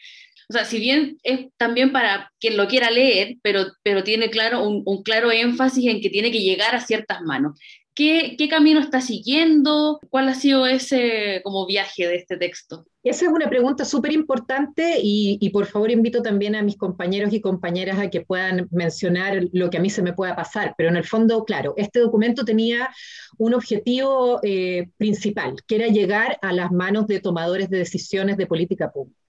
O 0.50 0.54
sea, 0.54 0.64
si 0.64 0.80
bien 0.80 1.18
es 1.24 1.48
también 1.58 1.92
para 1.92 2.32
quien 2.40 2.56
lo 2.56 2.68
quiera 2.70 2.92
leer, 2.92 3.36
pero, 3.44 3.66
pero 3.84 4.06
tiene 4.06 4.30
claro 4.30 4.64
un, 4.64 4.84
un 4.86 5.04
claro 5.04 5.32
énfasis 5.32 5.86
en 5.86 6.00
que 6.00 6.10
tiene 6.10 6.32
que 6.32 6.40
llegar 6.40 6.74
a 6.74 6.80
ciertas 6.80 7.22
manos. 7.22 7.60
¿Qué, 7.96 8.36
camino 8.50 8.80
está 8.80 9.02
siguiendo? 9.02 10.00
¿Cuál 10.10 10.28
ha 10.28 10.34
sido 10.34 10.66
ese 10.66 11.42
como 11.44 11.68
viaje 11.68 12.08
de 12.08 12.16
este 12.16 12.38
texto? 12.38 12.88
Esa 13.04 13.26
es 13.26 13.32
una 13.32 13.50
pregunta 13.50 13.86
súper 13.86 14.14
importante 14.14 14.98
y, 15.00 15.48
por 15.52 15.68
favor 15.68 15.92
invito 15.92 16.24
también 16.24 16.56
a 16.56 16.64
mis 16.64 16.76
compañeros 16.76 17.34
y 17.34 17.42
compañeras 17.42 18.00
a 18.00 18.10
que 18.10 18.22
puedan 18.22 18.68
mencionar 18.72 19.44
lo 19.52 19.70
que 19.70 19.78
a 19.78 19.82
mí 19.82 19.92
se 19.92 20.02
me 20.02 20.14
pueda 20.14 20.36
pasar, 20.36 20.74
pero 20.76 20.90
en 20.90 20.96
el 20.96 21.04
fondo, 21.04 21.46
claro, 21.46 21.76
este 21.78 22.00
documento 22.00 22.44
tenía 22.44 22.90
un 23.38 23.54
objetivo 23.54 24.40
eh, 24.42 24.90
principal, 24.98 25.58
que 25.68 25.76
era 25.76 25.88
llegar 25.88 26.40
a 26.42 26.52
las 26.52 26.72
manos 26.72 27.06
de 27.06 27.20
tomadores 27.20 27.70
de 27.70 27.78
decisiones 27.78 28.38
de 28.38 28.48
política 28.48 28.92
pública. 28.92 29.20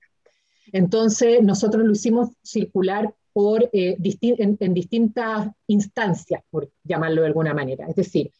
Entonces, 0.72 1.42
nosotros 1.42 1.84
lo 1.84 1.92
hicimos 1.92 2.30
circular 2.42 3.12
por, 3.34 3.68
eh, 3.72 3.96
en 4.00 4.74
distintas 4.74 5.48
instancias, 5.66 6.42
por 6.48 6.70
llamarlo 6.84 7.22
de 7.22 7.26
alguna 7.26 7.52
manera. 7.52 7.86
Es 7.88 7.96
decir, 7.96 8.30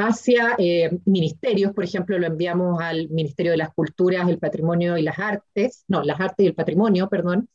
hacia 0.00 0.54
eh, 0.58 0.98
ministerios, 1.04 1.72
por 1.72 1.84
ejemplo, 1.84 2.18
lo 2.18 2.26
enviamos 2.26 2.80
al 2.80 3.08
Ministerio 3.10 3.52
de 3.52 3.58
las 3.58 3.72
Culturas, 3.74 4.28
el 4.28 4.38
Patrimonio 4.38 4.96
y 4.96 5.02
las 5.02 5.18
Artes, 5.18 5.84
no, 5.88 6.02
las 6.02 6.20
Artes 6.20 6.44
y 6.44 6.48
el 6.48 6.54
Patrimonio, 6.54 7.08
perdón, 7.08 7.48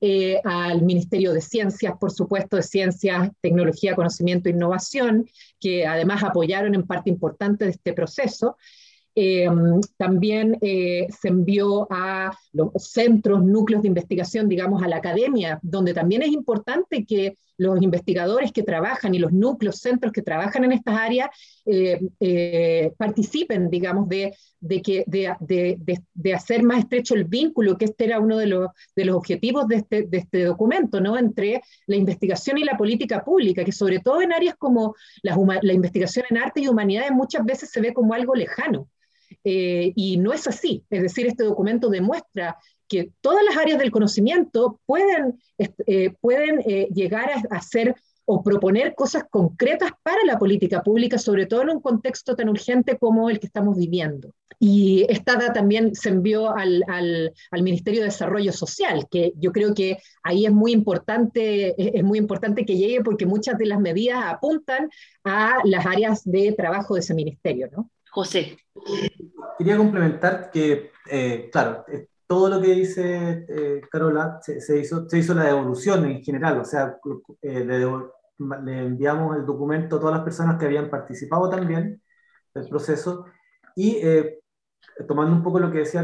eh, 0.00 0.40
al 0.44 0.82
Ministerio 0.82 1.32
de 1.32 1.40
Ciencias, 1.40 1.94
por 1.98 2.12
supuesto, 2.12 2.56
de 2.56 2.62
Ciencias, 2.62 3.30
Tecnología, 3.40 3.94
Conocimiento 3.94 4.48
e 4.48 4.52
Innovación, 4.52 5.26
que 5.58 5.86
además 5.86 6.22
apoyaron 6.22 6.74
en 6.74 6.86
parte 6.86 7.10
importante 7.10 7.64
de 7.64 7.72
este 7.72 7.92
proceso, 7.92 8.56
eh, 9.14 9.48
también 9.96 10.58
se 10.60 11.28
envió 11.28 11.86
a 11.90 12.36
los 12.52 12.70
centros, 12.76 13.42
núcleos 13.42 13.80
de 13.80 13.88
investigación, 13.88 14.46
digamos, 14.46 14.82
a 14.82 14.88
la 14.88 14.96
academia, 14.96 15.58
donde 15.62 15.94
también 15.94 16.20
es 16.20 16.28
importante 16.28 17.06
que 17.06 17.38
los 17.58 17.80
investigadores 17.82 18.52
que 18.52 18.62
trabajan 18.62 19.14
y 19.14 19.18
los 19.18 19.32
núcleos, 19.32 19.80
centros 19.80 20.12
que 20.12 20.22
trabajan 20.22 20.64
en 20.64 20.72
estas 20.72 20.96
áreas 20.98 21.28
eh, 21.64 22.92
participen, 22.96 23.70
digamos, 23.70 24.08
de, 24.08 24.34
de, 24.60 24.82
que, 24.82 25.04
de, 25.06 25.34
de, 26.14 26.34
hacer 26.34 26.62
más 26.62 26.80
estrecho 26.80 27.14
el 27.14 27.24
vínculo, 27.24 27.76
que 27.76 27.86
este 27.86 28.04
era 28.04 28.20
uno 28.20 28.38
de 28.38 28.46
los, 28.46 28.68
los 28.94 29.16
objetivos 29.16 29.66
de 29.68 29.76
este, 29.76 30.02
de 30.02 30.18
este 30.18 30.44
documento, 30.44 31.00
¿no? 31.00 31.16
Entre 31.18 31.62
la 31.86 31.96
investigación 31.96 32.58
y 32.58 32.64
la 32.64 32.76
política 32.76 33.24
pública, 33.24 33.64
que 33.64 33.72
sobre 33.72 34.00
todo 34.00 34.22
en 34.22 34.32
áreas 34.32 34.56
como 34.56 34.94
la, 35.22 35.36
la 35.62 35.72
investigación 35.72 36.26
en 36.30 36.38
arte 36.38 36.60
y 36.60 36.68
humanidades 36.68 37.12
muchas 37.12 37.44
veces 37.44 37.70
se 37.70 37.80
ve 37.80 37.92
como 37.92 38.14
algo 38.14 38.34
lejano. 38.34 38.88
Eh, 39.48 39.92
y 39.94 40.16
no 40.16 40.32
es 40.32 40.48
así. 40.48 40.82
Es 40.90 41.02
decir, 41.02 41.24
este 41.28 41.44
documento 41.44 41.88
demuestra 41.88 42.58
que 42.88 43.12
todas 43.20 43.44
las 43.44 43.56
áreas 43.56 43.78
del 43.78 43.92
conocimiento 43.92 44.80
pueden, 44.86 45.38
eh, 45.86 46.10
pueden 46.20 46.62
eh, 46.66 46.88
llegar 46.92 47.30
a, 47.30 47.56
hacer 47.56 47.94
o 48.24 48.42
proponer 48.42 48.96
cosas 48.96 49.22
concretas 49.30 49.92
para 50.02 50.18
la 50.26 50.36
política 50.36 50.82
pública, 50.82 51.16
sobre 51.16 51.46
todo 51.46 51.62
en 51.62 51.70
un 51.70 51.80
contexto 51.80 52.34
tan 52.34 52.48
urgente 52.48 52.98
como 52.98 53.30
el 53.30 53.38
que 53.38 53.46
estamos 53.46 53.76
viviendo. 53.76 54.32
Y 54.58 55.06
esta 55.08 55.38
también 55.52 55.94
se 55.94 56.08
envió 56.08 56.50
al, 56.50 56.82
al, 56.88 57.32
al, 57.52 57.62
Ministerio 57.62 58.00
de 58.00 58.06
Desarrollo 58.06 58.52
Social, 58.52 59.06
que 59.08 59.32
yo 59.36 59.52
creo 59.52 59.74
que 59.74 59.98
ahí 60.24 60.44
es 60.44 60.52
muy 60.52 60.72
importante, 60.72 61.96
es 61.96 62.02
muy 62.02 62.18
importante 62.18 62.64
que 62.64 62.76
llegue 62.76 63.00
porque 63.04 63.26
muchas 63.26 63.58
de 63.58 63.66
las 63.66 63.78
medidas 63.78 64.24
apuntan 64.24 64.90
a 65.22 65.58
las 65.62 65.86
áreas 65.86 66.24
de 66.24 66.50
trabajo 66.50 66.94
de 66.94 67.00
ese 67.00 67.14
ministerio, 67.14 67.68
¿no? 67.70 67.90
José. 68.16 68.56
Quería 69.58 69.76
complementar 69.76 70.50
que, 70.50 70.90
eh, 71.10 71.50
claro, 71.52 71.84
eh, 71.86 72.08
todo 72.26 72.48
lo 72.48 72.62
que 72.62 72.68
dice 72.68 73.44
eh, 73.46 73.82
Carola 73.90 74.40
se, 74.40 74.80
hizo, 74.80 75.06
se 75.06 75.18
hizo 75.18 75.34
la 75.34 75.44
devolución 75.44 76.06
en 76.06 76.24
general, 76.24 76.58
o 76.58 76.64
sea, 76.64 76.96
le, 77.42 78.80
enviamos 78.80 79.36
el 79.36 79.44
documento 79.44 79.96
a 79.96 80.00
todas 80.00 80.14
las 80.14 80.24
personas 80.24 80.58
que 80.58 80.64
habían 80.64 80.88
participado 80.88 81.50
también 81.50 82.00
del 82.54 82.68
proceso 82.70 83.26
y 83.74 84.00
tomando 85.06 85.36
un 85.36 85.42
poco 85.42 85.60
lo 85.60 85.70
que 85.70 85.80
decía 85.80 86.02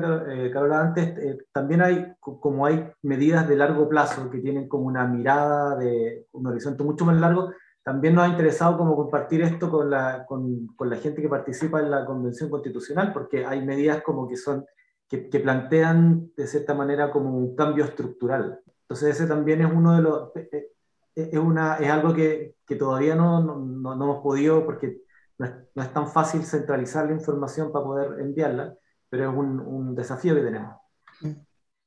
Carola 0.52 0.82
antes, 0.82 1.14
también 1.50 1.80
hay, 1.80 2.12
como 2.20 2.66
hay 2.66 2.90
medidas 3.00 3.48
de 3.48 3.56
largo 3.56 3.88
plazo 3.88 4.28
que 4.28 4.40
tienen 4.40 4.68
como 4.68 4.84
una 4.84 5.06
mirada 5.06 5.76
de 5.76 6.26
un 6.32 6.46
horizonte 6.46 6.84
mucho 6.84 7.06
más 7.06 7.18
largo, 7.18 7.52
también 7.82 8.14
nos 8.14 8.24
ha 8.24 8.28
interesado 8.28 8.78
como 8.78 8.94
compartir 8.94 9.42
esto 9.42 9.70
con 9.70 9.90
la, 9.90 10.24
con, 10.26 10.68
con 10.68 10.88
la 10.88 10.96
gente 10.96 11.20
que 11.20 11.28
participa 11.28 11.80
en 11.80 11.90
la 11.90 12.04
Convención 12.04 12.48
Constitucional, 12.48 13.12
porque 13.12 13.44
hay 13.44 13.64
medidas 13.64 14.02
como 14.02 14.28
que 14.28 14.36
son 14.36 14.64
que, 15.08 15.28
que, 15.28 15.40
plantean 15.40 16.30
de 16.36 16.46
cierta 16.46 16.74
manera 16.74 17.10
como 17.10 17.36
un 17.36 17.56
cambio 17.56 17.84
estructural. 17.84 18.60
Entonces 18.82 19.16
ese 19.16 19.26
también 19.26 19.62
es 19.62 19.72
uno 19.72 19.94
de 19.94 20.02
los... 20.02 20.36
Eh, 20.36 20.48
eh, 20.52 20.68
es, 21.14 21.38
una, 21.38 21.76
es 21.76 21.90
algo 21.90 22.14
que, 22.14 22.54
que 22.66 22.76
todavía 22.76 23.14
no, 23.14 23.42
no, 23.42 23.94
no, 23.94 24.04
hemos 24.04 24.22
podido, 24.22 24.64
porque 24.64 25.02
no 25.38 25.46
es, 25.46 25.52
no 25.74 25.82
es, 25.82 25.92
tan 25.92 26.08
fácil 26.08 26.42
centralizar 26.44 27.06
la 27.06 27.12
información 27.12 27.70
para 27.70 27.84
poder 27.84 28.20
enviarla, 28.20 28.74
pero 29.10 29.30
es 29.30 29.36
un, 29.36 29.60
un 29.60 29.94
desafío 29.94 30.34
que 30.34 30.40
tenemos. 30.40 30.74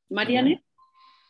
Mariane. 0.10 0.64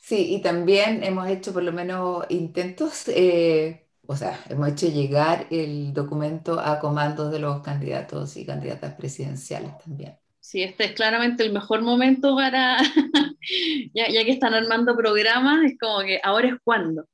Sí, 0.02 0.36
y 0.36 0.42
también 0.42 1.04
hemos 1.04 1.28
hecho 1.28 1.54
por 1.54 1.64
lo 1.64 1.72
menos 1.72 2.26
intentos 2.30 3.08
eh, 3.08 3.85
o 4.08 4.16
sea, 4.16 4.40
hemos 4.50 4.70
hecho 4.70 4.88
llegar 4.88 5.48
el 5.52 5.94
documento 5.94 6.60
a 6.60 6.80
comandos 6.80 7.32
de 7.32 7.40
los 7.40 7.62
candidatos 7.62 8.38
y 8.38 8.46
candidatas 8.46 8.96
presidenciales 8.96 9.78
también. 9.80 10.18
Sí, 10.40 10.62
este 10.64 10.86
es 10.86 10.92
claramente 10.94 11.44
el 11.44 11.52
mejor 11.52 11.82
momento 11.82 12.36
para, 12.36 12.78
ya, 13.94 14.08
ya, 14.10 14.24
que 14.24 14.32
están 14.32 14.54
armando 14.54 14.96
programas, 14.96 15.64
es 15.66 15.78
como 15.80 16.00
que 16.02 16.20
ahora 16.24 16.50
es 16.50 16.56
cuando. 16.64 17.06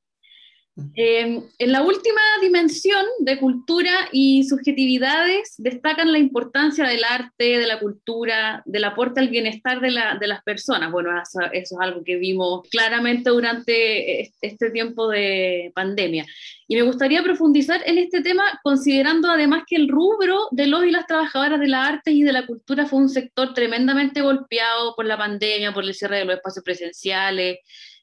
Eh, 0.95 1.41
en 1.57 1.71
la 1.71 1.81
última 1.81 2.21
dimensión 2.41 3.05
de 3.19 3.37
cultura 3.37 3.91
y 4.13 4.45
subjetividades 4.45 5.55
destacan 5.57 6.13
la 6.13 6.17
importancia 6.17 6.87
del 6.87 7.03
arte, 7.03 7.57
de 7.57 7.67
la 7.67 7.79
cultura, 7.79 8.63
del 8.65 8.85
aporte 8.85 9.19
al 9.19 9.27
bienestar 9.27 9.81
de, 9.81 9.91
la, 9.91 10.17
de 10.17 10.27
las 10.27 10.41
personas. 10.43 10.89
Bueno, 10.91 11.09
eso, 11.21 11.41
eso, 11.51 11.75
es 11.75 11.81
algo 11.81 12.03
que 12.05 12.15
vimos 12.15 12.67
claramente 12.69 13.29
durante 13.29 14.31
este 14.41 14.71
tiempo 14.71 15.09
de 15.09 15.73
pandemia. 15.75 16.25
Y 16.67 16.75
me 16.75 16.83
gustaría 16.83 17.21
profundizar 17.21 17.81
en 17.85 17.97
este 17.97 18.21
tema 18.21 18.43
considerando 18.63 19.29
además 19.29 19.63
que 19.67 19.75
el 19.75 19.89
rubro 19.89 20.47
de 20.51 20.67
los 20.67 20.85
y 20.85 20.91
las 20.91 21.05
trabajadoras 21.05 21.59
de 21.59 21.67
las 21.67 21.89
artes 21.89 22.13
y 22.13 22.23
de 22.23 22.31
la 22.31 22.45
cultura 22.45 22.85
fue 22.85 22.99
un 22.99 23.09
sector 23.09 23.53
tremendamente 23.53 24.21
golpeado 24.21 24.95
por 24.95 25.05
la 25.05 25.17
pandemia, 25.17 25.73
por 25.73 25.83
el 25.83 25.93
cierre 25.93 26.19
de 26.19 26.25
los 26.25 26.35
espacios 26.35 26.63
presenciales. 26.63 27.57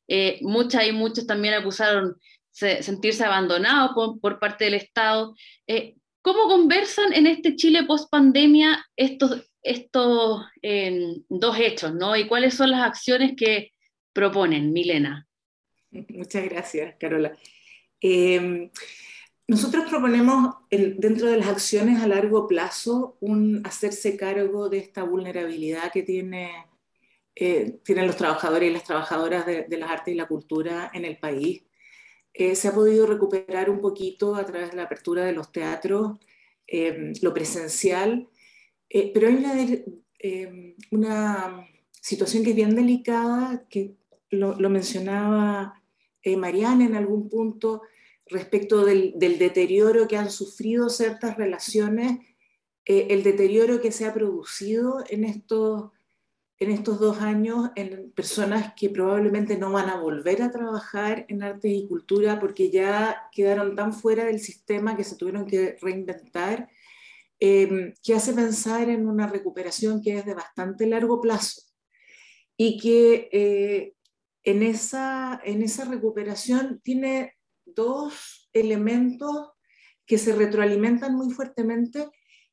Eh, 0.07 0.39
muchas 0.43 0.87
y 0.87 0.93
muchos 0.93 1.27
también 1.27 1.55
acusaron 1.55 2.17
sentirse 2.59 3.25
abandonado 3.25 4.19
por, 4.21 4.39
parte 4.39 4.65
del 4.65 4.75
Estado. 4.75 5.35
Eh, 5.67 5.95
¿Cómo 6.23 6.49
conversan 6.49 7.13
en 7.13 7.27
este 7.27 7.57
Chile 7.57 7.85
post 7.85 8.11
pandemia 8.11 8.85
estos, 8.97 9.51
estos 9.63 10.45
eh, 10.63 11.17
dos 11.29 11.59
hechos, 11.59 11.95
¿no? 11.95 12.17
¿Y 12.17 12.27
cuáles 12.27 12.55
son 12.55 12.71
las 12.71 12.83
acciones 12.83 13.35
que 13.37 13.71
proponen, 14.13 14.73
Milena? 14.73 15.27
Muchas 15.91 16.45
gracias, 16.45 16.97
Carola. 16.99 17.37
Eh, 18.01 18.71
nosotros 19.49 19.87
proponemos 19.89 20.57
dentro 20.71 21.31
de 21.31 21.39
las 21.39 21.49
acciones 21.49 22.03
a 22.03 22.07
largo 22.07 22.47
plazo 22.47 23.17
un 23.21 23.63
hacerse 23.65 24.15
cargo 24.15 24.69
de 24.69 24.77
esta 24.77 25.05
vulnerabilidad 25.05 25.91
que 25.91 26.05
eh, 27.35 27.79
tienen 27.83 28.07
los 28.07 28.17
trabajadores 28.17 28.69
y 28.69 28.73
las 28.75 28.85
trabajadoras 28.85 29.47
de, 29.47 29.67
las 29.79 29.91
artes 29.91 30.13
y 30.13 30.19
la 30.19 30.29
cultura 30.29 30.91
en 30.93 31.07
el 31.07 31.17
país. 31.17 31.63
Eh, 32.41 32.55
se 32.55 32.69
ha 32.69 32.73
podido 32.73 33.05
recuperar 33.05 33.69
un 33.69 33.81
poquito 33.81 34.37
a 34.37 34.47
través 34.47 34.71
de 34.71 34.77
la 34.77 34.85
apertura 34.85 35.25
de 35.25 35.33
los 35.33 35.51
teatros, 35.51 36.19
eh, 36.69 37.13
lo 37.21 37.35
presencial, 37.35 38.29
eh, 38.91 39.11
pero 39.13 39.29
hay 39.29 39.35
una, 39.35 39.55
eh, 40.21 40.77
una, 40.91 41.69
situación 42.01 42.43
que 42.43 42.51
es 42.51 42.57
bien 42.57 42.75
delicada, 42.75 43.67
que 43.69 43.97
lo, 44.31 44.57
mencionaba 44.71 45.83
eh, 46.23 46.37
Mariana 46.37 46.87
en 46.87 46.95
algún 46.95 47.29
punto, 47.29 47.83
respecto 48.27 48.85
del, 48.85 49.15
deterioro 49.19 50.09
que 50.09 50.17
han 50.17 50.31
sufrido 50.31 50.89
ciertas 50.89 51.37
relaciones, 51.37 52.21
el 52.85 53.23
deterioro 53.23 53.81
que 53.83 53.93
se 53.93 54.07
ha 54.07 54.15
producido 54.15 55.05
en 55.11 55.25
estos 55.25 55.91
en 56.61 56.71
estos 56.73 56.99
dos 56.99 57.19
años 57.19 57.71
en 57.77 58.11
personas 58.13 58.75
que 58.75 58.91
probablemente 58.91 59.57
no 59.57 59.71
van 59.71 59.89
a 59.89 60.01
volver 60.01 60.43
a 60.43 60.51
trabajar 60.51 61.25
en 61.29 61.43
arte 61.43 61.69
y 61.69 61.87
cultura 61.87 62.41
porque 62.41 62.71
ya 62.71 63.29
quedaron 63.31 63.77
tan 63.77 63.93
fuera 63.93 64.25
del 64.25 64.41
sistema 64.41 64.97
que 64.97 65.05
se 65.05 65.17
tuvieron 65.17 65.47
que 65.47 65.77
reinventar, 65.81 66.69
eh, 67.39 67.95
que 68.03 68.15
hace 68.15 68.33
pensar 68.33 68.91
en 68.91 69.07
una 69.07 69.29
recuperación 69.29 70.03
que 70.03 70.19
es 70.19 70.27
de 70.27 70.35
bastante 70.35 70.87
largo 70.87 71.21
plazo 71.21 71.63
y 72.57 72.77
que 72.79 73.29
eh, 73.31 73.95
en, 74.43 74.65
esa, 74.65 75.41
en 75.45 75.63
esa 75.63 75.85
recuperación 75.85 76.81
tiene 76.83 77.35
dos 77.65 78.51
elementos 78.53 79.51
que 80.05 80.19
se 80.19 80.35
retroalimentan 80.35 81.15
muy 81.15 81.31
fuertemente 81.31 82.09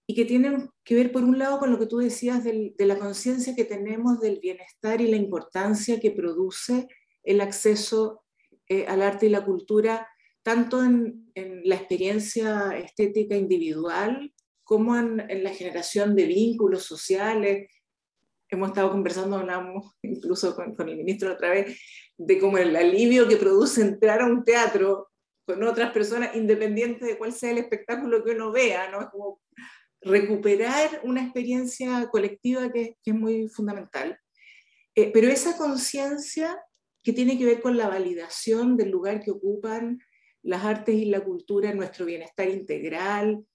y 0.07 0.13
que 0.13 0.25
tienen 0.25 0.69
que 0.83 0.95
ver, 0.95 1.11
por 1.11 1.23
un 1.23 1.39
lado, 1.39 1.59
con 1.59 1.71
lo 1.71 1.79
que 1.79 1.87
tú 1.87 1.97
decías 1.97 2.43
del, 2.43 2.75
de 2.77 2.85
la 2.85 2.99
conciencia 2.99 3.55
que 3.55 3.65
tenemos 3.65 4.19
del 4.19 4.39
bienestar 4.39 5.01
y 5.01 5.07
la 5.07 5.17
importancia 5.17 5.99
que 5.99 6.11
produce 6.11 6.87
el 7.23 7.41
acceso 7.41 8.23
eh, 8.69 8.85
al 8.87 9.01
arte 9.01 9.25
y 9.25 9.29
la 9.29 9.43
cultura, 9.43 10.07
tanto 10.43 10.83
en, 10.83 11.31
en, 11.33 11.61
la 11.67 11.75
experiencia 11.75 12.77
estética 12.77 13.35
individual 13.35 14.31
como 14.63 14.95
en, 14.95 15.25
en, 15.27 15.43
la 15.43 15.49
generación 15.49 16.15
de 16.15 16.27
vínculos 16.27 16.83
sociales. 16.83 17.67
Hemos 18.49 18.69
estado 18.69 18.91
conversando, 18.91 19.37
hablamos 19.37 19.95
incluso 20.03 20.55
con, 20.55 20.75
con 20.75 20.87
el 20.87 20.97
ministro 20.97 21.33
otra 21.33 21.49
vez, 21.49 21.79
de 22.15 22.37
cómo 22.37 22.59
el 22.59 22.75
alivio 22.75 23.27
que 23.27 23.37
produce 23.37 23.81
entrar 23.81 24.21
a 24.21 24.27
un 24.27 24.43
teatro 24.43 25.09
con 25.47 25.63
otras 25.63 25.91
personas, 25.91 26.35
independiente 26.35 27.05
de 27.05 27.17
cuál 27.17 27.33
sea 27.33 27.51
el 27.51 27.57
espectáculo 27.57 28.23
que 28.23 28.31
uno 28.31 28.51
vea, 28.51 28.89
¿no? 28.91 29.01
Es 29.01 29.07
como 29.07 29.39
recuperar 30.05 31.01
una 31.03 31.23
experiencia 31.23 32.07
colectiva 32.09 32.71
que, 32.71 32.95
es 33.03 33.13
muy 33.13 33.49
fundamental. 33.49 34.17
Eh, 34.93 35.11
pero 35.11 35.27
esa 35.27 35.57
conciencia 35.57 36.57
que 37.03 37.11
tiene 37.11 37.37
que 37.37 37.45
ver 37.45 37.61
con 37.61 37.75
la 37.75 37.89
validación 37.89 38.77
del 38.77 38.91
lugar 38.91 39.21
que 39.21 39.31
ocupan 39.31 39.99
las 40.43 40.63
artes 40.63 40.95
y 40.95 41.05
la 41.05 41.21
cultura 41.21 41.71
en 41.71 41.77
nuestro 41.77 42.05
bienestar 42.05 42.47
integral, 42.49 43.45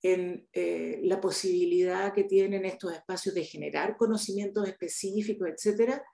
en 0.00 0.46
eh, 0.52 1.00
la 1.02 1.20
posibilidad 1.20 2.14
que 2.14 2.22
tienen 2.22 2.64
estos 2.64 2.92
espacios 2.92 3.34
de 3.34 3.44
generar 3.44 3.96
conocimientos 3.96 4.68
específicos, 4.68 5.48
etcétera, 5.48 6.04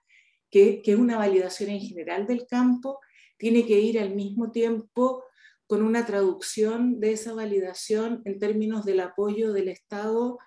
que, 0.49 0.81
que 0.81 0.93
es 0.93 0.97
una 0.97 1.17
validación 1.17 1.69
en 1.69 1.81
general 1.81 2.25
del 2.25 2.47
campo, 2.47 2.99
tiene 3.37 3.65
que 3.65 3.79
ir 3.79 3.99
al 3.99 4.15
mismo 4.15 4.51
tiempo 4.51 5.23
con 5.67 5.81
una 5.81 6.05
traducción 6.05 6.99
de 6.99 7.13
esa 7.13 7.33
validación 7.33 8.21
en 8.25 8.39
términos 8.39 8.85
del 8.85 8.99
apoyo 8.99 9.53
del 9.53 9.69
Estado 9.69 10.37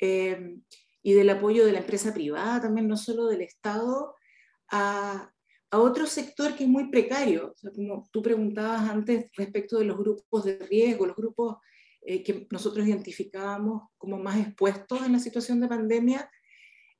eh, 0.00 0.56
y 1.02 1.12
del 1.12 1.30
apoyo 1.30 1.64
de 1.64 1.72
la 1.72 1.78
empresa 1.78 2.12
privada, 2.12 2.60
también 2.60 2.88
no 2.88 2.96
solo 2.96 3.26
del 3.26 3.42
Estado, 3.42 4.14
a, 4.70 5.32
otro 5.72 6.06
sector 6.06 6.56
que 6.56 6.64
es 6.64 6.70
muy 6.70 6.88
precario. 6.88 7.54
Como 7.74 8.08
tú 8.10 8.22
preguntabas 8.22 8.88
antes 8.88 9.26
respecto 9.36 9.78
de 9.78 9.84
los 9.84 9.98
grupos 9.98 10.44
de 10.44 10.58
riesgo, 10.58 11.04
los 11.04 11.16
grupos 11.16 11.58
eh, 12.00 12.22
que 12.22 12.46
nosotros 12.50 12.86
identificábamos 12.86 13.82
como 13.98 14.16
más 14.16 14.38
expuestos 14.38 15.04
en 15.04 15.12
la 15.12 15.18
situación 15.18 15.60
de 15.60 15.68
pandemia, 15.68 16.30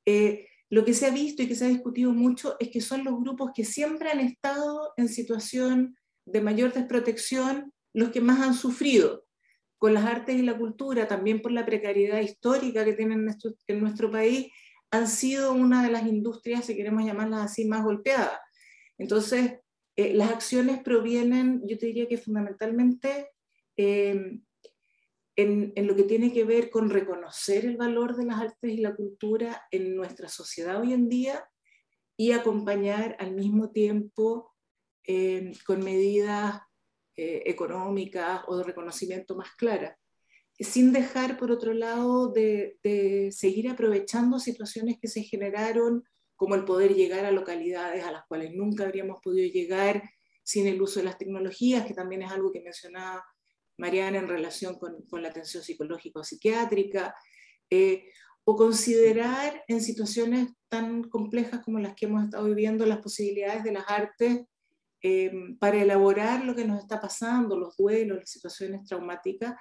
eh, 0.05 0.49
lo 0.69 0.85
que 0.85 0.95
se 0.95 1.07
ha 1.07 1.11
visto 1.11 1.43
y 1.43 1.49
que 1.49 1.55
se 1.55 1.64
ha 1.64 1.69
discutido 1.69 2.12
mucho 2.12 2.57
es 2.59 2.71
que 2.71 2.81
son 2.81 3.05
los 3.05 3.19
grupos 3.19 3.53
que 3.55 3.64
siempre 3.64 4.11
han 4.11 4.21
estado 4.21 4.93
en 4.97 5.09
situación 5.09 5.97
de 6.27 6.41
mayor 6.41 6.72
desprotección 6.72 7.72
los 7.95 8.11
que 8.11 8.20
más 8.20 8.41
han 8.41 8.55
sufrido 8.55 9.24
con 9.79 9.95
las 9.95 10.05
artes 10.05 10.37
y 10.37 10.43
la 10.43 10.57
cultura, 10.57 11.07
también 11.07 11.41
por 11.41 11.53
la 11.53 11.66
precariedad 11.66 12.20
histórica 12.20 12.85
que 12.85 12.95
tienen 12.95 13.27
en 13.68 13.81
nuestro, 13.81 14.11
país, 14.11 14.49
han 14.91 15.09
sido 15.09 15.53
una 15.53 15.83
de 15.83 15.91
las 15.91 16.07
industrias, 16.07 16.64
si 16.64 16.77
queremos 16.77 17.05
llamarlas 17.05 17.53
así, 17.53 17.66
más 17.66 17.85
golpeadas. 17.85 18.39
Entonces, 18.99 19.61
eh, 19.97 20.14
las 20.14 20.31
acciones 20.31 20.83
provienen, 20.83 21.62
yo 21.66 21.79
te 21.79 21.87
diría 21.87 22.09
que 22.09 22.18
fundamentalmente 22.18 23.31
en, 23.77 24.47
en, 25.37 25.87
lo 25.87 25.95
que 25.95 26.05
tiene 26.05 26.33
que 26.33 26.45
ver 26.45 26.70
con 26.70 26.89
reconocer 26.89 27.66
el 27.66 27.77
valor 27.77 28.16
de 28.16 28.24
las 28.24 28.41
artes 28.41 28.72
y 28.72 28.79
la 28.79 28.95
cultura 28.95 29.66
en 29.70 29.95
nuestra 29.95 30.29
sociedad 30.29 30.81
hoy 30.81 30.95
en 30.95 31.09
día 31.09 31.47
y 32.16 32.33
acompañar 32.33 33.16
al 33.18 33.35
mismo 33.35 33.70
tiempo 33.70 34.55
eh, 35.07 35.52
con 35.66 35.82
medidas 35.82 36.61
eh, 37.16 37.42
económicas 37.46 38.42
o 38.46 38.59
de 38.59 38.64
reconocimiento 38.64 39.36
más 39.36 39.54
claras. 39.57 39.96
sin 40.59 40.92
dejar, 40.92 41.36
por 41.36 41.50
otro 41.50 41.72
lado, 41.74 42.32
de, 42.32 42.78
de, 42.82 43.30
seguir 43.32 43.68
aprovechando 43.68 44.38
situaciones 44.38 44.98
que 45.00 45.09
se 45.09 45.22
generaron, 45.22 46.04
como 46.34 46.54
el 46.54 46.64
poder 46.64 46.94
llegar 46.94 47.24
a 47.24 47.30
localidades 47.30 48.04
a 48.04 48.12
las 48.12 48.24
cuales 48.26 48.52
nunca 48.54 48.84
habríamos 48.84 49.20
podido 49.22 49.50
llegar 49.52 50.02
sin 50.42 50.66
el 50.66 50.80
uso 50.80 51.00
de 51.00 51.07
las 51.07 51.18
tecnologías, 51.18 51.86
que 51.86 51.94
también 51.94 52.22
es 52.22 52.30
algo 52.30 52.52
que 52.52 52.62
mencionaba 52.62 53.24
Mariana 53.78 54.18
en 54.18 54.28
relación 54.28 54.78
con, 54.78 55.02
con 55.11 55.22
la 55.22 55.28
atención 55.28 55.62
psicológica 55.62 56.20
o 56.20 56.24
psiquiátrica, 56.24 57.14
eh, 57.70 58.04
o 58.44 58.54
considerar 58.54 59.64
en 59.66 59.80
situaciones 59.80 60.50
tan 60.68 61.02
complejas 61.04 61.64
como 61.64 61.80
las 61.80 61.94
que 61.94 62.07
hemos 62.07 62.24
estado 62.24 62.46
viviendo 62.46 62.86
las 62.86 63.00
posibilidades 63.00 63.64
de 63.64 63.72
las 63.72 63.84
artes 63.88 64.44
eh, 65.03 65.32
para 65.59 65.82
elaborar 65.82 66.44
lo 66.44 66.55
que 66.55 66.64
nos 66.64 66.80
está 66.80 67.01
pasando, 67.01 67.59
los 67.59 67.76
duelos, 67.76 68.18
las 68.18 68.30
situaciones 68.30 68.84
traumáticas, 68.84 69.55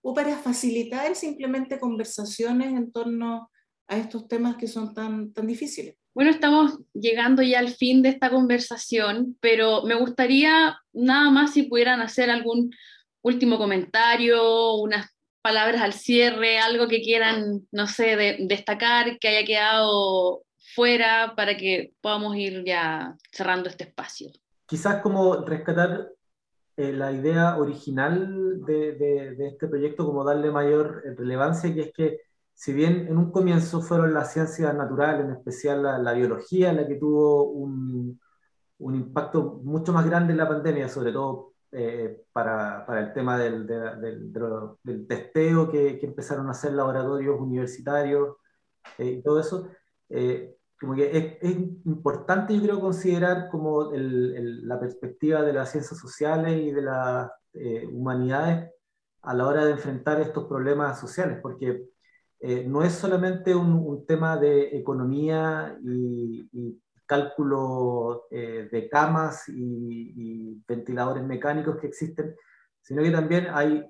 o 0.00 0.14
para 0.14 0.36
facilitar 0.36 1.14
simplemente 1.14 1.78
conversaciones 1.78 2.68
en 2.68 2.92
torno 2.92 3.50
a 3.88 3.98
estos 3.98 4.28
temas 4.28 4.56
que 4.56 4.66
son 4.66 4.94
tan, 4.94 5.32
tan 5.32 5.46
difíciles. 5.46 5.96
Bueno, 6.14 6.30
estamos 6.30 6.78
llegando 6.92 7.42
ya 7.42 7.58
al 7.58 7.70
fin 7.70 8.02
de 8.02 8.10
esta 8.10 8.30
conversación, 8.30 9.36
pero 9.40 9.82
me 9.84 9.94
gustaría 9.94 10.76
nada 10.92 11.30
más 11.30 11.54
si 11.54 11.62
pudieran 11.62 12.00
hacer 12.00 12.30
algún 12.30 12.70
último 13.22 13.56
comentario, 13.56 14.74
unas 14.74 15.10
palabras 15.40 15.80
al 15.80 15.92
cierre, 15.92 16.58
algo 16.58 16.86
que 16.86 17.00
quieran, 17.00 17.66
no 17.70 17.86
sé, 17.86 18.36
destacar, 18.40 19.18
que 19.18 19.28
haya 19.28 19.46
quedado 19.46 20.42
fuera 20.74 21.34
para 21.36 21.56
que 21.56 21.92
podamos 22.00 22.36
ir 22.36 22.62
ya 22.64 23.16
cerrando 23.30 23.68
este 23.68 23.84
espacio. 23.84 24.30
Quizás 24.72 25.02
como 25.02 25.44
rescatar 25.44 26.08
eh, 26.78 26.94
la 26.94 27.12
idea 27.12 27.58
original 27.58 28.64
de, 28.64 29.36
este 29.38 29.68
proyecto, 29.68 30.06
como 30.06 30.24
darle 30.24 30.50
mayor 30.50 31.02
relevancia, 31.18 31.74
que 31.74 31.82
es 31.82 31.92
que 31.92 32.20
si 32.54 32.72
bien 32.72 33.06
en 33.06 33.18
un 33.18 33.30
comienzo 33.30 33.82
fueron 33.82 34.14
las 34.14 34.32
ciencias 34.32 34.74
naturales, 34.74 35.26
en 35.26 35.32
especial 35.32 35.82
la, 35.82 36.12
biología, 36.14 36.72
la 36.72 36.88
que 36.88 36.94
tuvo 36.94 37.50
un, 37.50 38.18
impacto 38.78 39.60
mucho 39.62 39.92
más 39.92 40.06
grande 40.06 40.32
en 40.32 40.38
la 40.38 40.48
pandemia, 40.48 40.88
sobre 40.88 41.12
todo 41.12 41.52
eh, 41.70 42.22
para, 42.32 42.86
el 42.98 43.12
tema 43.12 43.36
del, 43.36 43.66
testeo 45.06 45.70
que, 45.70 45.98
que, 45.98 46.06
empezaron 46.06 46.48
a 46.48 46.52
hacer 46.52 46.72
laboratorios 46.72 47.38
universitarios 47.38 48.36
eh, 48.96 49.18
y 49.18 49.22
todo 49.22 49.38
eso, 49.38 49.68
eh, 50.08 50.56
como 50.82 50.94
que 50.94 51.16
es, 51.16 51.36
es, 51.40 51.56
importante, 51.86 52.54
yo 52.54 52.62
creo, 52.62 52.80
considerar 52.80 53.48
como 53.48 53.92
el, 53.92 54.34
el, 54.36 54.68
la 54.68 54.78
perspectiva 54.78 55.42
de 55.42 55.54
las 55.54 55.70
ciencias 55.70 55.98
sociales 55.98 56.60
y 56.60 56.70
de 56.70 56.82
las 56.82 57.30
humanidades 57.90 58.70
a 59.22 59.34
la 59.34 59.46
hora 59.46 59.64
de 59.64 59.72
enfrentar 59.72 60.20
estos 60.20 60.46
problemas 60.46 60.98
sociales, 60.98 61.38
porque 61.40 61.84
no 62.66 62.82
es 62.82 62.92
solamente 62.92 63.54
un, 63.54 63.74
un, 63.74 64.06
tema 64.06 64.36
de 64.36 64.76
economía 64.76 65.78
y, 65.84 66.48
y 66.50 66.82
cálculo 67.12 68.24
eh, 68.30 68.70
de 68.72 68.88
camas 68.88 69.46
y, 69.48 70.62
ventiladores 70.66 71.22
mecánicos 71.24 71.76
que 71.76 71.88
existen, 71.88 72.34
sino 72.80 73.02
que 73.02 73.10
también 73.10 73.48
hay 73.52 73.84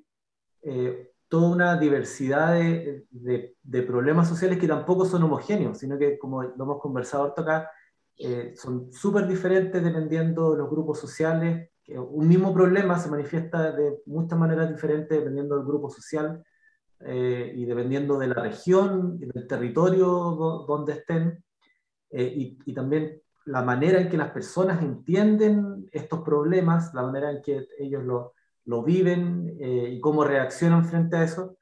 eh, 0.62 1.11
toda 1.33 1.49
una 1.49 1.76
diversidad 1.78 2.53
de, 2.53 3.07
de, 3.62 3.83
problemas 3.85 4.28
sociales 4.28 4.59
que 4.59 4.68
tampoco 4.68 5.07
son 5.07 5.22
homogéneos, 5.22 5.78
sino 5.78 5.97
que, 5.97 6.18
como 6.18 6.43
lo 6.43 6.62
hemos 6.62 6.78
conversado 6.78 7.22
ahorita 7.22 7.41
acá, 7.41 7.70
eh, 8.18 8.53
son 8.55 8.93
súper 8.93 9.26
diferentes 9.26 9.83
dependiendo 9.83 10.53
de 10.53 10.59
los 10.59 10.68
grupos 10.68 11.01
sociales. 11.01 11.70
Que 11.83 11.99
un 11.99 12.28
mismo 12.28 12.53
problema 12.53 12.99
se 12.99 13.11
manifiesta 13.11 13.72
de 13.72 14.03
muchas 14.05 14.39
maneras 14.39 14.68
diferentes 14.68 15.16
dependiendo 15.16 15.57
del 15.57 15.64
grupo 15.64 15.89
social 15.89 16.45
y 17.01 17.64
dependiendo 17.64 18.18
de 18.18 18.28
la 18.28 18.35
región 18.35 19.18
y 19.18 19.24
del 19.24 19.47
territorio 19.47 20.07
donde 20.68 20.93
estén. 20.93 21.43
Eh, 22.11 22.59
y, 22.66 22.74
también 22.74 23.22
la 23.47 23.62
manera 23.62 23.99
en 23.99 24.11
que 24.11 24.18
las 24.18 24.33
personas 24.33 24.83
entienden 24.83 25.89
estos 25.93 26.20
problemas, 26.20 26.93
la 26.93 27.03
manera 27.05 27.30
en 27.30 27.41
que 27.41 27.66
ellos 27.78 28.05
lo, 28.05 28.35
lo 28.64 28.82
viven 28.82 29.56
eh, 29.60 29.90
y 29.92 30.00
cómo 30.00 30.24
reaccionan 30.24 30.84
frente 30.84 31.16
a 31.16 31.24
eso. 31.24 31.56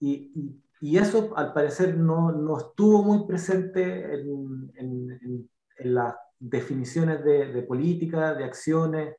Y, 0.00 0.32
eso, 0.80 1.32
al 1.36 1.52
parecer, 1.52 1.96
no, 1.96 2.32
no, 2.32 2.58
estuvo 2.58 3.04
muy 3.04 3.24
presente 3.24 4.14
en, 4.14 5.48
las 5.78 6.14
definiciones 6.38 7.24
de, 7.24 7.52
de, 7.52 7.62
política, 7.62 8.34
de 8.34 8.44
acciones 8.44 9.16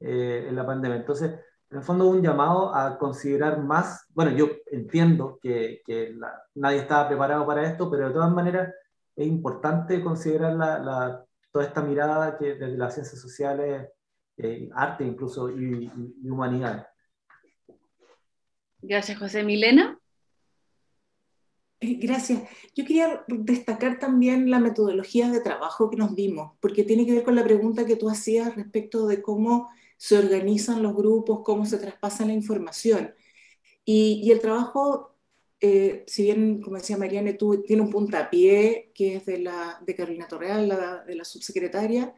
eh, 0.00 0.46
en 0.48 0.54
la 0.54 0.66
pandemia. 0.66 0.98
Entonces, 0.98 1.30
en 1.70 1.78
el 1.78 1.82
fondo, 1.82 2.06
un 2.06 2.22
llamado 2.22 2.74
a 2.74 2.98
considerar 2.98 3.62
más, 3.62 4.06
bueno, 4.10 4.30
yo 4.32 4.48
entiendo 4.70 5.38
que, 5.42 5.80
que 5.86 6.14
nadie 6.54 6.78
estaba 6.78 7.08
preparado 7.08 7.46
para 7.46 7.66
esto, 7.66 7.90
pero 7.90 8.08
de 8.08 8.14
todas 8.14 8.32
maneras, 8.32 8.72
es 9.16 9.26
importante 9.26 10.02
considerar 10.02 10.52
la, 10.54 11.24
toda 11.50 11.64
esta 11.64 11.82
mirada 11.82 12.36
que 12.36 12.54
desde 12.54 12.76
las 12.76 12.94
ciencias 12.94 13.20
sociales, 13.20 13.88
eh, 14.38 14.68
arte 14.74 15.04
incluso 15.04 15.50
y, 15.50 15.90
y, 16.22 16.28
humanidades. 16.28 16.84
Gracias, 18.82 19.18
José 19.18 19.42
Milena. 19.42 19.98
Eh, 21.80 21.98
gracias. 22.00 22.42
Yo 22.74 22.84
quería 22.84 23.24
destacar 23.28 23.98
también 23.98 24.50
la 24.50 24.60
metodología 24.60 25.30
de 25.30 25.40
trabajo 25.40 25.90
que 25.90 25.96
nos 25.96 26.14
dimos, 26.14 26.52
porque 26.60 26.84
tiene 26.84 27.04
que 27.06 27.14
ver 27.14 27.24
con 27.24 27.34
la 27.34 27.44
pregunta 27.44 27.86
que 27.86 27.96
tú 27.96 28.08
hacías 28.08 28.54
respecto 28.54 29.06
de 29.06 29.22
cómo 29.22 29.70
se 29.96 30.18
organizan 30.18 30.82
los 30.82 30.94
grupos, 30.94 31.40
cómo 31.42 31.66
se 31.66 31.78
traspasa 31.78 32.26
la 32.26 32.32
información. 32.32 33.14
Y, 33.84 34.20
y 34.24 34.30
el 34.32 34.40
trabajo 34.40 35.16
eh, 35.60 36.04
si 36.06 36.24
bien, 36.24 36.60
como 36.60 36.76
decía 36.76 36.98
Mariane, 36.98 37.32
tú, 37.34 37.62
tiene 37.62 37.82
un 37.82 37.90
puntapié 37.90 38.92
que 38.94 39.16
es 39.16 39.26
de, 39.26 39.38
la, 39.38 39.80
de 39.84 39.94
Carolina 39.94 40.28
Torreal, 40.28 40.68
la, 40.68 41.04
de 41.04 41.14
la 41.14 41.24
subsecretaria, 41.24 42.14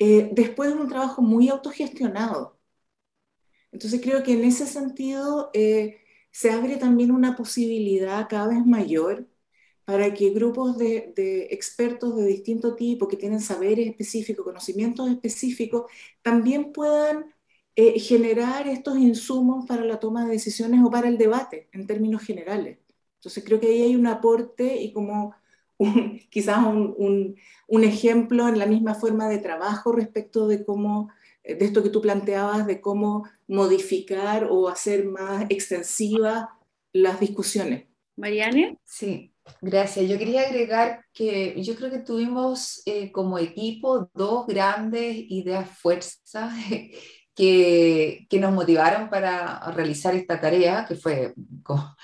eh, 0.00 0.30
después 0.32 0.74
de 0.74 0.80
un 0.80 0.88
trabajo 0.88 1.22
muy 1.22 1.48
autogestionado. 1.50 2.58
Entonces 3.72 4.00
creo 4.02 4.22
que 4.22 4.32
en 4.32 4.44
ese 4.44 4.66
sentido 4.66 5.50
eh, 5.54 5.98
se 6.30 6.50
abre 6.50 6.76
también 6.76 7.10
una 7.10 7.36
posibilidad 7.36 8.28
cada 8.28 8.48
vez 8.48 8.64
mayor 8.66 9.28
para 9.84 10.14
que 10.14 10.30
grupos 10.30 10.78
de, 10.78 11.12
expertos 11.50 12.16
de 12.16 12.26
distinto 12.26 12.76
tipo, 12.76 13.08
que 13.08 13.16
tienen 13.16 13.40
saberes 13.40 13.88
específicos, 13.88 14.44
conocimientos 14.44 15.10
específicos, 15.10 15.90
también 16.22 16.72
puedan 16.72 17.34
eh, 17.76 17.98
generar 18.00 18.68
estos 18.68 18.98
insumos 18.98 19.66
para 19.66 19.84
la 19.84 20.00
toma 20.00 20.24
de 20.26 20.32
decisiones 20.32 20.80
o 20.84 20.90
para 20.90 21.08
el 21.08 21.18
debate 21.18 21.68
en 21.72 21.86
términos 21.86 22.22
generales. 22.22 22.78
Entonces 23.16 23.44
creo 23.44 23.60
que 23.60 23.68
ahí 23.68 23.82
hay 23.82 23.96
un 23.96 24.06
aporte 24.06 24.76
y 24.82 24.92
como 24.92 25.34
quizás 26.30 26.58
un, 26.64 27.36
un, 27.66 27.84
ejemplo 27.84 28.48
en 28.48 28.58
la 28.58 28.66
misma 28.66 28.94
forma 28.94 29.28
de 29.28 29.38
trabajo 29.38 29.92
respecto 29.92 30.46
de 30.46 30.64
cómo, 30.64 31.10
eh, 31.42 31.54
de 31.54 31.64
esto 31.64 31.82
que 31.82 31.88
tú 31.88 32.00
planteabas, 32.00 32.66
de 32.66 32.80
cómo 32.80 33.28
modificar 33.48 34.48
o 34.50 34.68
hacer 34.68 35.06
más 35.06 35.46
extensivas 35.48 36.48
las 36.92 37.20
discusiones. 37.20 37.86
Mariane. 38.16 38.78
Sí, 38.84 39.32
gracias. 39.62 40.08
Yo 40.08 40.18
quería 40.18 40.42
agregar 40.42 41.04
que 41.12 41.60
yo 41.62 41.74
creo 41.76 41.90
que 41.90 42.00
tuvimos 42.00 42.82
eh, 42.84 43.10
como 43.10 43.38
equipo 43.38 44.10
dos 44.12 44.46
grandes 44.46 45.16
ideas 45.16 45.70
fuerzas 45.78 46.52
que, 47.34 48.26
que, 48.28 48.38
nos 48.38 48.52
motivaron 48.52 49.08
para 49.08 49.70
realizar 49.70 50.14
esta 50.14 50.38
tarea, 50.38 50.84
que 50.86 50.96
fue, 50.96 51.32
como, 51.62 51.96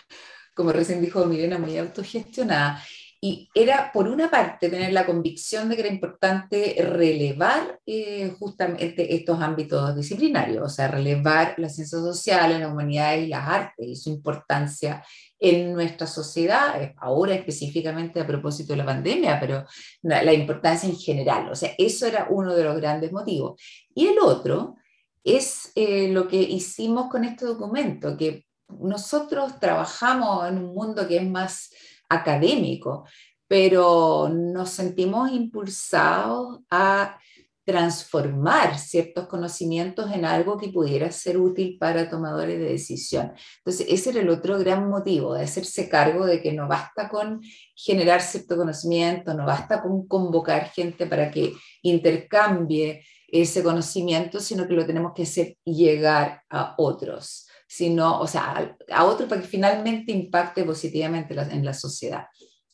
como 0.55 0.73
recién 0.73 1.03
dijo 1.03 1.27
Milena, 1.27 1.59
muy 1.59 1.77
autogestionada. 1.77 2.83
Y 3.27 3.51
era, 3.55 3.91
por 3.93 4.07
una 4.07 4.31
parte, 4.31 4.71
tener 4.71 4.93
la 4.93 5.05
convicción 5.05 5.69
de 5.69 5.75
que 5.75 5.83
era 5.83 5.93
importante 5.93 6.77
relevar 6.79 7.81
eh, 7.85 8.33
justamente 8.39 9.17
estos 9.17 9.43
ámbitos 9.43 9.97
disciplinarios, 9.97 10.65
o 10.65 10.69
sea, 10.69 10.87
relevar 10.87 11.57
las 11.59 11.75
ciencias 11.75 12.03
sociales, 12.03 12.61
las 12.61 12.71
humanidades 12.71 13.25
y 13.25 13.27
las 13.27 13.49
artes 13.49 13.85
y 13.85 13.97
su 13.97 14.11
importancia 14.11 15.05
en 15.41 15.73
nuestra 15.73 16.07
sociedad, 16.07 16.95
ahora 16.99 17.35
específicamente 17.35 18.21
a 18.21 18.27
propósito 18.29 18.75
de 18.75 18.77
la 18.77 18.87
pandemia, 18.87 19.41
pero 19.41 19.65
la, 20.03 20.23
la 20.23 20.33
importancia 20.33 20.89
en 20.89 20.97
general. 20.97 21.51
O 21.51 21.57
sea, 21.57 21.73
eso 21.79 22.07
era 22.07 22.29
uno 22.31 22.55
de 22.55 22.63
los 22.63 22.77
grandes 22.77 23.11
motivos. 23.11 23.61
Y 23.93 24.07
el 24.07 24.21
otro 24.21 24.77
es 25.25 25.73
eh, 25.75 26.13
lo 26.13 26.29
que 26.29 26.41
hicimos 26.41 27.11
con 27.11 27.25
este 27.25 27.45
documento, 27.45 28.17
que 28.17 28.47
nosotros 28.69 29.59
trabajamos 29.59 30.49
en 30.49 30.59
un 30.59 30.73
mundo 30.73 31.09
que 31.09 31.17
es 31.17 31.29
más 31.29 31.71
académico, 32.09 33.07
pero 33.49 34.29
nos 34.29 34.71
sentimos 34.71 35.31
impulsados 35.31 36.61
a 36.71 37.19
transformar 37.67 38.79
ciertos 38.79 39.27
conocimientos 39.27 40.13
en 40.13 40.25
algo 40.25 40.57
que 40.57 40.69
pudiera 40.69 41.11
ser 41.11 41.37
útil 41.37 41.77
para 41.81 42.09
tomadores 42.09 42.61
de 42.61 42.67
decisión. 42.67 43.33
Entonces, 43.59 43.89
ese 43.91 44.11
era 44.11 44.21
el 44.21 44.29
otro 44.31 44.57
gran 44.61 44.89
motivo, 44.89 45.35
de 45.35 45.43
hacerse 45.43 45.89
cargo 45.89 46.25
de 46.27 46.41
que 46.41 46.53
no 46.53 46.69
basta 46.69 47.09
con 47.09 47.41
generar 47.75 48.23
cierto 48.23 48.57
conocimiento, 48.57 49.35
no 49.35 49.45
basta 49.45 49.83
con 49.83 50.07
convocar 50.07 50.71
gente 50.71 51.07
para 51.07 51.29
que 51.29 51.55
intercambie 51.83 53.05
ese 53.27 53.65
conocimiento, 53.65 54.39
sino 54.39 54.69
que 54.69 54.75
lo 54.75 54.87
tenemos 54.87 55.13
que 55.13 55.25
hacer 55.25 55.57
llegar 55.65 56.43
a 56.49 56.77
otros. 56.79 57.46
Sino, 57.67 58.21
o 58.21 58.27
sea, 58.27 58.77
a 58.91 59.05
otro 59.05 59.29
para 59.29 59.41
que 59.41 59.49
finalmente 59.49 60.13
impacte 60.13 60.65
positivamente 60.65 61.35
en 61.35 61.65
la 61.65 61.75
sociedad. 61.75 62.27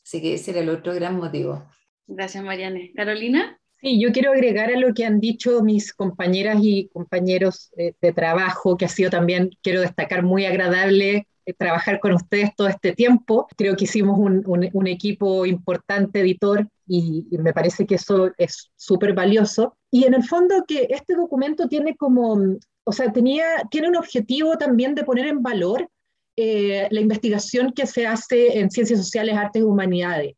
Así 0.04 0.20
que 0.20 0.34
ese 0.34 0.50
era 0.50 0.60
el 0.60 0.68
otro 0.68 0.94
gran 0.94 1.16
motivo. 1.16 1.66
Gracias, 2.06 2.44
Mariane. 2.44 2.92
Carolina. 2.94 3.58
Sí, 3.80 4.00
yo 4.00 4.12
quiero 4.12 4.30
agregar 4.30 4.70
a 4.70 4.78
lo 4.78 4.94
que 4.94 5.04
han 5.04 5.18
dicho 5.18 5.62
mis 5.62 5.92
compañeras 5.92 6.58
y 6.62 6.88
compañeros 6.92 7.72
de, 7.74 8.12
trabajo, 8.12 8.76
que 8.76 8.84
ha 8.84 8.88
sido 8.88 9.10
también, 9.10 9.50
quiero 9.60 9.80
destacar, 9.80 10.22
muy 10.22 10.44
agradable 10.44 11.26
eh, 11.44 11.52
trabajar 11.52 11.98
con 11.98 12.12
ustedes 12.12 12.54
todo 12.54 12.68
este 12.68 12.92
tiempo. 12.92 13.48
Creo 13.56 13.74
que 13.74 13.84
hicimos 13.84 14.18
un, 14.20 14.44
un, 14.46 14.86
equipo 14.86 15.46
importante 15.46 16.20
editor 16.20 16.68
y, 16.86 17.26
y, 17.28 17.38
me 17.38 17.52
parece 17.52 17.84
que 17.84 17.96
eso 17.96 18.30
es 18.38 18.70
súper 18.76 19.14
valioso. 19.14 19.76
Y 19.90 20.04
en 20.04 20.14
el 20.14 20.22
fondo 20.22 20.64
que 20.68 20.86
este 20.90 21.16
documento 21.16 21.66
tiene 21.66 21.96
como, 21.96 22.38
o 22.84 22.92
sea, 22.92 23.12
tenía, 23.12 23.44
tiene 23.70 23.88
un 23.88 23.96
objetivo 23.96 24.56
también 24.58 24.94
de 24.94 25.04
poner 25.04 25.26
en 25.26 25.42
valor 25.42 25.88
eh, 26.36 26.88
la 26.90 27.00
investigación 27.00 27.72
que 27.72 27.86
se 27.86 28.06
hace 28.06 28.58
en 28.58 28.70
ciencias 28.70 28.98
sociales, 28.98 29.36
artes 29.36 29.60
y 29.62 29.64
humanidades. 29.64 30.34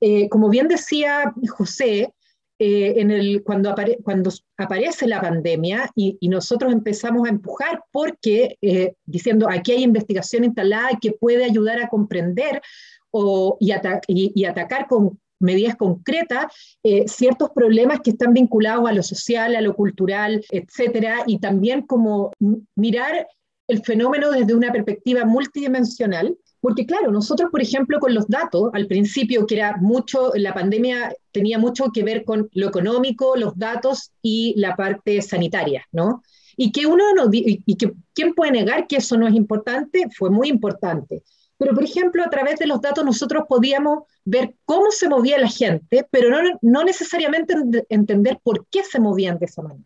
Eh, 0.00 0.28
como 0.28 0.48
bien 0.48 0.68
decía 0.68 1.32
José, 1.48 2.12
eh, 2.58 3.40
cuando, 3.42 3.74
aparece 4.58 5.06
la 5.06 5.20
pandemia 5.22 5.90
y, 5.94 6.18
nosotros 6.28 6.72
empezamos 6.72 7.26
a 7.26 7.30
empujar 7.30 7.82
porque 7.90 8.58
diciendo 9.06 9.48
aquí 9.50 9.72
hay 9.72 9.82
investigación 9.82 10.44
instalada 10.44 10.90
que 11.00 11.12
puede 11.12 11.44
ayudar 11.44 11.80
a 11.80 11.88
comprender 11.88 12.60
o, 13.10 13.56
y, 13.60 14.44
atacar 14.44 14.86
con 14.86 15.18
medidas 15.40 15.74
concretas 15.76 16.46
ciertos 17.06 17.50
problemas 17.50 18.00
que 18.00 18.10
están 18.10 18.32
vinculados 18.32 18.88
a 18.88 18.92
lo 18.92 19.02
social, 19.02 19.56
a 19.56 19.60
lo 19.60 19.74
cultural, 19.74 20.44
etcétera, 20.50 21.24
y 21.26 21.38
también 21.38 21.82
como 21.82 22.32
mirar 22.76 23.26
el 23.68 23.82
fenómeno 23.82 24.30
desde 24.30 24.54
una 24.54 24.72
perspectiva 24.72 25.24
multidimensional, 25.24 26.36
porque 26.60 26.84
claro, 26.84 27.10
nosotros, 27.10 27.50
por 27.50 27.62
ejemplo, 27.62 28.00
con 28.00 28.14
los 28.14 28.26
datos, 28.28 28.70
al 28.74 28.86
principio 28.86 29.46
que 29.46 29.54
era 29.54 29.76
mucho, 29.78 30.32
la 30.34 30.52
pandemia 30.52 31.14
tenía 31.32 31.58
mucho 31.58 31.90
que 31.92 32.02
ver 32.02 32.24
con 32.24 32.50
lo 32.52 32.68
económico, 32.68 33.36
los 33.36 33.56
datos 33.56 34.10
y 34.20 34.54
la 34.58 34.76
parte 34.76 35.22
sanitaria, 35.22 35.86
¿no? 35.92 36.22
Y 36.56 36.72
que 36.72 36.84
uno 36.84 37.14
no, 37.14 37.30
y 37.32 37.76
que 37.76 37.92
quién 38.12 38.34
puede 38.34 38.52
negar 38.52 38.86
que 38.86 38.96
eso 38.96 39.16
no 39.16 39.26
es 39.26 39.34
importante, 39.34 40.08
fue 40.14 40.28
muy 40.28 40.48
importante. 40.48 41.22
Pero, 41.60 41.74
por 41.74 41.84
ejemplo, 41.84 42.24
a 42.24 42.30
través 42.30 42.58
de 42.58 42.66
los 42.66 42.80
datos 42.80 43.04
nosotros 43.04 43.44
podíamos 43.46 44.04
ver 44.24 44.54
cómo 44.64 44.90
se 44.90 45.10
movía 45.10 45.38
la 45.38 45.46
gente, 45.46 46.06
pero 46.10 46.30
no, 46.62 46.84
necesariamente 46.84 47.54
entender 47.90 48.40
por 48.42 48.66
qué 48.70 48.82
se 48.82 48.98
movían 48.98 49.38
de 49.38 49.44
esa 49.44 49.60
manera 49.62 49.84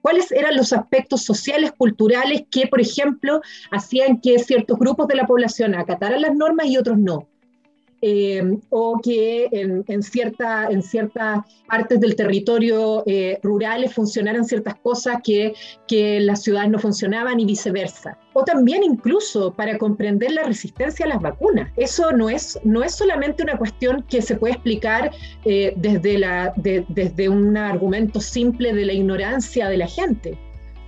cuáles 0.00 0.30
eran 0.30 0.56
los 0.56 0.72
aspectos 0.72 1.24
sociales, 1.24 1.72
culturales 1.76 2.44
que, 2.48 2.68
por 2.68 2.80
ejemplo, 2.80 3.40
hacían 3.72 4.20
que 4.20 4.38
ciertos 4.38 4.78
grupos 4.78 5.08
de 5.08 5.16
la 5.16 5.26
población 5.26 5.74
acataran 5.74 6.22
las 6.22 6.32
normas 6.34 6.68
y 6.68 6.78
otros 6.78 6.96
no. 6.96 7.28
Eh, 8.02 8.58
o 8.68 9.00
que 9.02 9.48
en, 9.52 9.82
en, 9.88 10.02
cierta, 10.02 10.68
en 10.68 10.82
ciertas 10.82 11.40
partes 11.66 11.98
del 11.98 12.14
territorio 12.14 13.02
eh, 13.06 13.38
rurales 13.42 13.94
funcionaran 13.94 14.44
ciertas 14.44 14.74
cosas 14.76 15.22
que, 15.24 15.54
que 15.88 16.18
en 16.18 16.26
las 16.26 16.42
ciudades 16.42 16.70
no 16.70 16.78
funcionaban 16.78 17.40
y 17.40 17.46
viceversa. 17.46 18.18
O 18.34 18.44
también 18.44 18.84
incluso 18.84 19.54
para 19.54 19.78
comprender 19.78 20.32
la 20.32 20.42
resistencia 20.42 21.06
a 21.06 21.08
las 21.08 21.22
vacunas. 21.22 21.72
Eso 21.76 22.12
no 22.12 22.28
es, 22.28 22.58
no 22.64 22.84
es 22.84 22.94
solamente 22.94 23.42
una 23.42 23.56
cuestión 23.56 24.02
que 24.02 24.20
se 24.20 24.36
puede 24.36 24.54
explicar 24.54 25.10
eh, 25.46 25.72
desde, 25.76 26.18
la, 26.18 26.52
desde 26.56 27.28
un 27.30 27.56
argumento 27.56 28.20
simple 28.20 28.74
de 28.74 28.84
la 28.84 28.92
ignorancia 28.92 29.68
de 29.68 29.78
la 29.78 29.86
gente, 29.86 30.38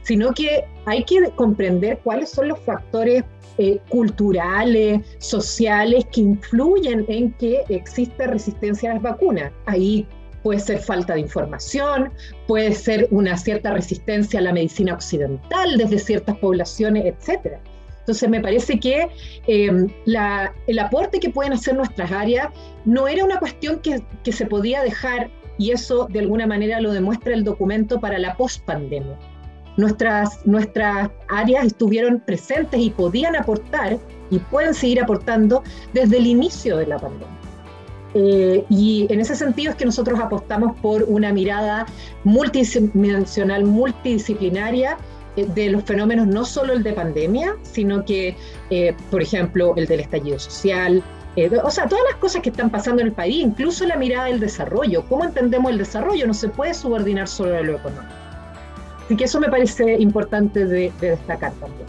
sino 0.02 0.34
que 0.34 0.64
hay 0.84 1.04
que 1.04 1.30
comprender 1.36 2.00
cuáles 2.04 2.28
son 2.28 2.48
los 2.48 2.60
factores 2.60 3.24
eh, 3.58 3.80
culturales, 3.88 5.00
sociales 5.18 6.06
que 6.12 6.20
influyen 6.20 7.04
en 7.08 7.32
que 7.32 7.64
exista 7.68 8.26
resistencia 8.26 8.90
a 8.90 8.94
las 8.94 9.02
vacunas. 9.02 9.52
Ahí 9.66 10.06
puede 10.42 10.60
ser 10.60 10.78
falta 10.78 11.14
de 11.14 11.20
información, 11.20 12.12
puede 12.46 12.72
ser 12.72 13.08
una 13.10 13.36
cierta 13.36 13.72
resistencia 13.72 14.40
a 14.40 14.42
la 14.42 14.52
medicina 14.52 14.94
occidental 14.94 15.76
desde 15.76 15.98
ciertas 15.98 16.36
poblaciones, 16.38 17.04
etc. 17.04 17.58
Entonces 18.00 18.30
me 18.30 18.40
parece 18.40 18.78
que 18.78 19.08
em, 19.46 19.88
el 20.66 20.78
aporte 20.78 21.20
que 21.20 21.30
pueden 21.30 21.52
hacer 21.52 21.74
nuestras 21.74 22.10
áreas 22.10 22.48
no 22.84 23.08
era 23.08 23.24
una 23.24 23.38
cuestión 23.38 23.80
que, 23.80 24.02
que 24.24 24.32
se 24.32 24.46
podía 24.46 24.82
dejar, 24.82 25.30
y 25.58 25.72
eso 25.72 26.06
de 26.10 26.20
alguna 26.20 26.46
manera 26.46 26.80
lo 26.80 26.92
demuestra 26.92 27.34
el 27.34 27.42
documento 27.42 28.00
para 28.00 28.18
la 28.18 28.36
post-pandemia 28.36 29.18
nuestras, 29.78 30.44
nuestras 30.44 31.08
áreas 31.28 31.64
estuvieron 31.64 32.20
presentes 32.20 32.78
y 32.78 32.90
podían 32.90 33.36
aportar 33.36 33.98
y 34.30 34.38
pueden 34.38 34.74
seguir 34.74 35.00
aportando 35.00 35.62
desde 35.94 36.18
el 36.18 36.26
inicio 36.26 36.76
de 36.76 36.86
la 36.86 36.98
pandemia. 36.98 37.38
Eh, 38.14 38.64
y 38.68 39.06
en 39.10 39.20
ese 39.20 39.36
sentido 39.36 39.70
es 39.70 39.76
que 39.76 39.84
nosotros 39.84 40.18
apostamos 40.18 40.78
por 40.80 41.04
una 41.04 41.32
mirada 41.32 41.86
multidimensional, 42.24 43.64
multidisciplinaria 43.64 44.96
eh, 45.36 45.46
de 45.54 45.70
los 45.70 45.84
fenómenos, 45.84 46.26
no 46.26 46.44
solo 46.44 46.72
el 46.72 46.82
de 46.82 46.94
pandemia, 46.94 47.54
sino 47.62 48.04
que, 48.04 48.36
eh, 48.70 48.96
por 49.10 49.22
ejemplo, 49.22 49.74
el 49.76 49.86
del 49.86 50.00
estallido 50.00 50.38
social, 50.38 51.02
o 51.62 51.70
sea, 51.70 51.86
todas 51.86 52.02
las 52.10 52.18
cosas 52.18 52.42
que 52.42 52.50
están 52.50 52.68
pasando 52.68 53.00
en 53.00 53.08
el 53.08 53.12
país, 53.12 53.44
incluso 53.44 53.86
la 53.86 53.96
mirada 53.96 54.24
del 54.24 54.40
desarrollo. 54.40 55.04
¿Cómo 55.08 55.24
entendemos 55.24 55.70
el 55.70 55.78
desarrollo? 55.78 56.26
No 56.26 56.34
se 56.34 56.48
puede 56.48 56.74
subordinar 56.74 57.28
solo 57.28 57.56
a 57.56 57.60
lo 57.60 57.76
económico. 57.76 58.17
Así 59.08 59.16
que 59.16 59.24
eso 59.24 59.40
me 59.40 59.48
parece 59.48 59.94
importante 60.00 60.66
de, 60.66 60.92
destacar 61.00 61.52
también. 61.52 61.86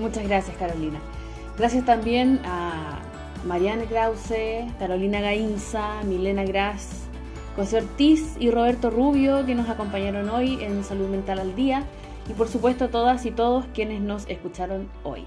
Muchas 0.00 0.26
gracias, 0.26 0.56
Carolina. 0.56 0.98
Gracias 1.58 1.84
también 1.84 2.40
a 2.46 2.98
Marianne 3.44 3.84
Krause, 3.84 4.64
Carolina 4.78 5.20
Gainza, 5.20 6.02
Milena 6.04 6.44
Gras, 6.44 7.02
José 7.56 7.76
Ortiz 7.76 8.36
y 8.40 8.50
Roberto 8.50 8.88
Rubio 8.88 9.44
que 9.44 9.54
nos 9.54 9.68
acompañaron 9.68 10.30
hoy 10.30 10.64
en 10.64 10.82
Salud 10.82 11.08
Mental 11.08 11.40
al 11.40 11.54
Día 11.54 11.82
y 12.26 12.32
por 12.32 12.48
supuesto 12.48 12.86
a 12.86 12.88
todas 12.88 13.26
y 13.26 13.32
todos 13.32 13.66
quienes 13.74 14.00
nos 14.00 14.26
escucharon 14.26 14.88
hoy. 15.02 15.26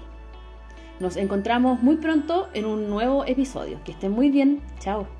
Nos 0.98 1.16
encontramos 1.16 1.80
muy 1.80 1.94
pronto 1.94 2.48
en 2.54 2.66
un 2.66 2.90
nuevo 2.90 3.24
episodio. 3.24 3.78
Que 3.84 3.92
estén 3.92 4.10
muy 4.10 4.30
bien. 4.30 4.62
Chao. 4.80 5.19